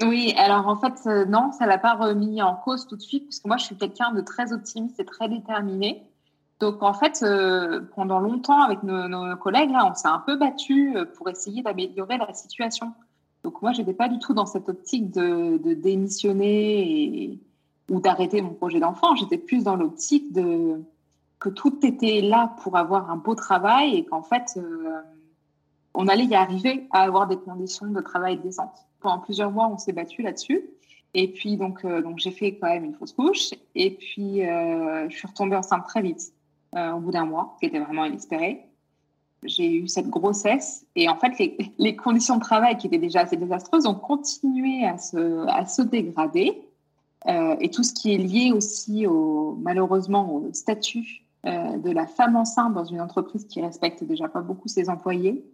Oui, 0.02 0.34
alors 0.38 0.66
en 0.66 0.76
fait, 0.76 1.00
euh, 1.06 1.24
non, 1.24 1.52
ça 1.52 1.66
l'a 1.66 1.78
pas 1.78 1.94
remis 1.94 2.42
en 2.42 2.56
cause 2.56 2.86
tout 2.86 2.96
de 2.96 3.00
suite, 3.00 3.26
parce 3.26 3.38
que 3.38 3.46
moi, 3.46 3.56
je 3.56 3.66
suis 3.66 3.76
quelqu'un 3.76 4.12
de 4.12 4.20
très 4.20 4.52
optimiste 4.52 4.98
et 4.98 5.04
très 5.04 5.28
déterminé. 5.28 6.02
Donc 6.58 6.82
en 6.82 6.94
fait, 6.94 7.22
euh, 7.22 7.80
pendant 7.94 8.18
longtemps, 8.18 8.60
avec 8.62 8.82
nos, 8.82 9.36
collègues, 9.36 9.70
là, 9.70 9.86
on 9.88 9.94
s'est 9.94 10.08
un 10.08 10.18
peu 10.18 10.36
battu 10.36 10.96
euh, 10.96 11.04
pour 11.04 11.28
essayer 11.28 11.62
d'améliorer 11.62 12.18
la 12.18 12.32
situation. 12.32 12.92
Donc 13.44 13.62
moi, 13.62 13.72
j'étais 13.72 13.94
pas 13.94 14.08
du 14.08 14.18
tout 14.18 14.34
dans 14.34 14.46
cette 14.46 14.68
optique 14.68 15.10
de, 15.10 15.74
démissionner 15.74 17.38
ou 17.88 18.00
d'arrêter 18.00 18.42
mon 18.42 18.54
projet 18.54 18.80
d'enfant. 18.80 19.14
J'étais 19.14 19.38
plus 19.38 19.62
dans 19.62 19.76
l'optique 19.76 20.32
de 20.32 20.82
que 21.38 21.50
tout 21.50 21.84
était 21.84 22.22
là 22.22 22.56
pour 22.62 22.76
avoir 22.76 23.10
un 23.10 23.16
beau 23.16 23.34
travail 23.34 23.96
et 23.96 24.04
qu'en 24.04 24.22
fait, 24.22 24.58
on 25.92 26.08
allait 26.08 26.24
y 26.24 26.34
arriver 26.34 26.88
à 26.90 27.02
avoir 27.02 27.26
des 27.26 27.36
conditions 27.36 27.86
de 27.86 28.00
travail 28.00 28.38
décentes 28.38 28.86
pendant 29.04 29.20
plusieurs 29.20 29.52
mois, 29.52 29.68
on 29.68 29.78
s'est 29.78 29.92
battu 29.92 30.22
là-dessus. 30.22 30.64
Et 31.12 31.28
puis, 31.28 31.56
donc, 31.56 31.84
euh, 31.84 32.02
j'ai 32.16 32.32
fait 32.32 32.56
quand 32.56 32.68
même 32.68 32.84
une 32.84 32.94
fausse 32.94 33.12
couche. 33.12 33.50
Et 33.76 33.90
puis, 33.90 34.44
euh, 34.44 35.08
je 35.08 35.16
suis 35.16 35.28
retombée 35.28 35.54
enceinte 35.54 35.84
très 35.86 36.02
vite, 36.02 36.32
euh, 36.74 36.90
au 36.92 36.98
bout 36.98 37.12
d'un 37.12 37.26
mois, 37.26 37.56
qui 37.60 37.66
était 37.66 37.78
vraiment 37.78 38.04
inespéré. 38.04 38.66
J'ai 39.44 39.72
eu 39.72 39.88
cette 39.88 40.08
grossesse. 40.08 40.86
Et 40.96 41.08
en 41.08 41.16
fait, 41.16 41.32
les, 41.78 41.96
conditions 41.96 42.36
de 42.36 42.40
travail 42.40 42.76
qui 42.76 42.86
étaient 42.86 42.98
déjà 42.98 43.20
assez 43.20 43.36
désastreuses 43.36 43.86
ont 43.86 43.94
continué 43.94 44.84
à 44.86 44.96
se, 44.96 45.82
dégrader. 45.82 46.62
et 47.26 47.70
tout 47.70 47.82
ce 47.82 47.92
qui 47.92 48.14
est 48.14 48.18
lié 48.18 48.52
aussi, 48.52 49.06
au, 49.06 49.58
malheureusement, 49.60 50.34
au 50.34 50.52
statut 50.52 51.24
de 51.44 51.90
la 51.90 52.06
femme 52.06 52.36
enceinte 52.36 52.72
dans 52.72 52.84
une 52.84 53.00
entreprise 53.00 53.44
qui 53.46 53.60
respecte 53.60 54.02
déjà 54.02 54.28
pas 54.28 54.40
beaucoup 54.40 54.68
ses 54.68 54.88
employés. 54.88 55.44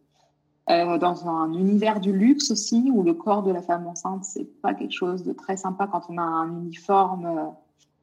Euh, 0.70 0.99
dans 0.99 1.28
un 1.28 1.52
univers 1.52 1.99
du 1.99 2.12
luxe 2.12 2.52
aussi, 2.52 2.90
où 2.94 3.02
le 3.02 3.12
corps 3.12 3.42
de 3.42 3.50
la 3.50 3.61
femme 3.61 3.88
enceinte, 3.88 4.25
c'est 4.25 4.44
pas 4.44 4.73
quelque 4.73 4.92
chose 4.92 5.25
de 5.25 5.32
très 5.32 5.56
sympa 5.56 5.88
quand 5.90 6.02
on 6.09 6.18
a 6.18 6.23
un 6.23 6.49
uniforme 6.49 7.52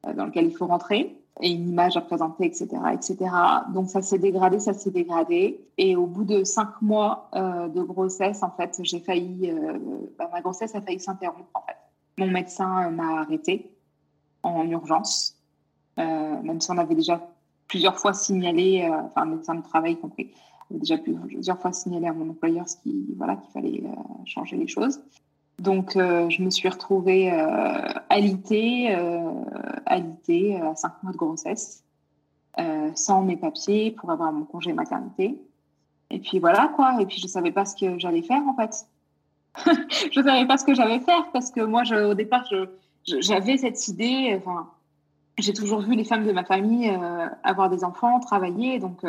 euh, 0.04 0.12
dans 0.12 0.26
lequel 0.26 0.46
il 0.46 0.54
faut 0.54 0.66
rentrer 0.66 1.18
et 1.40 1.50
une 1.50 1.68
image 1.68 1.96
à 1.96 2.00
présenter, 2.00 2.46
etc., 2.46 2.68
etc. 2.92 3.16
Donc 3.72 3.88
ça 3.88 4.02
s'est 4.02 4.18
dégradé, 4.18 4.58
ça 4.58 4.72
s'est 4.72 4.90
dégradé. 4.90 5.60
Et 5.76 5.96
au 5.96 6.06
bout 6.06 6.24
de 6.24 6.44
cinq 6.44 6.80
mois 6.82 7.30
euh, 7.34 7.68
de 7.68 7.82
grossesse, 7.82 8.42
en 8.42 8.50
fait, 8.50 8.78
j'ai 8.82 9.00
failli, 9.00 9.52
bah, 10.18 10.28
ma 10.32 10.40
grossesse 10.40 10.74
a 10.74 10.80
failli 10.80 11.00
s'interrompre. 11.00 11.62
Mon 12.16 12.26
médecin 12.26 12.90
m'a 12.90 13.20
arrêté 13.20 13.70
en 14.42 14.68
urgence, 14.68 15.36
même 15.96 16.60
si 16.60 16.70
on 16.70 16.78
avait 16.78 16.94
déjà 16.94 17.20
plusieurs 17.68 17.98
fois 17.98 18.12
signalé, 18.12 18.88
enfin 18.90 19.26
médecin 19.26 19.54
de 19.54 19.62
travail 19.62 19.96
compris, 19.96 20.32
déjà 20.70 20.98
plusieurs 20.98 21.58
fois 21.60 21.72
signalé 21.72 22.06
à 22.06 22.12
mon 22.12 22.30
employeur 22.30 22.68
ce 22.68 22.76
qui, 22.76 23.14
voilà, 23.16 23.36
qu'il 23.36 23.50
fallait 23.50 23.82
euh, 23.84 24.24
changer 24.24 24.56
les 24.56 24.66
choses. 24.66 25.00
Donc, 25.58 25.96
euh, 25.96 26.30
je 26.30 26.42
me 26.42 26.50
suis 26.50 26.68
retrouvée 26.68 27.32
euh, 27.32 27.88
alitée, 28.08 28.94
alitée 29.86 30.56
à 30.60 30.74
cinq 30.76 30.92
mois 31.02 31.12
de 31.12 31.16
grossesse, 31.16 31.84
sans 32.94 33.22
mes 33.22 33.36
papiers 33.36 33.90
pour 33.92 34.10
avoir 34.10 34.32
mon 34.32 34.44
congé 34.44 34.72
maternité. 34.72 35.38
Et 36.10 36.20
puis 36.20 36.38
voilà 36.38 36.72
quoi. 36.74 37.00
Et 37.00 37.06
puis 37.06 37.18
je 37.18 37.26
savais 37.26 37.52
pas 37.52 37.64
ce 37.64 37.76
que 37.76 37.98
j'allais 37.98 38.22
faire 38.22 38.42
en 38.46 38.54
fait. 38.54 38.86
je 40.12 40.22
savais 40.22 40.46
pas 40.46 40.56
ce 40.56 40.64
que 40.64 40.74
j'allais 40.74 41.00
faire 41.00 41.30
parce 41.32 41.50
que 41.50 41.60
moi, 41.60 41.82
au 41.92 42.14
départ, 42.14 42.44
j'avais 43.04 43.58
cette 43.58 43.88
idée. 43.88 44.34
Enfin, 44.38 44.70
j'ai 45.38 45.52
toujours 45.52 45.80
vu 45.80 45.94
les 45.94 46.04
femmes 46.04 46.26
de 46.26 46.32
ma 46.32 46.44
famille 46.44 46.90
avoir 47.44 47.68
des 47.68 47.84
enfants, 47.84 48.20
travailler, 48.20 48.78
donc 48.78 49.04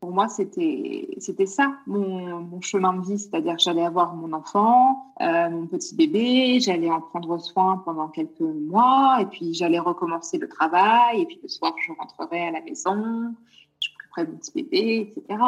pour 0.00 0.12
moi, 0.12 0.28
c'était 0.28 1.46
ça 1.46 1.76
mon, 1.86 2.60
chemin 2.60 2.92
de 2.94 3.06
vie, 3.06 3.18
c'est-à-dire 3.18 3.56
que 3.56 3.62
j'allais 3.62 3.84
avoir 3.84 4.14
mon 4.14 4.32
enfant, 4.32 5.12
euh, 5.20 5.50
mon 5.50 5.66
petit 5.66 5.94
bébé, 5.94 6.60
j'allais 6.60 6.90
en 6.90 7.00
prendre 7.00 7.38
soin 7.38 7.82
pendant 7.84 8.08
quelques 8.08 8.40
mois, 8.40 9.18
et 9.20 9.26
puis 9.26 9.54
j'allais 9.54 9.78
recommencer 9.78 10.38
le 10.38 10.48
travail, 10.48 11.22
et 11.22 11.26
puis 11.26 11.40
le 11.42 11.48
soir 11.48 11.74
je 11.84 11.92
rentrerai 11.98 12.48
à 12.48 12.50
la 12.52 12.60
maison, 12.60 13.34
je 13.80 13.90
m'occuperai 13.90 14.26
de 14.26 14.30
mon 14.32 14.38
petit 14.38 14.52
bébé, 14.54 15.14
etc. 15.16 15.40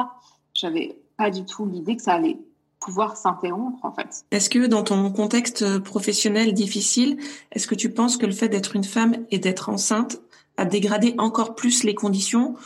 J'avais 0.54 0.98
pas 1.16 1.30
du 1.30 1.44
tout 1.44 1.66
l'idée 1.66 1.96
que 1.96 2.02
ça 2.02 2.14
allait 2.14 2.38
pouvoir 2.80 3.16
s'interrompre 3.16 3.84
en 3.84 3.92
fait. 3.92 4.24
Est-ce 4.30 4.50
que 4.50 4.66
dans 4.66 4.82
ton 4.82 5.12
contexte 5.12 5.78
professionnel 5.80 6.54
difficile, 6.54 7.18
est-ce 7.52 7.68
que 7.68 7.74
tu 7.74 7.90
penses 7.90 8.16
que 8.16 8.26
le 8.26 8.32
fait 8.32 8.48
d'être 8.48 8.74
une 8.74 8.84
femme 8.84 9.14
et 9.30 9.38
d'être 9.38 9.68
enceinte 9.68 10.20
a 10.56 10.64
dégradé 10.64 11.14
encore 11.18 11.54
plus 11.54 11.84
les 11.84 11.94
conditions 11.94 12.56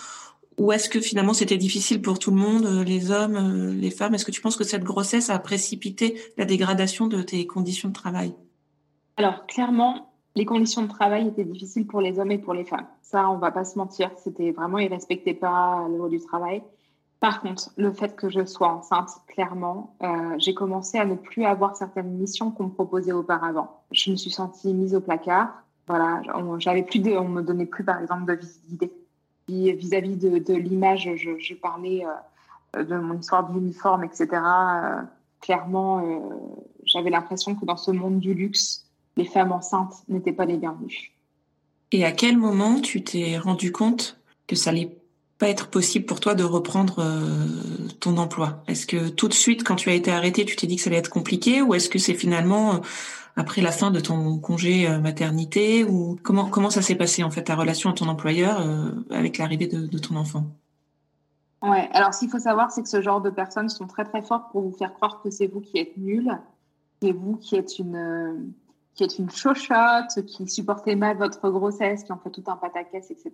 ou 0.58 0.72
est-ce 0.72 0.88
que 0.88 1.00
finalement 1.00 1.34
c'était 1.34 1.56
difficile 1.56 2.00
pour 2.00 2.18
tout 2.18 2.30
le 2.30 2.36
monde, 2.36 2.66
euh, 2.66 2.84
les 2.84 3.10
hommes, 3.10 3.36
euh, 3.36 3.74
les 3.74 3.90
femmes? 3.90 4.14
Est-ce 4.14 4.24
que 4.24 4.30
tu 4.30 4.40
penses 4.40 4.56
que 4.56 4.64
cette 4.64 4.84
grossesse 4.84 5.30
a 5.30 5.38
précipité 5.38 6.20
la 6.36 6.44
dégradation 6.44 7.06
de 7.06 7.22
tes 7.22 7.46
conditions 7.46 7.88
de 7.88 7.94
travail? 7.94 8.34
Alors 9.16 9.46
clairement, 9.46 10.12
les 10.36 10.44
conditions 10.44 10.82
de 10.82 10.88
travail 10.88 11.28
étaient 11.28 11.44
difficiles 11.44 11.86
pour 11.86 12.00
les 12.00 12.18
hommes 12.18 12.32
et 12.32 12.38
pour 12.38 12.54
les 12.54 12.64
femmes. 12.64 12.86
Ça, 13.02 13.28
on 13.30 13.38
va 13.38 13.50
pas 13.50 13.64
se 13.64 13.78
mentir, 13.78 14.10
c'était 14.16 14.50
vraiment, 14.52 14.78
ils 14.78 14.92
respectaient 14.92 15.34
pas 15.34 15.86
le 15.88 16.08
du 16.08 16.20
travail. 16.20 16.62
Par 17.20 17.40
contre, 17.40 17.70
le 17.76 17.92
fait 17.92 18.16
que 18.16 18.28
je 18.28 18.44
sois 18.44 18.68
enceinte, 18.68 19.10
clairement, 19.28 19.96
euh, 20.02 20.34
j'ai 20.38 20.52
commencé 20.52 20.98
à 20.98 21.06
ne 21.06 21.14
plus 21.14 21.44
avoir 21.44 21.74
certaines 21.76 22.10
missions 22.10 22.50
qu'on 22.50 22.64
me 22.64 22.70
proposait 22.70 23.12
auparavant. 23.12 23.80
Je 23.92 24.10
me 24.10 24.16
suis 24.16 24.30
sentie 24.30 24.74
mise 24.74 24.94
au 24.94 25.00
placard. 25.00 25.48
Voilà, 25.86 26.20
j'avais 26.58 26.82
plus 26.82 27.00
on 27.16 27.28
me 27.28 27.42
donnait 27.42 27.66
plus, 27.66 27.84
par 27.84 28.00
exemple, 28.00 28.26
de 28.26 28.34
visibilité 28.34 28.92
vis-à-vis 29.48 30.16
de, 30.16 30.54
l'image, 30.54 31.10
je, 31.16 31.54
parlais 31.54 32.04
euh, 32.76 32.84
de 32.84 32.96
mon 32.96 33.18
histoire 33.18 33.48
de 33.48 33.58
l'uniforme, 33.58 34.04
etc. 34.04 34.28
Euh, 34.32 35.02
clairement, 35.40 35.98
euh, 35.98 36.18
j'avais 36.84 37.10
l'impression 37.10 37.54
que 37.54 37.64
dans 37.64 37.76
ce 37.76 37.90
monde 37.90 38.18
du 38.18 38.34
luxe, 38.34 38.86
les 39.16 39.24
femmes 39.24 39.52
enceintes 39.52 39.94
n'étaient 40.08 40.32
pas 40.32 40.44
les 40.44 40.56
bienvenues. 40.56 41.12
Et 41.92 42.04
à 42.04 42.12
quel 42.12 42.38
moment 42.38 42.80
tu 42.80 43.04
t'es 43.04 43.38
rendu 43.38 43.70
compte 43.70 44.18
que 44.46 44.56
ça 44.56 44.70
allait 44.70 44.98
pas 45.38 45.48
être 45.48 45.68
possible 45.68 46.06
pour 46.06 46.20
toi 46.20 46.34
de 46.34 46.44
reprendre 46.44 47.04
ton 48.00 48.16
emploi. 48.18 48.62
Est-ce 48.68 48.86
que 48.86 49.08
tout 49.08 49.28
de 49.28 49.34
suite, 49.34 49.64
quand 49.64 49.74
tu 49.74 49.90
as 49.90 49.94
été 49.94 50.12
arrêtée, 50.12 50.44
tu 50.44 50.54
t'es 50.54 50.66
dit 50.66 50.76
que 50.76 50.82
ça 50.82 50.90
allait 50.90 50.98
être 50.98 51.10
compliqué, 51.10 51.60
ou 51.60 51.74
est-ce 51.74 51.88
que 51.88 51.98
c'est 51.98 52.14
finalement 52.14 52.80
après 53.36 53.62
la 53.62 53.72
fin 53.72 53.90
de 53.90 54.00
ton 54.00 54.38
congé 54.38 54.88
euh, 54.88 55.00
maternité 55.00 55.84
ou 55.84 56.16
comment 56.22 56.48
comment 56.48 56.70
ça 56.70 56.82
s'est 56.82 56.94
passé 56.94 57.22
en 57.24 57.30
fait 57.30 57.44
ta 57.44 57.56
relation 57.56 57.90
à 57.90 57.92
ton 57.92 58.08
employeur 58.08 58.60
euh, 58.60 58.92
avec 59.10 59.38
l'arrivée 59.38 59.66
de, 59.66 59.98
ton 59.98 60.16
enfant? 60.16 60.44
Ouais, 61.62 61.88
alors 61.92 62.10
qu'il 62.10 62.28
faut 62.28 62.38
savoir, 62.38 62.70
c'est 62.70 62.82
que 62.82 62.88
ce 62.88 63.00
genre 63.00 63.20
de 63.20 63.30
personnes 63.30 63.68
sont 63.68 63.86
très 63.86 64.04
très 64.04 64.22
fortes 64.22 64.52
pour 64.52 64.62
vous 64.62 64.76
faire 64.76 64.92
croire 64.94 65.22
que 65.22 65.30
c'est 65.30 65.46
vous 65.46 65.60
qui 65.60 65.78
êtes 65.78 65.96
nul, 65.96 66.30
c'est 67.02 67.12
vous 67.12 67.36
qui 67.36 67.56
êtes 67.56 67.78
une 67.78 68.52
qui 68.94 69.04
êtes 69.04 69.18
une 69.18 69.30
chochotte, 69.30 70.24
qui 70.26 70.48
supportez 70.48 70.94
mal 70.94 71.16
votre 71.16 71.50
grossesse, 71.50 72.04
qui 72.04 72.12
en 72.12 72.18
fait 72.18 72.30
tout 72.30 72.44
un 72.46 72.56
pataquès, 72.56 73.10
etc. 73.10 73.32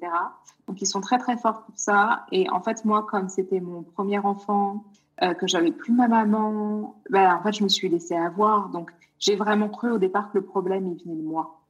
Donc 0.66 0.80
ils 0.80 0.86
sont 0.86 1.00
très 1.00 1.18
très 1.18 1.36
forts 1.36 1.62
pour 1.62 1.78
ça. 1.78 2.24
Et 2.32 2.48
en 2.50 2.60
fait 2.60 2.84
moi, 2.84 3.06
comme 3.08 3.28
c'était 3.28 3.60
mon 3.60 3.82
premier 3.82 4.18
enfant, 4.18 4.84
euh, 5.22 5.34
que 5.34 5.46
j'avais 5.46 5.70
plus 5.70 5.92
ma 5.92 6.08
maman, 6.08 6.96
ben, 7.10 7.34
en 7.34 7.42
fait 7.42 7.52
je 7.52 7.62
me 7.62 7.68
suis 7.68 7.88
laissée 7.88 8.16
avoir. 8.16 8.70
Donc 8.70 8.90
j'ai 9.20 9.36
vraiment 9.36 9.68
cru 9.68 9.92
au 9.92 9.98
départ 9.98 10.32
que 10.32 10.38
le 10.38 10.44
problème, 10.44 10.88
il 10.88 11.04
venait 11.04 11.20
de 11.20 11.26
moi. 11.26 11.60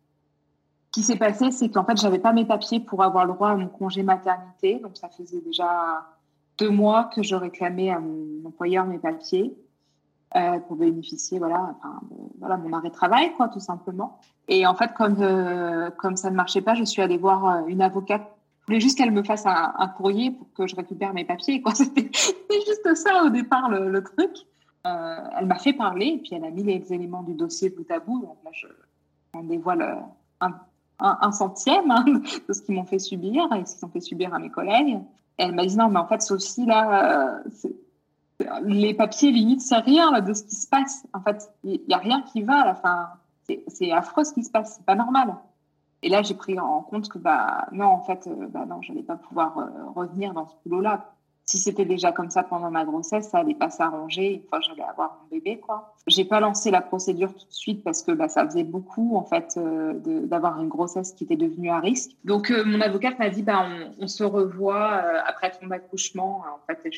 Ce 0.86 1.00
qui 1.00 1.02
s'est 1.02 1.16
passé, 1.16 1.50
c'est 1.50 1.68
qu'en 1.68 1.84
fait, 1.84 2.00
j'avais 2.00 2.18
pas 2.18 2.32
mes 2.32 2.44
papiers 2.44 2.80
pour 2.80 3.02
avoir 3.02 3.26
le 3.26 3.32
droit 3.32 3.50
à 3.50 3.56
mon 3.56 3.68
congé 3.68 4.02
maternité. 4.02 4.78
Donc, 4.78 4.96
ça 4.96 5.08
faisait 5.08 5.40
déjà 5.40 6.04
deux 6.58 6.70
mois 6.70 7.04
que 7.04 7.22
je 7.22 7.34
réclamais 7.34 7.90
à 7.90 7.98
mon 7.98 8.44
employeur 8.46 8.86
mes 8.86 8.98
papiers. 8.98 9.56
Pour 10.68 10.76
bénéficier, 10.76 11.38
voilà, 11.38 11.74
enfin, 11.76 12.00
voilà, 12.38 12.56
mon 12.56 12.72
arrêt 12.72 12.88
de 12.88 12.94
travail, 12.94 13.32
quoi, 13.36 13.48
tout 13.48 13.60
simplement. 13.60 14.18
Et 14.46 14.66
en 14.66 14.74
fait, 14.74 14.92
comme, 14.94 15.16
comme 15.98 16.16
ça 16.16 16.30
ne 16.30 16.36
marchait 16.36 16.60
pas, 16.60 16.74
je 16.74 16.84
suis 16.84 17.02
allée 17.02 17.18
voir 17.18 17.66
une 17.66 17.82
avocate 17.82 18.22
je 18.60 18.66
voulais 18.66 18.80
juste 18.80 18.98
qu'elle 18.98 19.10
me 19.10 19.24
fasse 19.24 19.46
un, 19.46 19.88
courrier 19.96 20.30
pour 20.30 20.52
que 20.52 20.66
je 20.68 20.76
récupère 20.76 21.12
mes 21.12 21.24
papiers. 21.24 21.60
C'était 21.74 22.10
juste 22.66 22.94
ça 22.94 23.24
au 23.24 23.30
départ 23.30 23.68
le, 23.68 24.00
truc. 24.02 24.30
elle 24.84 25.46
m'a 25.46 25.58
fait 25.58 25.72
parler 25.72 26.06
et 26.06 26.18
puis 26.18 26.34
elle 26.34 26.44
a 26.44 26.50
mis 26.50 26.62
les 26.62 26.92
éléments 26.92 27.24
du 27.24 27.34
dossier 27.34 27.70
bout 27.70 27.90
à 27.90 27.98
bout. 27.98 28.20
Donc 28.20 28.36
là, 28.44 28.50
je, 28.52 28.68
on 29.34 29.42
dévoile 29.42 30.04
un, 30.40 30.54
un, 31.00 31.32
centième 31.32 31.90
hein, 31.90 32.04
de 32.48 32.52
ce 32.52 32.62
qu'ils 32.62 32.74
m'ont 32.74 32.84
fait 32.84 32.98
subir 32.98 33.48
et 33.54 33.64
ce 33.64 33.76
qu'ils 33.76 33.86
ont 33.86 33.90
fait 33.90 34.00
subir 34.00 34.32
à 34.34 34.38
mes 34.38 34.50
collègues. 34.50 35.00
Et 35.38 35.44
elle 35.44 35.54
m'a 35.54 35.66
dit 35.66 35.76
non, 35.76 35.88
mais 35.88 35.98
en 35.98 36.06
fait, 36.06 36.22
ceci 36.22 36.66
là, 36.66 37.40
euh, 37.44 37.70
les 38.62 38.94
papiers 38.94 39.30
limite, 39.30 39.60
c'est 39.60 39.76
rien 39.76 40.20
de 40.20 40.32
ce 40.32 40.44
qui 40.44 40.54
se 40.54 40.68
passe. 40.68 41.06
En 41.12 41.20
fait, 41.20 41.52
il 41.64 41.80
n'y 41.88 41.94
a 41.94 41.98
rien 41.98 42.22
qui 42.22 42.42
va 42.42 42.60
à 42.60 42.66
la 42.66 42.74
fin. 42.74 43.10
C'est 43.68 43.90
affreux 43.90 44.24
ce 44.24 44.32
qui 44.32 44.44
se 44.44 44.50
passe, 44.50 44.76
c'est 44.76 44.84
pas 44.84 44.94
normal. 44.94 45.34
Et 46.02 46.08
là, 46.08 46.22
j'ai 46.22 46.34
pris 46.34 46.58
en 46.58 46.80
compte 46.82 47.08
que 47.08 47.18
bah 47.18 47.66
non, 47.72 47.86
en 47.86 48.00
fait, 48.00 48.26
euh, 48.26 48.46
bah 48.48 48.64
non, 48.66 48.80
je 48.80 48.92
n'allais 48.92 49.04
pas 49.04 49.16
pouvoir 49.16 49.58
euh, 49.58 49.68
revenir 49.94 50.32
dans 50.32 50.46
ce 50.46 50.54
boulot-là 50.64 51.12
si 51.50 51.58
c'était 51.58 51.84
déjà 51.84 52.12
comme 52.12 52.30
ça 52.30 52.44
pendant 52.44 52.70
ma 52.70 52.84
grossesse, 52.84 53.28
ça 53.28 53.38
allait 53.38 53.56
pas 53.56 53.70
s'arranger 53.70 54.34
une 54.34 54.42
fois 54.44 54.60
que 54.60 54.66
j'allais 54.66 54.88
avoir 54.88 55.18
mon 55.20 55.36
bébé, 55.36 55.58
quoi. 55.58 55.96
J'ai 56.06 56.24
pas 56.24 56.38
lancé 56.38 56.70
la 56.70 56.80
procédure 56.80 57.34
tout 57.34 57.44
de 57.44 57.52
suite 57.52 57.82
parce 57.82 58.04
que 58.04 58.12
bah, 58.12 58.28
ça 58.28 58.44
faisait 58.46 58.62
beaucoup, 58.62 59.16
en 59.16 59.24
fait, 59.24 59.56
euh, 59.56 59.94
d'avoir 60.26 60.60
une 60.60 60.68
grossesse 60.68 61.12
qui 61.12 61.24
était 61.24 61.34
devenue 61.34 61.68
à 61.68 61.80
risque. 61.80 62.12
Donc, 62.24 62.52
euh, 62.52 62.62
mon 62.64 62.80
avocate 62.80 63.18
m'a 63.18 63.30
dit, 63.30 63.42
bah, 63.42 63.66
on, 63.98 64.06
se 64.06 64.22
revoit 64.22 64.92
euh, 64.92 65.18
après 65.26 65.50
ton 65.50 65.68
accouchement. 65.72 66.44
En 66.54 66.72
fait, 66.72 66.88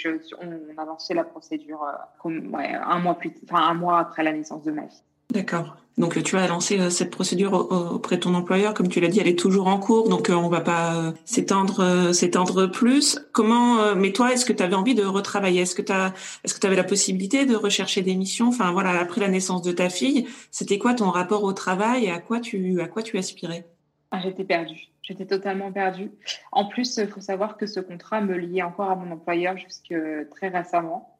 on, 0.42 0.78
a 0.78 0.84
lancé 0.84 1.14
la 1.14 1.24
procédure 1.24 1.86
comme, 2.18 2.54
un 2.54 2.98
mois 2.98 3.14
plus, 3.14 3.32
un 3.50 3.72
mois 3.72 4.00
après 4.00 4.22
la 4.22 4.32
naissance 4.32 4.64
de 4.64 4.70
ma 4.70 4.82
fille. 4.82 5.00
D'accord. 5.30 5.76
Donc 5.98 6.22
tu 6.22 6.37
as 6.37 6.46
lancé 6.48 6.80
euh, 6.80 6.90
cette 6.90 7.11
procédure 7.11 7.52
auprès 7.52 8.16
de 8.16 8.22
ton 8.22 8.35
employeur, 8.35 8.72
comme 8.72 8.88
tu 8.88 9.00
l'as 9.00 9.08
dit, 9.08 9.20
elle 9.20 9.28
est 9.28 9.38
toujours 9.38 9.66
en 9.66 9.78
cours, 9.78 10.08
donc 10.08 10.30
euh, 10.30 10.35
on 10.35 10.48
va 10.48 10.62
pas 10.62 10.94
euh, 10.94 11.12
s'étendre 11.26 12.12
s'étendre 12.14 12.66
plus. 12.66 13.20
Comment 13.32 13.94
mais 13.94 14.12
toi, 14.12 14.32
est-ce 14.32 14.46
que 14.46 14.52
tu 14.52 14.62
avais 14.62 14.74
envie 14.74 14.94
de 14.94 15.04
retravailler? 15.04 15.61
Est-ce 15.61 15.74
que 15.74 15.82
tu 15.82 16.66
avais 16.66 16.76
la 16.76 16.85
possibilité 16.85 17.44
de 17.44 17.54
rechercher 17.54 18.00
des 18.00 18.14
missions? 18.14 18.48
Enfin 18.48 18.72
voilà, 18.72 18.98
après 18.98 19.20
la 19.20 19.28
naissance 19.28 19.62
de 19.62 19.72
ta 19.72 19.90
fille, 19.90 20.26
c'était 20.50 20.78
quoi 20.78 20.94
ton 20.94 21.11
rapport 21.11 21.44
au 21.44 21.52
travail? 21.52 22.06
Et 22.06 22.11
à 22.11 22.20
quoi 22.20 22.40
tu 22.40 22.80
à 22.80 22.88
quoi 22.88 23.02
tu 23.02 23.18
aspirais? 23.18 23.66
Ah, 24.11 24.20
j'étais 24.22 24.44
perdue. 24.44 24.88
J'étais 25.02 25.26
totalement 25.26 25.72
perdue. 25.72 26.11
En 26.52 26.66
plus, 26.66 26.96
il 26.96 27.08
faut 27.08 27.20
savoir 27.20 27.56
que 27.56 27.66
ce 27.66 27.80
contrat 27.80 28.20
me 28.20 28.37
liait 28.37 28.62
encore 28.62 28.90
à 28.90 28.96
mon 28.96 29.12
employeur 29.12 29.56
jusque 29.58 29.94
très 30.30 30.48
récemment. 30.48 31.12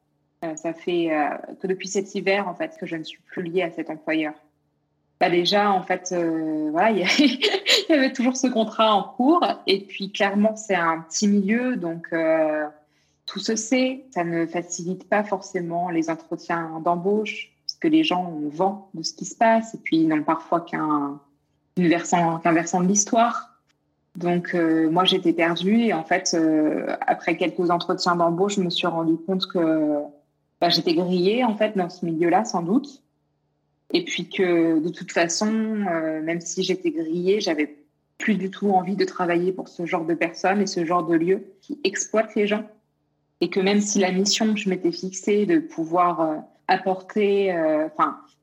Ça 0.55 0.73
fait 0.73 1.11
que 1.61 1.67
depuis 1.67 1.87
cet 1.87 2.13
hiver, 2.15 2.47
en 2.47 2.55
fait, 2.55 2.77
que 2.79 2.85
je 2.85 2.95
ne 2.95 3.03
suis 3.03 3.19
plus 3.27 3.43
liée 3.43 3.63
à 3.63 3.71
cet 3.71 3.89
employeur. 3.89 4.33
Bah, 5.23 5.29
déjà, 5.29 5.71
en 5.71 5.81
fait, 5.83 6.09
euh, 6.11 6.67
voilà, 6.71 6.91
il 6.91 7.39
y, 7.89 7.93
avait 7.93 8.11
toujours 8.11 8.35
ce 8.35 8.47
contrat 8.47 8.93
en 8.93 9.03
cours. 9.03 9.45
Et 9.67 9.79
puis, 9.79 10.11
clairement, 10.11 10.57
c'est 10.57 10.75
un 10.75 10.99
petit 10.99 11.29
milieu, 11.29 11.77
donc 11.77 12.07
euh, 12.11 12.67
tout 13.25 13.39
se 13.39 13.55
sait. 13.55 14.03
Ça 14.11 14.25
ne 14.25 14.45
facilite 14.45 15.07
pas 15.07 15.23
forcément 15.23 15.89
les 15.89 16.09
entretiens 16.09 16.81
d'embauche, 16.83 17.53
puisque 17.65 17.85
les 17.85 18.03
gens 18.03 18.25
ont 18.25 18.49
vent 18.49 18.89
de 18.95 19.01
ce 19.01 19.13
qui 19.13 19.23
se 19.23 19.37
passe, 19.37 19.73
et 19.73 19.77
puis 19.77 19.95
ils 19.95 20.09
n'ont 20.09 20.23
parfois 20.23 20.59
qu'un 20.59 21.21
versant, 21.77 22.39
qu'un 22.39 22.51
versant 22.51 22.81
de 22.81 22.89
l'histoire. 22.89 23.57
Donc, 24.17 24.53
euh, 24.53 24.89
moi, 24.91 25.05
j'étais 25.05 25.31
perdue. 25.31 25.83
Et 25.83 25.93
en 25.93 26.03
fait, 26.03 26.35
après 26.99 27.37
quelques 27.37 27.71
entretiens 27.71 28.17
d'embauche, 28.17 28.55
je 28.55 28.61
me 28.61 28.69
suis 28.69 28.87
rendu 28.87 29.15
compte 29.25 29.47
que 29.47 30.01
bah, 30.63 30.69
j'étais 30.69 30.93
grillée, 30.93 31.43
en 31.43 31.57
fait, 31.57 31.75
dans 31.75 31.89
ce 31.89 32.05
milieu-là, 32.05 32.45
sans 32.45 32.61
doute. 32.61 33.03
Et 33.91 34.05
puis 34.05 34.29
que 34.29 34.79
de 34.79 34.87
toute 34.87 35.11
façon, 35.11 35.51
euh, 35.51 36.21
même 36.21 36.39
si 36.39 36.63
j'étais 36.63 36.91
grillée, 36.91 37.41
j'avais 37.41 37.75
plus 38.17 38.35
du 38.35 38.49
tout 38.49 38.69
envie 38.69 38.95
de 38.95 39.03
travailler 39.03 39.51
pour 39.51 39.67
ce 39.67 39.85
genre 39.85 40.05
de 40.05 40.13
personnes 40.13 40.61
et 40.61 40.65
ce 40.65 40.85
genre 40.85 41.05
de 41.05 41.15
lieux 41.15 41.43
qui 41.59 41.81
exploitent 41.83 42.33
les 42.35 42.47
gens. 42.47 42.63
Et 43.41 43.49
que 43.49 43.59
même 43.59 43.81
si 43.81 43.99
la 43.99 44.13
mission 44.13 44.53
que 44.53 44.59
je 44.61 44.69
m'étais 44.69 44.93
fixée 44.93 45.45
de 45.45 45.59
pouvoir 45.59 46.21
euh, 46.21 46.37
apporter 46.69 47.51
euh, 47.51 47.89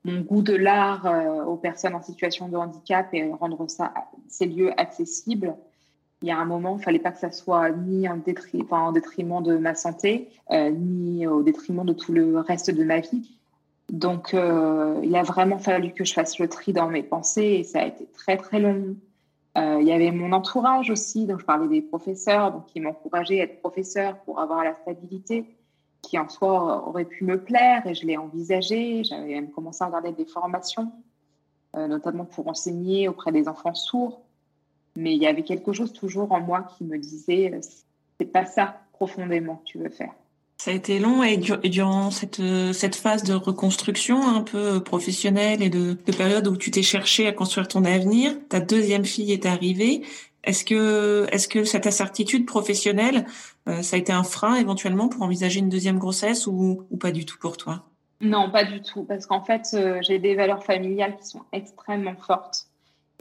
mon 0.03 0.21
goût 0.21 0.43
de 0.43 0.53
l'art 0.53 1.11
aux 1.47 1.57
personnes 1.57 1.95
en 1.95 2.03
situation 2.03 2.49
de 2.49 2.55
handicap 2.55 3.11
et 3.13 3.31
rendre 3.31 3.67
ça, 3.67 3.95
ces 4.27 4.45
lieux 4.45 4.79
accessibles, 4.79 5.55
il 6.21 6.27
y 6.27 6.31
a 6.31 6.37
un 6.37 6.45
moment, 6.45 6.75
il 6.75 6.79
ne 6.79 6.83
fallait 6.83 6.99
pas 6.99 7.11
que 7.11 7.19
ça 7.19 7.31
soit 7.31 7.71
ni 7.71 8.07
en, 8.07 8.19
en 8.71 8.91
détriment 8.91 9.41
de 9.41 9.57
ma 9.57 9.75
santé, 9.75 10.29
ni 10.51 11.25
au 11.25 11.41
détriment 11.41 11.85
de 11.85 11.93
tout 11.93 12.13
le 12.13 12.39
reste 12.39 12.69
de 12.69 12.83
ma 12.83 12.99
vie. 12.99 13.37
Donc, 13.91 14.33
euh, 14.33 14.99
il 15.03 15.15
a 15.17 15.23
vraiment 15.23 15.57
fallu 15.57 15.91
que 15.91 16.05
je 16.05 16.13
fasse 16.13 16.39
le 16.39 16.47
tri 16.47 16.71
dans 16.71 16.87
mes 16.87 17.03
pensées 17.03 17.57
et 17.59 17.63
ça 17.63 17.81
a 17.81 17.85
été 17.87 18.05
très, 18.13 18.37
très 18.37 18.59
long. 18.59 18.95
Euh, 19.57 19.79
il 19.81 19.87
y 19.87 19.91
avait 19.91 20.11
mon 20.11 20.31
entourage 20.31 20.89
aussi, 20.89 21.25
donc 21.25 21.41
je 21.41 21.45
parlais 21.45 21.67
des 21.67 21.81
professeurs, 21.81 22.53
donc 22.53 22.67
qui 22.67 22.79
m'encourageaient 22.79 23.41
à 23.41 23.43
être 23.43 23.59
professeur 23.59 24.17
pour 24.19 24.39
avoir 24.39 24.63
la 24.63 24.75
stabilité, 24.75 25.45
qui 26.01 26.17
en 26.17 26.29
soi 26.29 26.87
aurait 26.87 27.03
pu 27.03 27.25
me 27.25 27.43
plaire 27.43 27.85
et 27.85 27.93
je 27.93 28.07
l'ai 28.07 28.15
envisagé. 28.15 29.03
J'avais 29.03 29.27
même 29.27 29.51
commencé 29.51 29.83
à 29.83 29.87
regarder 29.87 30.13
des 30.13 30.25
formations, 30.25 30.89
euh, 31.75 31.87
notamment 31.87 32.23
pour 32.23 32.47
enseigner 32.47 33.09
auprès 33.09 33.33
des 33.33 33.49
enfants 33.49 33.75
sourds. 33.75 34.21
Mais 34.95 35.13
il 35.13 35.21
y 35.21 35.27
avait 35.27 35.43
quelque 35.43 35.73
chose 35.73 35.93
toujours 35.93 36.31
en 36.31 36.41
moi 36.41 36.67
qui 36.77 36.83
me 36.83 36.97
disait, 36.97 37.51
c'est 38.19 38.25
pas 38.25 38.45
ça 38.45 38.81
profondément 38.93 39.57
que 39.57 39.65
tu 39.65 39.77
veux 39.77 39.89
faire. 39.89 40.13
Ça 40.57 40.69
a 40.69 40.73
été 40.75 40.99
long 40.99 41.23
et, 41.23 41.37
durant 41.37 42.11
cette, 42.11 42.41
cette 42.73 42.95
phase 42.95 43.23
de 43.23 43.33
reconstruction 43.33 44.21
un 44.27 44.41
peu 44.41 44.79
professionnelle 44.83 45.63
et 45.63 45.69
de, 45.69 45.97
de 46.05 46.11
période 46.15 46.47
où 46.47 46.55
tu 46.55 46.69
t'es 46.69 46.83
cherché 46.83 47.25
à 47.25 47.31
construire 47.31 47.67
ton 47.67 47.83
avenir, 47.83 48.35
ta 48.47 48.59
deuxième 48.59 49.05
fille 49.05 49.31
est 49.31 49.47
arrivée. 49.47 50.03
Est-ce 50.43 50.65
que, 50.65 51.27
est-ce 51.31 51.47
que 51.47 51.63
cette 51.63 51.87
incertitude 51.87 52.45
professionnelle, 52.45 53.25
euh, 53.67 53.81
ça 53.81 53.95
a 53.95 53.99
été 53.99 54.11
un 54.11 54.23
frein 54.23 54.55
éventuellement 54.55 55.07
pour 55.07 55.21
envisager 55.23 55.59
une 55.59 55.69
deuxième 55.69 55.99
grossesse 55.99 56.47
ou, 56.47 56.83
ou 56.89 56.97
pas 56.97 57.11
du 57.11 57.25
tout 57.25 57.37
pour 57.39 57.57
toi? 57.57 57.83
Non, 58.21 58.51
pas 58.51 58.63
du 58.63 58.81
tout, 58.81 59.03
parce 59.03 59.25
qu'en 59.25 59.43
fait, 59.43 59.67
euh, 59.73 59.99
j'ai 60.01 60.19
des 60.19 60.35
valeurs 60.35 60.63
familiales 60.63 61.17
qui 61.17 61.27
sont 61.27 61.41
extrêmement 61.51 62.15
fortes. 62.15 62.67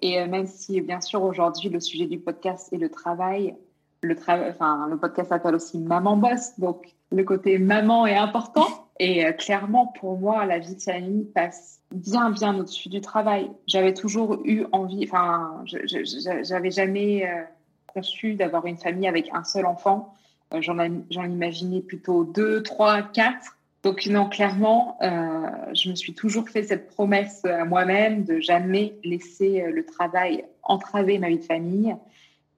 Et 0.01 0.21
euh, 0.21 0.27
même 0.27 0.47
si, 0.47 0.81
bien 0.81 1.01
sûr, 1.01 1.23
aujourd'hui, 1.23 1.69
le 1.69 1.81
sujet 1.81 2.07
du 2.07 2.19
podcast 2.19 2.73
est 2.73 2.79
le 2.79 2.91
travail, 2.91 3.55
le, 4.03 4.17
travail, 4.17 4.51
enfin, 4.51 4.87
le 4.89 4.97
podcast 4.97 5.29
s'appelle 5.29 5.55
aussi 5.55 5.79
Maman 5.79 6.17
Boss, 6.17 6.59
donc 6.59 6.95
le 7.11 7.25
côté 7.25 7.59
maman 7.59 8.07
est 8.07 8.17
important. 8.17 8.67
Et 9.01 9.25
euh, 9.25 9.33
clairement, 9.33 9.87
pour 9.87 10.19
moi, 10.19 10.45
la 10.45 10.59
vie 10.59 10.77
de 10.77 10.83
famille 10.83 11.25
passe 11.25 11.81
bien, 11.91 12.31
bien 12.31 12.59
au-dessus 12.59 12.91
du 12.91 13.01
travail. 13.01 13.51
J'avais 13.67 13.95
toujours 13.95 14.39
eu 14.45 14.67
envie, 14.73 15.09
enfin, 15.09 15.65
j'avais 15.65 16.71
jamais 16.71 17.27
euh, 17.27 17.43
conçu 17.87 18.35
d'avoir 18.35 18.67
une 18.67 18.77
famille 18.77 19.09
avec 19.09 19.31
un 19.33 19.43
seul 19.43 19.65
enfant. 19.65 20.15
Euh, 20.53 20.61
j'en 20.61 21.25
imaginais 21.25 21.81
plutôt 21.81 22.25
deux, 22.25 22.63
trois, 22.63 23.03
quatre. 23.03 23.57
Donc 23.83 24.05
non, 24.07 24.29
clairement, 24.29 24.99
je 25.01 25.89
me 25.89 25.95
suis 25.95 26.13
toujours 26.13 26.49
fait 26.49 26.65
cette 26.65 26.89
promesse 26.89 27.45
à 27.47 27.65
moi-même 27.65 28.25
de 28.25 28.39
jamais 28.39 28.95
laisser 29.05 29.65
le 29.73 29.87
travail 29.87 30.45
entraver 30.63 31.19
ma 31.19 31.29
vie 31.29 31.39
de 31.39 31.45
famille 31.45 31.97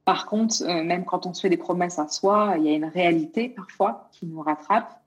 par 0.05 0.27
contre, 0.27 0.63
euh, 0.63 0.83
même 0.83 1.05
quand 1.05 1.27
on 1.27 1.35
se 1.35 1.43
fait 1.43 1.49
des 1.49 1.57
promesses 1.57 1.99
à 1.99 2.09
soi, 2.09 2.57
il 2.59 2.65
y 2.65 2.69
a 2.69 2.73
une 2.73 2.87
réalité 2.87 3.49
parfois 3.49 4.09
qui 4.13 4.27
nous 4.27 4.41
rattrape. 4.41 5.01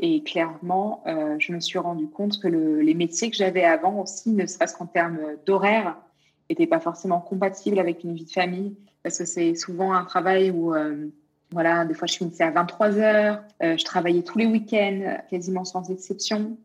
Et 0.00 0.22
clairement, 0.22 1.02
euh, 1.06 1.36
je 1.38 1.52
me 1.52 1.60
suis 1.60 1.78
rendu 1.78 2.08
compte 2.08 2.40
que 2.40 2.48
les 2.48 2.94
métiers 2.94 3.30
que 3.30 3.36
j'avais 3.36 3.64
avant 3.64 4.00
aussi, 4.02 4.30
ne 4.30 4.44
serait-ce 4.44 4.76
qu'en 4.76 4.86
termes 4.86 5.20
d'horaire, 5.46 5.96
n'étaient 6.50 6.66
pas 6.66 6.80
forcément 6.80 7.20
compatibles 7.20 7.78
avec 7.78 8.04
une 8.04 8.14
vie 8.14 8.24
de 8.24 8.30
famille. 8.30 8.76
Parce 9.02 9.18
que 9.18 9.24
c'est 9.24 9.54
souvent 9.54 9.94
un 9.94 10.04
travail 10.04 10.50
où, 10.50 10.74
euh, 10.74 11.06
voilà, 11.50 11.84
des 11.84 11.94
fois 11.94 12.06
je 12.06 12.16
finissais 12.16 12.44
à 12.44 12.50
23 12.50 12.98
heures, 12.98 13.42
je 13.60 13.84
travaillais 13.84 14.22
tous 14.22 14.38
les 14.38 14.46
week-ends, 14.46 15.18
quasiment 15.30 15.64
sans 15.64 15.88
exception. 15.90 16.56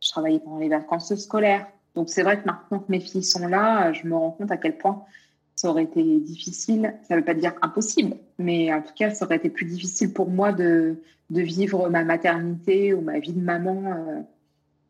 Je 0.00 0.10
travaillais 0.10 0.40
pendant 0.40 0.58
les 0.58 0.68
vacances 0.68 1.14
scolaires. 1.14 1.66
Donc 1.94 2.10
c'est 2.10 2.22
vrai 2.22 2.40
que 2.40 2.46
maintenant 2.46 2.80
que 2.80 2.90
mes 2.90 3.00
filles 3.00 3.24
sont 3.24 3.48
là, 3.48 3.92
je 3.92 4.06
me 4.06 4.14
rends 4.14 4.32
compte 4.32 4.50
à 4.50 4.58
quel 4.58 4.76
point 4.76 5.02
ça 5.56 5.70
aurait 5.70 5.84
été 5.84 6.02
difficile. 6.20 6.94
Ça 7.08 7.14
ne 7.14 7.20
veut 7.20 7.24
pas 7.24 7.34
dire 7.34 7.54
impossible, 7.62 8.16
mais 8.38 8.72
en 8.72 8.82
tout 8.82 8.92
cas, 8.94 9.10
ça 9.10 9.24
aurait 9.24 9.36
été 9.36 9.48
plus 9.48 9.64
difficile 9.64 10.12
pour 10.12 10.30
moi 10.30 10.52
de, 10.52 11.00
de 11.30 11.40
vivre 11.40 11.88
ma 11.88 12.04
maternité 12.04 12.94
ou 12.94 13.00
ma 13.00 13.18
vie 13.18 13.32
de 13.32 13.40
maman 13.40 13.82
euh, 13.86 14.20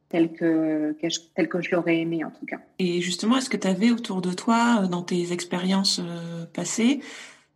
telle, 0.09 0.33
que, 0.33 0.97
telle 1.35 1.49
que 1.49 1.63
je 1.63 1.71
l'aurais 1.75 1.99
aimé, 1.99 2.25
en 2.25 2.31
tout 2.31 2.45
cas. 2.47 2.59
Et 2.81 3.01
justement, 3.01 3.37
est-ce 3.37 3.49
que 3.49 3.57
tu 3.57 3.69
avais 3.69 3.93
autour 3.93 4.21
de 4.21 4.33
toi, 4.33 4.83
euh, 4.83 4.87
dans 4.89 5.03
tes 5.03 5.33
expériences 5.33 6.01
euh, 6.01 6.45
passées, 6.53 7.01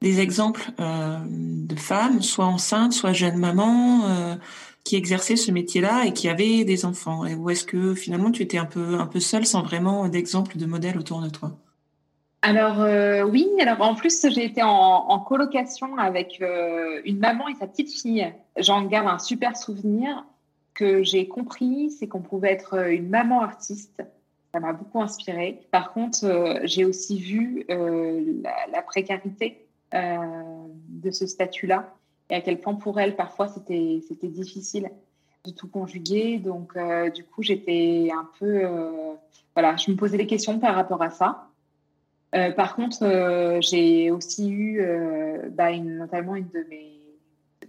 des 0.00 0.20
exemples 0.20 0.70
de 0.78 1.76
femmes, 1.76 2.22
soit 2.22 2.46
enceintes, 2.46 2.92
soit 2.92 3.12
jeunes 3.12 3.36
mamans, 3.36 4.38
qui 4.84 4.96
exerçaient 4.96 5.36
ce 5.36 5.52
métier-là 5.52 6.04
et 6.06 6.12
qui 6.12 6.28
avaient 6.28 6.64
des 6.64 6.84
enfants 6.84 7.24
Ou 7.26 7.50
est-ce 7.50 7.64
que 7.64 7.94
finalement 7.94 8.30
tu 8.30 8.42
étais 8.42 8.58
un 8.58 8.64
peu, 8.64 8.98
un 8.98 9.06
peu 9.06 9.20
seule 9.20 9.46
sans 9.46 9.62
vraiment 9.62 10.08
d'exemple 10.08 10.56
de 10.56 10.66
modèle 10.66 10.98
autour 10.98 11.20
de 11.20 11.28
toi? 11.28 11.52
Alors 12.42 12.80
euh, 12.80 13.22
oui, 13.22 13.46
alors 13.60 13.82
en 13.82 13.94
plus 13.94 14.26
j'ai 14.30 14.44
été 14.44 14.62
en, 14.62 15.18
colocation 15.20 15.98
avec 15.98 16.38
euh, 16.40 17.02
une 17.04 17.18
maman 17.18 17.48
et 17.48 17.54
sa 17.54 17.66
petite 17.66 17.92
fille. 17.92 18.32
J'en 18.56 18.84
garde 18.86 19.08
un 19.08 19.18
super 19.18 19.56
souvenir 19.56 20.24
que 20.72 21.02
j'ai 21.02 21.28
compris, 21.28 21.90
c'est 21.90 22.08
qu'on 22.08 22.22
pouvait 22.22 22.52
être 22.52 22.90
une 22.90 23.10
maman 23.10 23.42
artiste. 23.42 24.02
Ça 24.52 24.58
m'a 24.58 24.72
beaucoup 24.72 25.02
inspirée. 25.02 25.60
Par 25.70 25.92
contre, 25.92 26.60
j'ai 26.64 26.84
aussi 26.84 27.20
vu 27.20 27.64
la, 27.68 28.82
précarité 28.82 29.68
de 29.92 31.10
ce 31.10 31.26
statut-là 31.26 31.94
et 32.30 32.34
à 32.36 32.40
quel 32.40 32.60
point 32.60 32.74
pour 32.74 33.00
elle, 33.00 33.16
parfois, 33.16 33.48
c'était 33.48 34.28
difficile 34.28 34.90
de 35.44 35.50
tout 35.50 35.68
conjuguer. 35.68 36.38
Donc, 36.38 36.74
du 37.14 37.24
coup, 37.24 37.42
j'étais 37.42 38.10
un 38.14 38.28
peu. 38.38 38.64
voilà, 39.54 39.76
je 39.76 39.90
me 39.90 39.96
posais 39.96 40.16
des 40.16 40.26
questions 40.26 40.58
par 40.58 40.74
rapport 40.74 41.02
à 41.02 41.10
ça. 41.10 41.50
Euh, 42.34 42.52
par 42.52 42.76
contre, 42.76 43.02
euh, 43.02 43.60
j'ai 43.60 44.10
aussi 44.10 44.50
eu 44.50 44.80
euh, 44.80 45.48
bah, 45.50 45.76
notamment 45.76 46.36
une 46.36 46.48
de, 46.48 46.64
mes, 46.68 47.00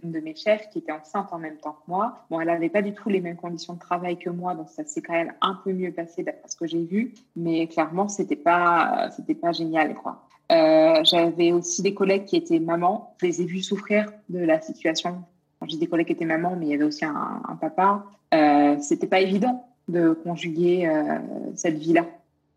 de 0.04 0.20
mes 0.20 0.36
chefs 0.36 0.68
qui 0.70 0.78
était 0.78 0.92
enceinte 0.92 1.28
en 1.32 1.38
même 1.38 1.56
temps 1.56 1.72
que 1.72 1.90
moi. 1.90 2.24
Bon, 2.30 2.40
elle 2.40 2.46
n'avait 2.46 2.68
pas 2.68 2.82
du 2.82 2.94
tout 2.94 3.08
les 3.08 3.20
mêmes 3.20 3.36
conditions 3.36 3.74
de 3.74 3.80
travail 3.80 4.18
que 4.18 4.30
moi, 4.30 4.54
donc 4.54 4.68
ça 4.68 4.84
s'est 4.84 5.02
quand 5.02 5.14
même 5.14 5.32
un 5.40 5.54
peu 5.64 5.72
mieux 5.72 5.90
passé 5.90 6.22
d'après 6.22 6.48
ce 6.48 6.56
que 6.56 6.66
j'ai 6.66 6.84
vu. 6.84 7.14
Mais 7.34 7.66
clairement, 7.66 8.08
c'était 8.08 8.36
pas, 8.36 9.10
c'était 9.16 9.34
pas 9.34 9.52
génial, 9.52 9.94
quoi. 9.94 10.24
J'avais 11.04 11.52
aussi 11.52 11.82
des 11.82 11.94
collègues 11.94 12.26
qui 12.26 12.36
étaient 12.36 12.60
mamans. 12.60 13.14
Je 13.20 13.26
les 13.26 13.42
ai 13.42 13.44
vus 13.44 13.62
souffrir 13.62 14.12
de 14.28 14.38
la 14.38 14.60
situation. 14.60 15.24
J'ai 15.66 15.78
des 15.78 15.86
collègues 15.86 16.08
qui 16.08 16.12
étaient 16.12 16.24
mamans, 16.24 16.56
mais 16.56 16.66
il 16.66 16.70
y 16.70 16.74
avait 16.74 16.84
aussi 16.84 17.04
un, 17.04 17.58
papa. 17.60 18.04
c'était 18.80 19.06
pas 19.06 19.20
évident 19.20 19.66
de 19.88 20.12
conjuguer 20.12 20.90
cette 21.54 21.78
vie-là 21.78 22.06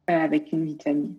avec 0.08 0.52
une 0.52 0.66
vie 0.66 0.76
de 0.76 0.84
famille. 0.84 1.16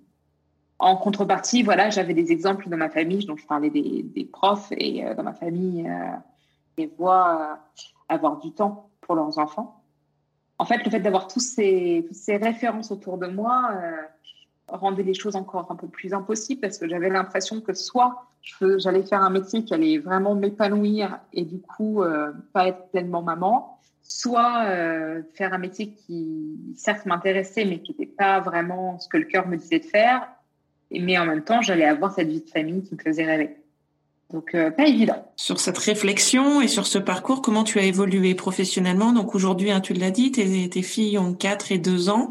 En 0.78 0.96
contrepartie, 0.96 1.62
voilà, 1.62 1.88
j'avais 1.88 2.12
des 2.12 2.32
exemples 2.32 2.68
dans 2.68 2.76
ma 2.76 2.90
famille, 2.90 3.24
dont 3.24 3.36
je 3.36 3.46
parlais 3.46 3.70
des, 3.70 4.28
profs, 4.30 4.72
et 4.72 5.04
euh, 5.04 5.14
dans 5.14 5.22
ma 5.22 5.32
famille, 5.32 5.88
euh, 5.88 6.16
les 6.76 6.92
euh, 7.00 7.54
avoir 8.08 8.38
du 8.38 8.52
temps 8.52 8.90
pour 9.00 9.14
leurs 9.14 9.38
enfants. 9.38 9.82
En 10.58 10.66
fait, 10.66 10.84
le 10.84 10.90
fait 10.90 11.00
d'avoir 11.00 11.28
tous 11.28 11.56
toutes 11.56 12.14
ces 12.14 12.36
références 12.36 12.90
autour 12.90 13.18
de 13.18 13.26
moi 13.26 13.72
rendait 14.68 15.02
les 15.02 15.14
choses 15.14 15.36
encore 15.36 15.66
un 15.70 15.76
peu 15.76 15.86
plus 15.86 16.12
impossibles 16.12 16.60
parce 16.60 16.78
que 16.78 16.88
j'avais 16.88 17.08
l'impression 17.08 17.60
que 17.60 17.72
soit 17.72 18.26
j'allais 18.78 19.02
faire 19.02 19.22
un 19.22 19.30
métier 19.30 19.64
qui 19.64 19.74
allait 19.74 19.98
vraiment 19.98 20.34
m'épanouir 20.34 21.18
et 21.32 21.44
du 21.44 21.60
coup 21.60 22.02
pas 22.52 22.68
être 22.68 22.90
pleinement 22.90 23.22
maman, 23.22 23.78
soit 24.02 24.64
faire 25.34 25.52
un 25.52 25.58
métier 25.58 25.90
qui 25.90 26.58
certes 26.76 27.06
m'intéressait 27.06 27.64
mais 27.64 27.80
qui 27.80 27.92
n'était 27.92 28.06
pas 28.12 28.40
vraiment 28.40 28.98
ce 28.98 29.08
que 29.08 29.16
le 29.16 29.24
cœur 29.24 29.48
me 29.48 29.56
disait 29.56 29.80
de 29.80 29.84
faire 29.84 30.28
mais 30.90 31.18
en 31.18 31.26
même 31.26 31.42
temps, 31.42 31.62
j'allais 31.62 31.84
avoir 31.84 32.14
cette 32.14 32.28
vie 32.28 32.40
de 32.40 32.50
famille 32.50 32.82
qui 32.82 32.94
me 32.94 33.00
faisait 33.00 33.24
rêver. 33.24 33.56
Donc, 34.32 34.54
euh, 34.54 34.70
pas 34.70 34.86
évident. 34.86 35.24
Sur 35.36 35.60
cette 35.60 35.78
réflexion 35.78 36.60
et 36.60 36.68
sur 36.68 36.86
ce 36.86 36.98
parcours, 36.98 37.42
comment 37.42 37.62
tu 37.62 37.78
as 37.78 37.84
évolué 37.84 38.34
professionnellement? 38.34 39.12
Donc 39.12 39.36
aujourd'hui, 39.36 39.70
hein, 39.70 39.80
tu 39.80 39.92
l'as 39.92 40.10
dit, 40.10 40.32
tes, 40.32 40.68
tes, 40.68 40.82
filles 40.82 41.18
ont 41.18 41.32
4 41.32 41.70
et 41.70 41.78
2 41.78 42.08
ans. 42.08 42.30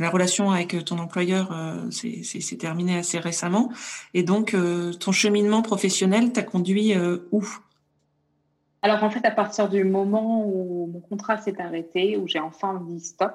La 0.00 0.10
relation 0.10 0.50
avec 0.50 0.84
ton 0.84 0.98
employeur 0.98 1.52
euh, 1.52 1.90
s'est 1.90 2.56
terminée 2.56 2.98
assez 2.98 3.18
récemment. 3.18 3.70
Et 4.14 4.22
donc, 4.22 4.54
euh, 4.54 4.92
ton 4.94 5.12
cheminement 5.12 5.62
professionnel 5.62 6.32
t'a 6.32 6.42
conduit 6.42 6.94
où? 7.30 7.46
Alors 8.82 9.04
en 9.04 9.10
fait, 9.10 9.24
à 9.26 9.30
partir 9.30 9.68
du 9.68 9.84
moment 9.84 10.44
où 10.46 10.90
mon 10.92 11.00
contrat 11.00 11.36
s'est 11.36 11.60
arrêté, 11.60 12.16
où 12.16 12.26
j'ai 12.26 12.40
enfin 12.40 12.82
dit 12.88 13.00
stop, 13.00 13.34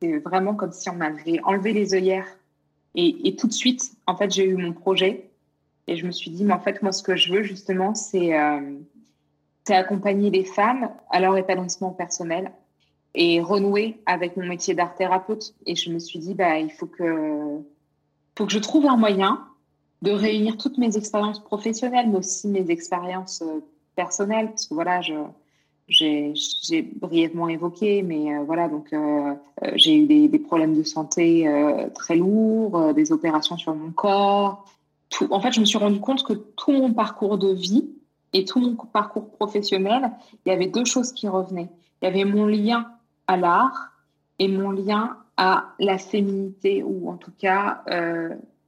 c'est 0.00 0.18
vraiment 0.18 0.54
comme 0.54 0.72
si 0.72 0.90
on 0.90 0.94
m'avait 0.94 1.40
enlevé 1.42 1.72
les 1.72 1.94
œillères. 1.94 2.26
Et, 2.94 3.36
tout 3.36 3.46
de 3.46 3.52
suite, 3.52 3.92
en 4.06 4.16
fait, 4.16 4.30
j'ai 4.30 4.44
eu 4.44 4.56
mon 4.56 4.72
projet. 4.72 5.30
Et 5.86 5.96
je 5.96 6.04
me 6.04 6.10
suis 6.10 6.30
dit, 6.30 6.44
mais 6.44 6.52
en 6.52 6.60
fait, 6.60 6.82
moi, 6.82 6.90
ce 6.90 7.02
que 7.02 7.14
je 7.14 7.32
veux 7.32 7.42
justement, 7.44 7.94
c'est 7.94 8.36
euh, 8.36 8.76
accompagner 9.68 10.30
les 10.30 10.44
femmes 10.44 10.90
à 11.10 11.20
leur 11.20 11.36
épanouissement 11.36 11.90
personnel 11.90 12.50
et 13.14 13.40
renouer 13.40 14.00
avec 14.06 14.36
mon 14.36 14.46
métier 14.46 14.74
d'art 14.74 14.94
thérapeute. 14.94 15.54
Et 15.66 15.74
je 15.74 15.90
me 15.90 15.98
suis 15.98 16.18
dit, 16.18 16.34
bah, 16.34 16.58
il 16.58 16.70
faut 16.70 16.86
que, 16.86 17.58
faut 18.36 18.46
que 18.46 18.52
je 18.52 18.58
trouve 18.58 18.86
un 18.86 18.96
moyen 18.96 19.44
de 20.02 20.12
réunir 20.12 20.56
toutes 20.56 20.78
mes 20.78 20.96
expériences 20.96 21.40
professionnelles, 21.42 22.08
mais 22.08 22.18
aussi 22.18 22.48
mes 22.48 22.70
expériences 22.70 23.42
euh, 23.42 23.60
personnelles, 23.96 24.48
parce 24.48 24.66
que 24.66 24.74
voilà, 24.74 25.00
je, 25.00 25.14
j'ai 25.88 26.82
brièvement 26.82 27.48
évoqué, 27.48 28.02
mais 28.02 28.36
euh, 28.36 28.44
voilà, 28.44 28.68
donc 28.68 28.92
euh, 28.92 29.34
j'ai 29.74 29.96
eu 29.96 30.06
des, 30.06 30.28
des, 30.28 30.38
problèmes 30.38 30.76
de 30.76 30.84
santé 30.84 31.50
très 31.94 32.16
lourds, 32.16 32.94
des 32.94 33.10
opérations 33.10 33.56
sur 33.56 33.74
mon 33.74 33.90
corps. 33.90 34.64
Tout, 35.10 35.26
en 35.30 35.40
fait, 35.40 35.52
je 35.52 35.60
me 35.60 35.64
suis 35.64 35.78
rendu 35.78 35.98
compte 35.98 36.22
que 36.22 36.34
tout 36.34 36.72
mon 36.72 36.92
parcours 36.92 37.38
de 37.38 37.52
vie 37.52 37.88
et 38.34 38.44
tout 38.44 38.60
mon 38.60 38.76
parcours 38.76 39.30
professionnel, 39.30 40.12
il 40.44 40.50
y 40.50 40.52
avait 40.52 40.66
deux 40.66 40.84
choses 40.84 41.12
qui 41.12 41.26
revenaient. 41.26 41.70
Il 42.02 42.04
y 42.04 42.08
avait 42.08 42.24
mon 42.24 42.46
lien 42.46 42.86
à 43.28 43.36
l'art 43.36 43.92
et 44.40 44.48
mon 44.48 44.70
lien 44.70 45.16
à 45.36 45.66
la 45.78 45.98
féminité, 45.98 46.82
ou 46.82 47.08
en 47.08 47.16
tout 47.16 47.32
cas 47.38 47.84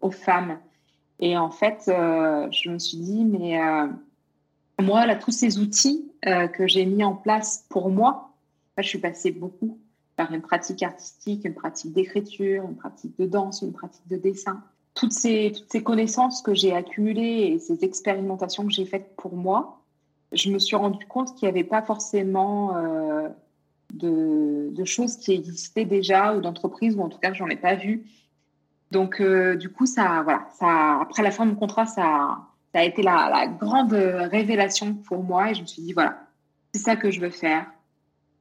aux 0.01 0.13
femmes. 0.13 0.59
Et 1.19 1.37
en 1.37 1.51
fait, 1.51 1.83
je 1.87 2.71
me 2.71 2.79
suis 2.79 2.99
dit, 2.99 3.25
mais 3.25 3.59
moi, 4.81 5.07
là, 5.07 5.17
tous 5.17 5.31
ces 5.31 5.59
outils 5.59 6.11
euh, 6.27 6.49
que 6.49 6.67
j'ai 6.67 6.87
mis 6.87 7.05
en 7.05 7.15
place 7.15 7.67
pour 7.69 7.91
moi, 7.91 8.31
je 8.79 8.89
suis 8.89 8.99
passée 8.99 9.31
beaucoup 9.31 9.79
par 10.17 10.33
une 10.33 10.41
pratique 10.41 10.83
artistique, 10.83 11.45
une 11.45 11.55
pratique 11.55 11.93
d'écriture, 11.93 12.65
une 12.65 12.77
pratique 12.77 13.19
de 13.19 13.27
danse, 13.27 13.63
une 13.63 13.73
pratique 13.73 14.07
de 14.09 14.17
dessin. 14.17 14.63
Toutes 14.95 15.13
ces, 15.13 15.53
toutes 15.55 15.71
ces 15.71 15.83
connaissances 15.83 16.43
que 16.43 16.55
j'ai 16.55 16.75
accumulées 16.75 17.53
et 17.53 17.59
ces 17.59 17.85
expérimentations 17.85 18.65
que 18.65 18.73
j'ai 18.73 18.87
faites 18.87 19.15
pour 19.17 19.37
moi, 19.37 19.83
je 20.33 20.51
me 20.51 20.59
suis 20.59 20.77
rendu 20.77 21.05
compte 21.07 21.35
qu'il 21.35 21.47
n'y 21.47 21.51
avait 21.51 21.65
pas 21.65 21.83
forcément 21.83 22.77
euh, 22.77 23.29
de, 23.93 24.85
choses 24.85 25.17
qui 25.17 25.33
existaient 25.33 25.85
déjà 25.85 26.35
ou 26.35 26.41
d'entreprises, 26.41 26.97
ou 26.97 27.03
en 27.03 27.09
tout 27.09 27.19
cas, 27.19 27.33
j'en 27.33 27.49
ai 27.49 27.57
pas 27.57 27.75
vu. 27.75 28.05
Donc, 28.91 29.21
euh, 29.21 29.57
du 29.57 29.69
coup, 29.69 29.87
ça, 29.87 30.23
voilà, 30.25 30.49
ça, 30.59 31.01
après 31.01 31.23
la 31.23 31.31
fin 31.31 31.45
de 31.47 31.51
mon 31.51 31.57
contrat, 31.57 31.87
ça, 31.87 32.39
a 32.75 32.85
été 32.85 33.03
la, 33.03 33.47
grande 33.47 33.93
révélation 33.93 34.95
pour 34.95 35.23
moi 35.23 35.51
et 35.51 35.55
je 35.55 35.63
me 35.63 35.67
suis 35.67 35.83
dit, 35.83 35.93
voilà, 35.93 36.19
c'est 36.73 36.81
ça 36.81 36.97
que 36.97 37.11
je 37.11 37.21
veux 37.21 37.31
faire. 37.31 37.67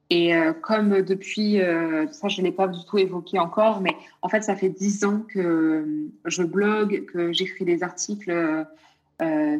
Et 0.08 0.34
euh, 0.34 0.52
comme 0.52 1.02
depuis, 1.02 1.60
euh, 1.60 2.08
ça 2.08 2.26
je 2.26 2.40
ne 2.40 2.46
l'ai 2.46 2.52
pas 2.52 2.66
du 2.66 2.84
tout 2.84 2.98
évoqué 2.98 3.38
encore, 3.38 3.80
mais 3.80 3.94
en 4.22 4.28
fait 4.28 4.42
ça 4.42 4.56
fait 4.56 4.68
dix 4.68 5.04
ans 5.04 5.20
que 5.28 6.08
je 6.24 6.42
blogue, 6.42 7.04
que 7.12 7.32
j'écris 7.32 7.64
des 7.64 7.84
articles 7.84 8.66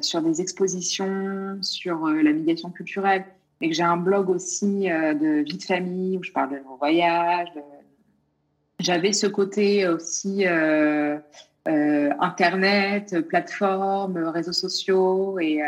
sur 0.00 0.22
des 0.22 0.40
expositions, 0.40 1.58
sur 1.60 2.08
la 2.08 2.32
médiation 2.32 2.70
culturelle, 2.70 3.26
et 3.60 3.68
que 3.68 3.74
j'ai 3.74 3.82
un 3.82 3.96
blog 3.96 4.30
aussi 4.30 4.88
de 4.88 5.42
vie 5.42 5.58
de 5.58 5.62
famille 5.62 6.16
où 6.16 6.22
je 6.22 6.32
parle 6.32 6.50
de 6.50 6.60
mon 6.66 6.76
voyage. 6.76 7.50
J'avais 8.78 9.12
ce 9.12 9.26
côté 9.26 9.86
aussi 9.86 10.46
euh, 11.68 12.10
Internet, 12.20 13.20
plateformes, 13.28 14.16
réseaux 14.16 14.52
sociaux. 14.52 15.38
Et, 15.38 15.62
euh, 15.62 15.66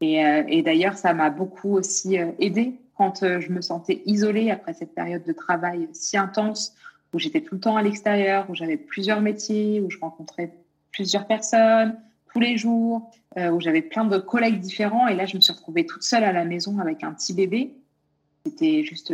et, 0.00 0.24
euh, 0.24 0.42
et 0.48 0.62
d'ailleurs, 0.62 0.98
ça 0.98 1.14
m'a 1.14 1.30
beaucoup 1.30 1.76
aussi 1.76 2.16
aidé 2.38 2.74
quand 2.96 3.20
je 3.22 3.50
me 3.50 3.62
sentais 3.62 4.02
isolée 4.04 4.50
après 4.50 4.74
cette 4.74 4.94
période 4.94 5.24
de 5.24 5.32
travail 5.32 5.88
si 5.92 6.18
intense, 6.18 6.74
où 7.14 7.18
j'étais 7.18 7.40
tout 7.40 7.54
le 7.54 7.60
temps 7.60 7.76
à 7.76 7.82
l'extérieur, 7.82 8.44
où 8.50 8.54
j'avais 8.54 8.76
plusieurs 8.76 9.20
métiers, 9.20 9.80
où 9.80 9.90
je 9.90 9.98
rencontrais 9.98 10.52
plusieurs 10.92 11.26
personnes 11.26 11.96
tous 12.32 12.40
les 12.40 12.56
jours, 12.56 13.10
où 13.36 13.60
j'avais 13.60 13.82
plein 13.82 14.04
de 14.04 14.18
collègues 14.18 14.60
différents. 14.60 15.06
Et 15.08 15.14
là, 15.14 15.24
je 15.26 15.36
me 15.36 15.40
suis 15.40 15.52
retrouvée 15.52 15.86
toute 15.86 16.02
seule 16.02 16.24
à 16.24 16.32
la 16.32 16.44
maison 16.44 16.78
avec 16.78 17.04
un 17.04 17.12
petit 17.12 17.32
bébé. 17.32 17.74
C'était 18.44 18.82
juste 18.84 19.12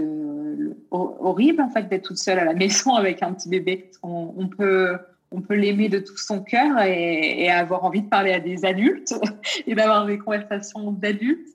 horrible, 0.90 1.61
en 1.61 1.70
fait, 1.70 1.88
d'être 1.88 2.05
toute 2.05 2.18
seule 2.18 2.38
à 2.38 2.44
la 2.44 2.55
maison 2.55 2.94
avec 2.94 3.22
un 3.22 3.33
petit 3.33 3.48
bébé. 3.48 3.90
On, 4.02 4.33
on 4.37 4.48
peut, 4.48 4.98
on 5.31 5.40
peut 5.40 5.55
l'aimer 5.55 5.88
de 5.88 5.98
tout 5.98 6.16
son 6.16 6.42
cœur 6.42 6.81
et, 6.81 7.48
avoir 7.50 7.85
envie 7.85 8.02
de 8.02 8.09
parler 8.09 8.33
à 8.33 8.40
des 8.40 8.64
adultes 8.64 9.14
et 9.66 9.74
d'avoir 9.74 10.07
des 10.07 10.18
conversations 10.18 10.92
d'adultes. 10.92 11.48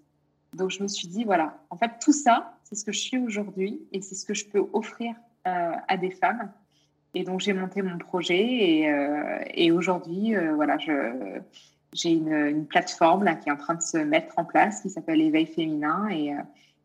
Donc 0.54 0.69
je 0.69 0.84
me 0.84 0.88
suis 0.88 1.08
dit, 1.08 1.24
voilà, 1.24 1.58
en 1.69 1.78
fait, 1.78 1.91
tout 2.02 2.13
ça, 2.13 2.58
c'est 2.63 2.76
ce 2.76 2.84
que 2.84 2.91
je 2.91 3.00
suis 3.00 3.17
aujourd'hui 3.17 3.82
et 3.91 4.02
c'est 4.02 4.15
ce 4.15 4.26
que 4.26 4.34
je 4.34 4.45
peux 4.45 4.63
offrir 4.74 5.15
euh, 5.47 5.71
à 5.88 5.97
des 5.97 6.12
femmes. 6.12 6.52
Et 7.13 7.24
donc 7.24 7.41
j'ai 7.41 7.54
monté 7.54 7.82
mon 7.82 7.97
projet 7.97 8.41
et, 8.41 8.89
euh, 8.89 9.76
aujourd'hui, 9.76 10.36
euh, 10.36 10.54
voilà, 10.56 10.78
j'ai 11.93 12.12
une, 12.12 12.65
plateforme 12.67 13.24
là, 13.24 13.36
qui 13.36 13.50
est 13.50 13.52
en 13.52 13.58
train 13.58 13.76
de 13.76 13.82
se 13.82 13.97
mettre 13.97 14.34
en 14.38 14.45
place 14.45 14.82
qui 14.82 14.89
s'appelle 14.89 15.21
Éveil 15.21 15.45
féminin 15.45 16.08
et, 16.10 16.32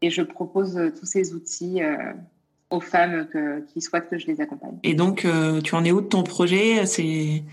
et 0.02 0.10
je 0.10 0.22
propose 0.22 0.92
tous 0.98 1.06
ces 1.06 1.34
outils 1.34 1.80
aux 2.70 2.80
femmes 2.80 3.28
qui 3.72 3.80
souhaitent 3.80 4.08
que 4.08 4.18
je 4.18 4.26
les 4.26 4.40
accompagne. 4.40 4.78
Et 4.82 4.94
donc, 4.94 5.24
euh, 5.24 5.60
tu 5.60 5.74
en 5.74 5.84
es 5.84 5.92
où 5.92 6.00
de 6.00 6.06
ton 6.06 6.22
projet? 6.22 6.86
C'est 6.86 7.44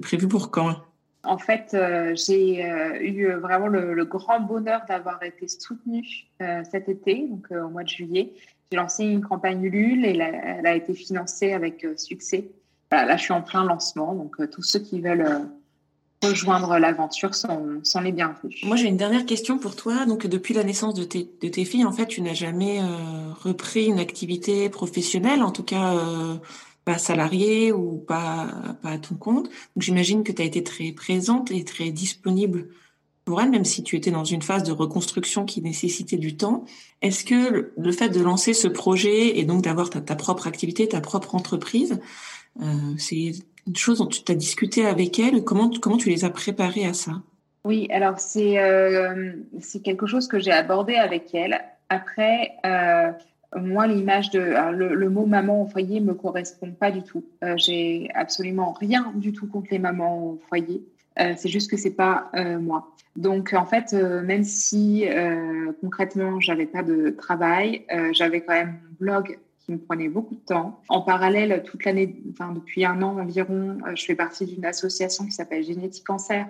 prévu 0.00 0.28
pour 0.28 0.50
quand? 0.50 0.76
En 1.24 1.38
fait, 1.38 1.74
euh, 1.74 2.14
j'ai 2.14 2.64
euh, 2.64 3.00
eu 3.00 3.32
vraiment 3.32 3.66
le, 3.66 4.04
grand 4.04 4.40
bonheur 4.40 4.82
d'avoir 4.88 5.22
été 5.22 5.48
soutenue 5.48 6.06
cet 6.70 6.88
été, 6.88 7.26
donc 7.28 7.46
au 7.50 7.68
mois 7.68 7.82
de 7.82 7.88
juillet. 7.88 8.32
J'ai 8.70 8.76
lancé 8.76 9.04
une 9.04 9.22
campagne 9.22 9.62
Ulule 9.62 10.04
et 10.04 10.10
elle 10.10 10.66
a 10.66 10.74
été 10.74 10.94
financée 10.94 11.52
avec 11.52 11.86
succès. 11.96 12.50
là, 12.90 13.16
je 13.16 13.22
suis 13.22 13.32
en 13.32 13.42
plein 13.42 13.64
lancement, 13.64 14.14
donc 14.14 14.36
tous 14.50 14.62
ceux 14.62 14.80
qui 14.80 15.00
veulent 15.00 15.48
rejoindre 16.22 16.78
l'aventure 16.78 17.34
sans, 17.34 18.00
les 18.02 18.12
bienvenus. 18.12 18.62
Moi, 18.64 18.76
j'ai 18.76 18.88
une 18.88 18.96
dernière 18.96 19.26
question 19.26 19.58
pour 19.58 19.76
toi. 19.76 20.06
Donc, 20.06 20.26
depuis 20.26 20.54
la 20.54 20.64
naissance 20.64 20.94
de 20.94 21.04
tes, 21.04 21.64
filles, 21.64 21.84
en 21.84 21.92
fait, 21.92 22.06
tu 22.06 22.20
n'as 22.22 22.34
jamais 22.34 22.80
euh, 22.80 23.32
repris 23.42 23.86
une 23.86 23.98
activité 23.98 24.68
professionnelle, 24.68 25.42
en 25.42 25.52
tout 25.52 25.62
cas 25.62 25.94
euh, 25.94 26.36
pas 26.84 26.98
salariée 26.98 27.72
ou 27.72 27.98
pas 27.98 28.48
à 28.82 28.98
ton 28.98 29.14
compte. 29.14 29.44
Donc, 29.44 29.82
j'imagine 29.82 30.24
que 30.24 30.32
tu 30.32 30.42
as 30.42 30.44
été 30.44 30.62
très 30.64 30.92
présente 30.92 31.50
et 31.50 31.64
très 31.64 31.90
disponible 31.90 32.68
pour 33.28 33.42
elle, 33.42 33.50
même 33.50 33.66
si 33.66 33.82
tu 33.82 33.94
étais 33.94 34.10
dans 34.10 34.24
une 34.24 34.40
phase 34.40 34.62
de 34.62 34.72
reconstruction 34.72 35.44
qui 35.44 35.60
nécessitait 35.60 36.16
du 36.16 36.38
temps. 36.38 36.64
Est-ce 37.02 37.26
que 37.26 37.70
le, 37.76 37.92
fait 37.92 38.08
de 38.08 38.22
lancer 38.22 38.54
ce 38.54 38.68
projet 38.68 39.38
et 39.38 39.44
donc 39.44 39.64
d'avoir 39.64 39.90
ta, 39.90 40.16
propre 40.16 40.46
activité, 40.46 40.88
ta 40.88 41.02
propre 41.02 41.34
entreprise, 41.34 42.00
euh, 42.62 42.64
c'est 42.96 43.32
une 43.66 43.76
chose 43.76 43.98
dont 43.98 44.06
tu 44.06 44.22
as 44.32 44.34
discuté 44.34 44.86
avec 44.86 45.18
elle 45.18 45.44
Comment, 45.44 45.68
comment 45.78 45.98
tu 45.98 46.08
les 46.08 46.24
as 46.24 46.30
préparées 46.30 46.86
à 46.86 46.94
ça? 46.94 47.20
Oui, 47.64 47.86
alors 47.90 48.18
c'est 48.18 48.58
euh, 48.58 49.34
quelque 49.84 50.06
chose 50.06 50.26
que 50.26 50.38
j'ai 50.38 50.52
abordé 50.52 50.94
avec 50.94 51.34
elle. 51.34 51.60
Après, 51.90 52.52
euh, 52.64 53.12
moi, 53.60 53.86
l'image 53.86 54.30
de 54.30 54.40
le, 54.72 54.94
le, 54.94 55.10
mot 55.10 55.26
maman 55.26 55.64
au 55.64 55.66
foyer 55.66 56.00
me 56.00 56.14
correspond 56.14 56.70
pas 56.72 56.90
du 56.90 57.02
tout. 57.02 57.26
Euh, 57.44 57.58
j'ai 57.58 58.08
absolument 58.14 58.72
rien 58.72 59.12
du 59.16 59.34
tout 59.34 59.46
contre 59.46 59.68
les 59.70 59.78
mamans 59.78 60.18
au 60.18 60.40
foyer. 60.48 60.82
Euh, 61.20 61.34
c'est 61.36 61.48
juste 61.48 61.70
que 61.70 61.76
c'est 61.76 61.94
pas 61.94 62.30
euh, 62.34 62.58
moi. 62.58 62.94
Donc 63.16 63.52
en 63.52 63.66
fait, 63.66 63.92
euh, 63.92 64.22
même 64.22 64.44
si 64.44 65.06
concrètement 65.80 66.40
j'avais 66.40 66.66
pas 66.66 66.82
de 66.82 67.10
travail, 67.10 67.84
j'avais 68.12 68.42
quand 68.42 68.52
même 68.52 68.78
mon 68.84 68.96
blog 69.00 69.38
qui 69.58 69.72
me 69.72 69.78
prenait 69.78 70.08
beaucoup 70.08 70.34
de 70.34 70.40
temps. 70.40 70.80
En 70.88 71.02
parallèle, 71.02 71.62
toute 71.64 71.84
l'année, 71.84 72.22
enfin 72.30 72.52
depuis 72.52 72.84
un 72.84 73.02
an 73.02 73.18
environ, 73.18 73.78
je 73.94 74.04
fais 74.04 74.14
partie 74.14 74.46
d'une 74.46 74.64
association 74.64 75.24
qui 75.24 75.32
s'appelle 75.32 75.64
Génétique 75.64 76.04
Cancer, 76.04 76.46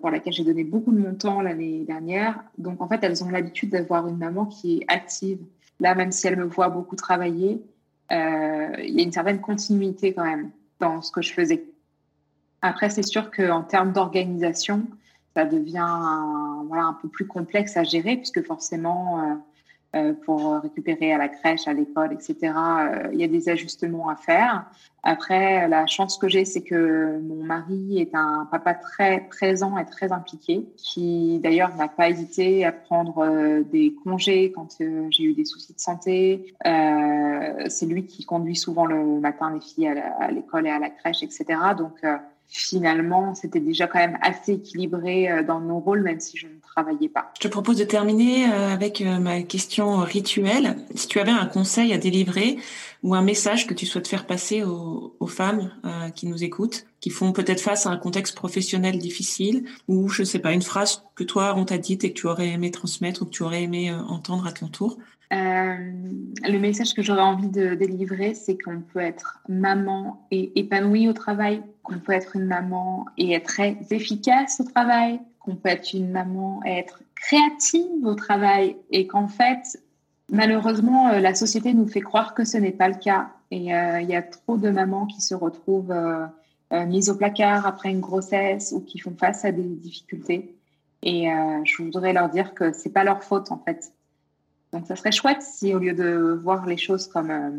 pour 0.00 0.10
laquelle 0.10 0.32
j'ai 0.32 0.44
donné 0.44 0.64
beaucoup 0.64 0.92
de 0.92 0.98
mon 0.98 1.14
temps 1.14 1.40
l'année 1.40 1.84
dernière. 1.84 2.42
Donc 2.58 2.80
en 2.82 2.88
fait, 2.88 2.98
elles 3.02 3.22
ont 3.22 3.30
l'habitude 3.30 3.70
d'avoir 3.70 4.08
une 4.08 4.18
maman 4.18 4.46
qui 4.46 4.78
est 4.78 4.84
active. 4.88 5.38
Là, 5.78 5.94
même 5.94 6.10
si 6.10 6.26
elle 6.26 6.36
me 6.36 6.44
voit 6.44 6.68
beaucoup 6.68 6.96
travailler, 6.96 7.62
il 8.10 8.16
y 8.16 9.00
a 9.00 9.02
une 9.02 9.12
certaine 9.12 9.40
continuité 9.40 10.12
quand 10.12 10.24
même 10.24 10.50
dans 10.80 11.00
ce 11.00 11.12
que 11.12 11.22
je 11.22 11.32
faisais. 11.32 11.64
Après, 12.66 12.90
c'est 12.90 13.06
sûr 13.06 13.30
qu'en 13.30 13.62
termes 13.62 13.92
d'organisation, 13.92 14.82
ça 15.36 15.44
devient 15.44 15.78
un, 15.78 16.64
voilà, 16.66 16.84
un 16.84 16.94
peu 16.94 17.08
plus 17.08 17.26
complexe 17.26 17.76
à 17.76 17.84
gérer, 17.84 18.16
puisque 18.16 18.44
forcément, 18.44 19.20
euh, 19.20 19.34
euh, 19.94 20.12
pour 20.24 20.60
récupérer 20.62 21.12
à 21.12 21.18
la 21.18 21.28
crèche, 21.28 21.68
à 21.68 21.72
l'école, 21.72 22.12
etc., 22.12 22.36
euh, 22.42 23.08
il 23.12 23.20
y 23.20 23.24
a 23.24 23.28
des 23.28 23.48
ajustements 23.48 24.08
à 24.08 24.16
faire. 24.16 24.66
Après, 25.04 25.68
la 25.68 25.86
chance 25.86 26.18
que 26.18 26.26
j'ai, 26.26 26.44
c'est 26.44 26.64
que 26.64 27.20
mon 27.20 27.44
mari 27.44 28.00
est 28.00 28.16
un 28.16 28.48
papa 28.50 28.74
très 28.74 29.20
présent 29.28 29.78
et 29.78 29.84
très 29.84 30.10
impliqué, 30.10 30.66
qui 30.76 31.38
d'ailleurs 31.38 31.72
n'a 31.76 31.86
pas 31.86 32.08
hésité 32.08 32.64
à 32.64 32.72
prendre 32.72 33.62
des 33.70 33.94
congés 34.02 34.50
quand 34.52 34.76
j'ai 35.10 35.22
eu 35.22 35.34
des 35.34 35.44
soucis 35.44 35.74
de 35.74 35.78
santé. 35.78 36.52
c'est 36.64 37.86
lui 37.86 38.06
qui 38.06 38.24
conduit 38.24 38.56
souvent 38.56 38.86
le 38.86 39.20
matin 39.20 39.52
les 39.54 39.60
filles 39.60 39.86
à 39.86 40.32
l'école 40.32 40.66
et 40.66 40.70
à 40.70 40.80
la 40.80 40.90
crèche, 40.90 41.22
etc. 41.22 41.44
Donc, 41.78 42.02
finalement, 42.48 43.34
c'était 43.34 43.60
déjà 43.60 43.86
quand 43.86 43.98
même 43.98 44.18
assez 44.22 44.54
équilibré 44.54 45.30
euh, 45.30 45.42
dans 45.42 45.60
nos 45.60 45.78
rôles, 45.78 46.02
même 46.02 46.20
si 46.20 46.36
je 46.36 46.46
ne 46.46 46.60
travaillais 46.62 47.08
pas. 47.08 47.32
Je 47.36 47.46
te 47.46 47.48
propose 47.48 47.76
de 47.76 47.84
terminer 47.84 48.50
euh, 48.50 48.72
avec 48.72 49.00
euh, 49.00 49.18
ma 49.18 49.42
question 49.42 49.98
rituelle. 49.98 50.76
Si 50.94 51.08
tu 51.08 51.18
avais 51.18 51.32
un 51.32 51.46
conseil 51.46 51.92
à 51.92 51.98
délivrer 51.98 52.58
ou 53.02 53.14
un 53.14 53.22
message 53.22 53.66
que 53.66 53.74
tu 53.74 53.86
souhaites 53.86 54.08
faire 54.08 54.26
passer 54.26 54.62
aux, 54.64 55.12
femmes 55.26 55.70
qui 56.14 56.26
nous 56.26 56.44
écoutent, 56.44 56.86
qui 57.00 57.10
font 57.10 57.32
peut-être 57.32 57.60
face 57.60 57.84
à 57.86 57.90
un 57.90 57.96
contexte 57.96 58.36
professionnel 58.36 58.98
difficile, 58.98 59.64
ou 59.86 60.08
je 60.08 60.22
ne 60.22 60.24
sais 60.24 60.38
pas, 60.38 60.52
une 60.52 60.62
phrase 60.62 61.02
que 61.14 61.24
toi 61.24 61.54
on 61.56 61.64
t'a 61.64 61.78
dite 61.78 62.04
et 62.04 62.12
que 62.12 62.18
tu 62.18 62.26
aurais 62.26 62.48
aimé 62.48 62.70
transmettre 62.70 63.22
ou 63.22 63.24
que 63.26 63.30
tu 63.30 63.42
aurais 63.42 63.62
aimé 63.62 63.92
entendre 63.92 64.46
à 64.46 64.52
ton 64.52 64.68
tour, 64.68 64.98
le 65.30 66.58
message 66.58 66.94
que 66.94 67.02
j'aurais 67.02 67.22
envie 67.22 67.48
de 67.48 67.74
délivrer, 67.74 68.34
c'est 68.34 68.56
qu'on 68.56 68.80
peut 68.80 69.00
être 69.00 69.40
maman 69.48 70.26
et 70.30 70.52
épanouie 70.58 71.08
au 71.08 71.12
travail, 71.12 71.62
qu'on 71.82 71.98
peut 71.98 72.12
être 72.12 72.36
une 72.36 72.46
maman 72.46 73.06
et 73.16 73.32
être 73.32 73.46
très 73.46 73.76
efficace 73.90 74.60
au 74.60 74.64
travail, 74.64 75.20
qu'on 75.40 75.56
peut 75.56 75.68
être 75.68 75.94
une 75.94 76.10
maman 76.10 76.60
et 76.64 76.72
être 76.72 77.00
créative 77.14 78.04
au 78.04 78.14
travail 78.14 78.76
et 78.90 79.06
qu'en 79.06 79.28
fait, 79.28 79.80
malheureusement, 80.28 81.08
euh, 81.08 81.20
la 81.20 81.34
société 81.34 81.72
nous 81.72 81.86
fait 81.86 82.00
croire 82.00 82.34
que 82.34 82.44
ce 82.44 82.58
n'est 82.58 82.72
pas 82.72 82.88
le 82.88 82.96
cas. 82.96 83.30
Et 83.50 83.74
euh, 83.74 84.00
il 84.00 84.08
y 84.08 84.16
a 84.16 84.22
trop 84.22 84.56
de 84.56 84.70
mamans 84.70 85.06
qui 85.06 85.20
se 85.20 85.34
retrouvent 85.34 85.92
euh, 85.92 86.26
mises 86.86 87.08
au 87.10 87.16
placard 87.16 87.64
après 87.66 87.90
une 87.90 88.00
grossesse 88.00 88.72
ou 88.76 88.80
qui 88.80 88.98
font 88.98 89.14
face 89.18 89.44
à 89.44 89.52
des 89.52 89.62
difficultés. 89.62 90.52
Et 91.02 91.28
je 91.62 91.82
voudrais 91.82 92.12
leur 92.12 92.28
dire 92.28 92.52
que 92.52 92.72
c'est 92.72 92.90
pas 92.90 93.04
leur 93.04 93.22
faute 93.22 93.52
en 93.52 93.58
fait 93.58 93.92
donc, 94.76 94.86
ça 94.86 94.94
serait 94.94 95.10
chouette 95.10 95.40
si, 95.40 95.74
au 95.74 95.78
lieu 95.78 95.94
de 95.94 96.38
voir 96.42 96.66
les 96.66 96.76
choses 96.76 97.06
comme 97.08 97.30
euh, 97.30 97.50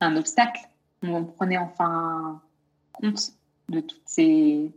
un 0.00 0.16
obstacle, 0.16 0.60
on 1.02 1.24
prenait 1.24 1.56
enfin 1.56 2.42
compte 2.92 3.32
de 3.70 3.80
toutes 3.80 4.02
ces, 4.04 4.70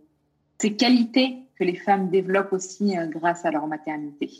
ces 0.58 0.78
qualités 0.78 1.40
que 1.58 1.66
les 1.66 1.76
femmes 1.76 2.10
développent 2.10 2.54
aussi 2.54 2.98
euh, 2.98 3.08
grâce 3.08 3.44
à 3.44 3.52
leur 3.52 3.68
maternité. 3.68 4.32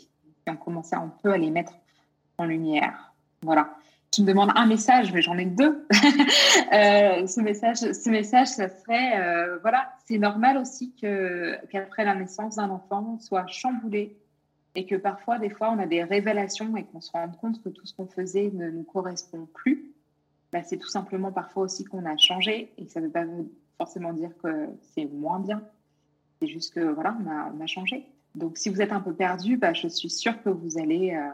Et 0.46 0.50
on 0.50 0.56
commençait 0.56 0.96
un 0.96 1.12
peu 1.22 1.30
à 1.30 1.36
les 1.36 1.50
mettre 1.50 1.74
en 2.38 2.46
lumière. 2.46 3.12
Voilà. 3.42 3.76
Tu 4.10 4.22
me 4.22 4.26
demandes 4.26 4.52
un 4.54 4.64
message, 4.64 5.12
mais 5.12 5.20
j'en 5.20 5.36
ai 5.36 5.44
deux. 5.44 5.86
euh, 6.72 7.26
ce 7.26 7.40
message, 7.42 7.76
ce 7.76 8.08
message, 8.08 8.46
ça 8.46 8.70
serait, 8.70 9.58
voilà, 9.60 9.92
c'est 10.08 10.16
normal 10.16 10.56
aussi 10.56 10.94
que 10.98 11.54
qu'après 11.66 12.06
la 12.06 12.14
naissance 12.14 12.56
d'un 12.56 12.70
enfant, 12.70 13.16
on 13.16 13.18
soit 13.20 13.46
chamboulé 13.46 14.16
et 14.74 14.86
que 14.86 14.94
parfois, 14.94 15.38
des 15.38 15.50
fois, 15.50 15.72
on 15.72 15.78
a 15.78 15.86
des 15.86 16.04
révélations 16.04 16.76
et 16.76 16.84
qu'on 16.84 17.00
se 17.00 17.10
rend 17.10 17.28
compte 17.28 17.62
que 17.62 17.68
tout 17.68 17.86
ce 17.86 17.94
qu'on 17.94 18.06
faisait 18.06 18.50
ne 18.52 18.70
nous 18.70 18.84
correspond 18.84 19.46
plus, 19.52 19.92
bah, 20.52 20.62
c'est 20.62 20.78
tout 20.78 20.88
simplement 20.88 21.32
parfois 21.32 21.64
aussi 21.64 21.84
qu'on 21.84 22.04
a 22.06 22.16
changé 22.16 22.72
et 22.78 22.86
ça 22.86 23.00
ne 23.00 23.06
veut 23.06 23.12
pas 23.12 23.24
forcément 23.78 24.12
dire 24.12 24.30
que 24.42 24.68
c'est 24.94 25.06
moins 25.06 25.40
bien. 25.40 25.62
C'est 26.40 26.48
juste 26.48 26.74
que 26.74 26.80
voilà, 26.80 27.16
on 27.52 27.60
a, 27.60 27.66
changé. 27.66 28.06
Donc, 28.34 28.56
si 28.56 28.68
vous 28.68 28.80
êtes 28.80 28.92
un 28.92 29.00
peu 29.00 29.12
perdu, 29.12 29.56
bah, 29.56 29.72
je 29.72 29.88
suis 29.88 30.10
sûre 30.10 30.40
que 30.42 30.48
vous 30.48 30.78
allez 30.78 31.14
euh, 31.14 31.28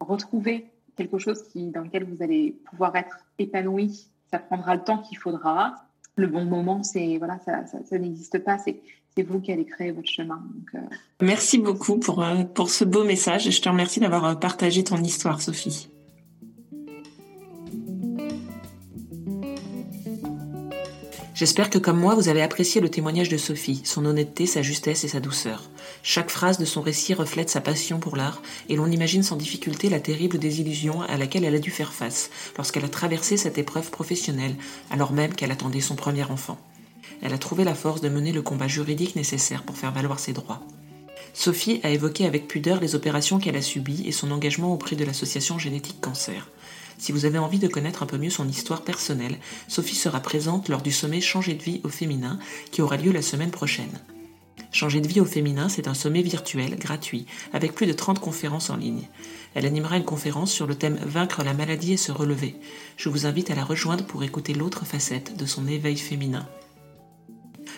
retrouver 0.00 0.70
quelque 0.96 1.18
chose 1.18 1.42
dans 1.54 1.82
lequel 1.82 2.04
vous 2.04 2.22
allez 2.22 2.52
pouvoir 2.64 2.96
être 2.96 3.18
épanoui. 3.38 4.08
Ça 4.30 4.38
prendra 4.38 4.74
le 4.74 4.82
temps 4.82 4.98
qu'il 4.98 5.18
faudra. 5.18 5.84
Le 6.16 6.26
bon 6.26 6.44
moment, 6.44 6.82
c'est 6.82 7.18
voilà, 7.18 7.38
ça, 7.40 7.66
ça, 7.66 7.84
ça 7.84 7.98
n'existe 7.98 8.38
pas. 8.38 8.58
C'est 8.58 8.80
c'est 9.16 9.22
vous 9.22 9.40
qui 9.40 9.52
allez 9.52 9.64
créer 9.64 9.92
votre 9.92 10.08
chemin. 10.08 10.42
Euh, 10.74 10.78
Merci 11.20 11.58
beaucoup 11.58 11.98
pour, 11.98 12.22
euh, 12.22 12.44
pour 12.44 12.70
ce 12.70 12.84
beau 12.84 13.04
message 13.04 13.46
et 13.46 13.50
je 13.50 13.60
te 13.60 13.68
remercie 13.68 14.00
d'avoir 14.00 14.24
euh, 14.24 14.34
partagé 14.34 14.84
ton 14.84 15.02
histoire, 15.02 15.40
Sophie. 15.40 15.88
J'espère 21.34 21.70
que 21.70 21.78
comme 21.78 21.98
moi, 21.98 22.14
vous 22.14 22.28
avez 22.28 22.40
apprécié 22.40 22.80
le 22.80 22.88
témoignage 22.88 23.28
de 23.28 23.36
Sophie, 23.36 23.80
son 23.84 24.04
honnêteté, 24.06 24.46
sa 24.46 24.62
justesse 24.62 25.02
et 25.02 25.08
sa 25.08 25.18
douceur. 25.18 25.70
Chaque 26.04 26.30
phrase 26.30 26.58
de 26.58 26.64
son 26.64 26.82
récit 26.82 27.14
reflète 27.14 27.50
sa 27.50 27.60
passion 27.60 27.98
pour 27.98 28.16
l'art, 28.16 28.42
et 28.68 28.76
l'on 28.76 28.86
imagine 28.86 29.24
sans 29.24 29.34
difficulté 29.34 29.88
la 29.88 29.98
terrible 29.98 30.38
désillusion 30.38 31.00
à 31.02 31.16
laquelle 31.16 31.44
elle 31.44 31.56
a 31.56 31.58
dû 31.58 31.72
faire 31.72 31.92
face 31.92 32.30
lorsqu'elle 32.56 32.84
a 32.84 32.88
traversé 32.88 33.36
cette 33.36 33.58
épreuve 33.58 33.90
professionnelle, 33.90 34.54
alors 34.90 35.12
même 35.12 35.34
qu'elle 35.34 35.50
attendait 35.50 35.80
son 35.80 35.96
premier 35.96 36.22
enfant 36.24 36.58
elle 37.20 37.34
a 37.34 37.38
trouvé 37.38 37.64
la 37.64 37.74
force 37.74 38.00
de 38.00 38.08
mener 38.08 38.32
le 38.32 38.42
combat 38.42 38.68
juridique 38.68 39.16
nécessaire 39.16 39.62
pour 39.62 39.76
faire 39.76 39.92
valoir 39.92 40.18
ses 40.18 40.32
droits. 40.32 40.62
Sophie 41.34 41.80
a 41.82 41.90
évoqué 41.90 42.26
avec 42.26 42.46
pudeur 42.46 42.80
les 42.80 42.94
opérations 42.94 43.38
qu'elle 43.38 43.56
a 43.56 43.62
subies 43.62 44.04
et 44.06 44.12
son 44.12 44.30
engagement 44.30 44.72
auprès 44.72 44.96
de 44.96 45.04
l'association 45.04 45.58
Génétique 45.58 46.00
Cancer. 46.00 46.48
Si 46.98 47.10
vous 47.10 47.24
avez 47.24 47.38
envie 47.38 47.58
de 47.58 47.68
connaître 47.68 48.02
un 48.02 48.06
peu 48.06 48.18
mieux 48.18 48.30
son 48.30 48.48
histoire 48.48 48.82
personnelle, 48.82 49.38
Sophie 49.66 49.96
sera 49.96 50.20
présente 50.20 50.68
lors 50.68 50.82
du 50.82 50.92
sommet 50.92 51.20
Changer 51.20 51.54
de 51.54 51.62
vie 51.62 51.80
au 51.84 51.88
féminin 51.88 52.38
qui 52.70 52.82
aura 52.82 52.96
lieu 52.96 53.12
la 53.12 53.22
semaine 53.22 53.50
prochaine. 53.50 53.98
Changer 54.72 55.00
de 55.00 55.08
vie 55.08 55.20
au 55.20 55.24
féminin, 55.24 55.68
c'est 55.68 55.88
un 55.88 55.94
sommet 55.94 56.22
virtuel, 56.22 56.76
gratuit, 56.76 57.26
avec 57.52 57.74
plus 57.74 57.86
de 57.86 57.92
30 57.92 58.20
conférences 58.20 58.70
en 58.70 58.76
ligne. 58.76 59.08
Elle 59.54 59.66
animera 59.66 59.96
une 59.96 60.04
conférence 60.04 60.52
sur 60.52 60.66
le 60.66 60.74
thème 60.74 60.98
Vaincre 61.04 61.42
la 61.42 61.52
maladie 61.52 61.92
et 61.92 61.98
se 61.98 62.12
relever. 62.12 62.56
Je 62.96 63.08
vous 63.08 63.26
invite 63.26 63.50
à 63.50 63.54
la 63.54 63.64
rejoindre 63.64 64.06
pour 64.06 64.22
écouter 64.22 64.54
l'autre 64.54 64.86
facette 64.86 65.36
de 65.36 65.44
son 65.44 65.66
éveil 65.68 65.96
féminin. 65.96 66.46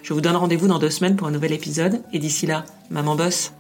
Je 0.05 0.13
vous 0.13 0.21
donne 0.21 0.37
rendez-vous 0.37 0.69
dans 0.69 0.79
deux 0.79 0.91
semaines 0.91 1.17
pour 1.17 1.29
un 1.29 1.31
nouvel 1.31 1.53
épisode. 1.53 2.03
Et 2.13 2.19
d'ici 2.19 2.45
là, 2.45 2.67
maman 2.91 3.17
bosse. 3.17 3.55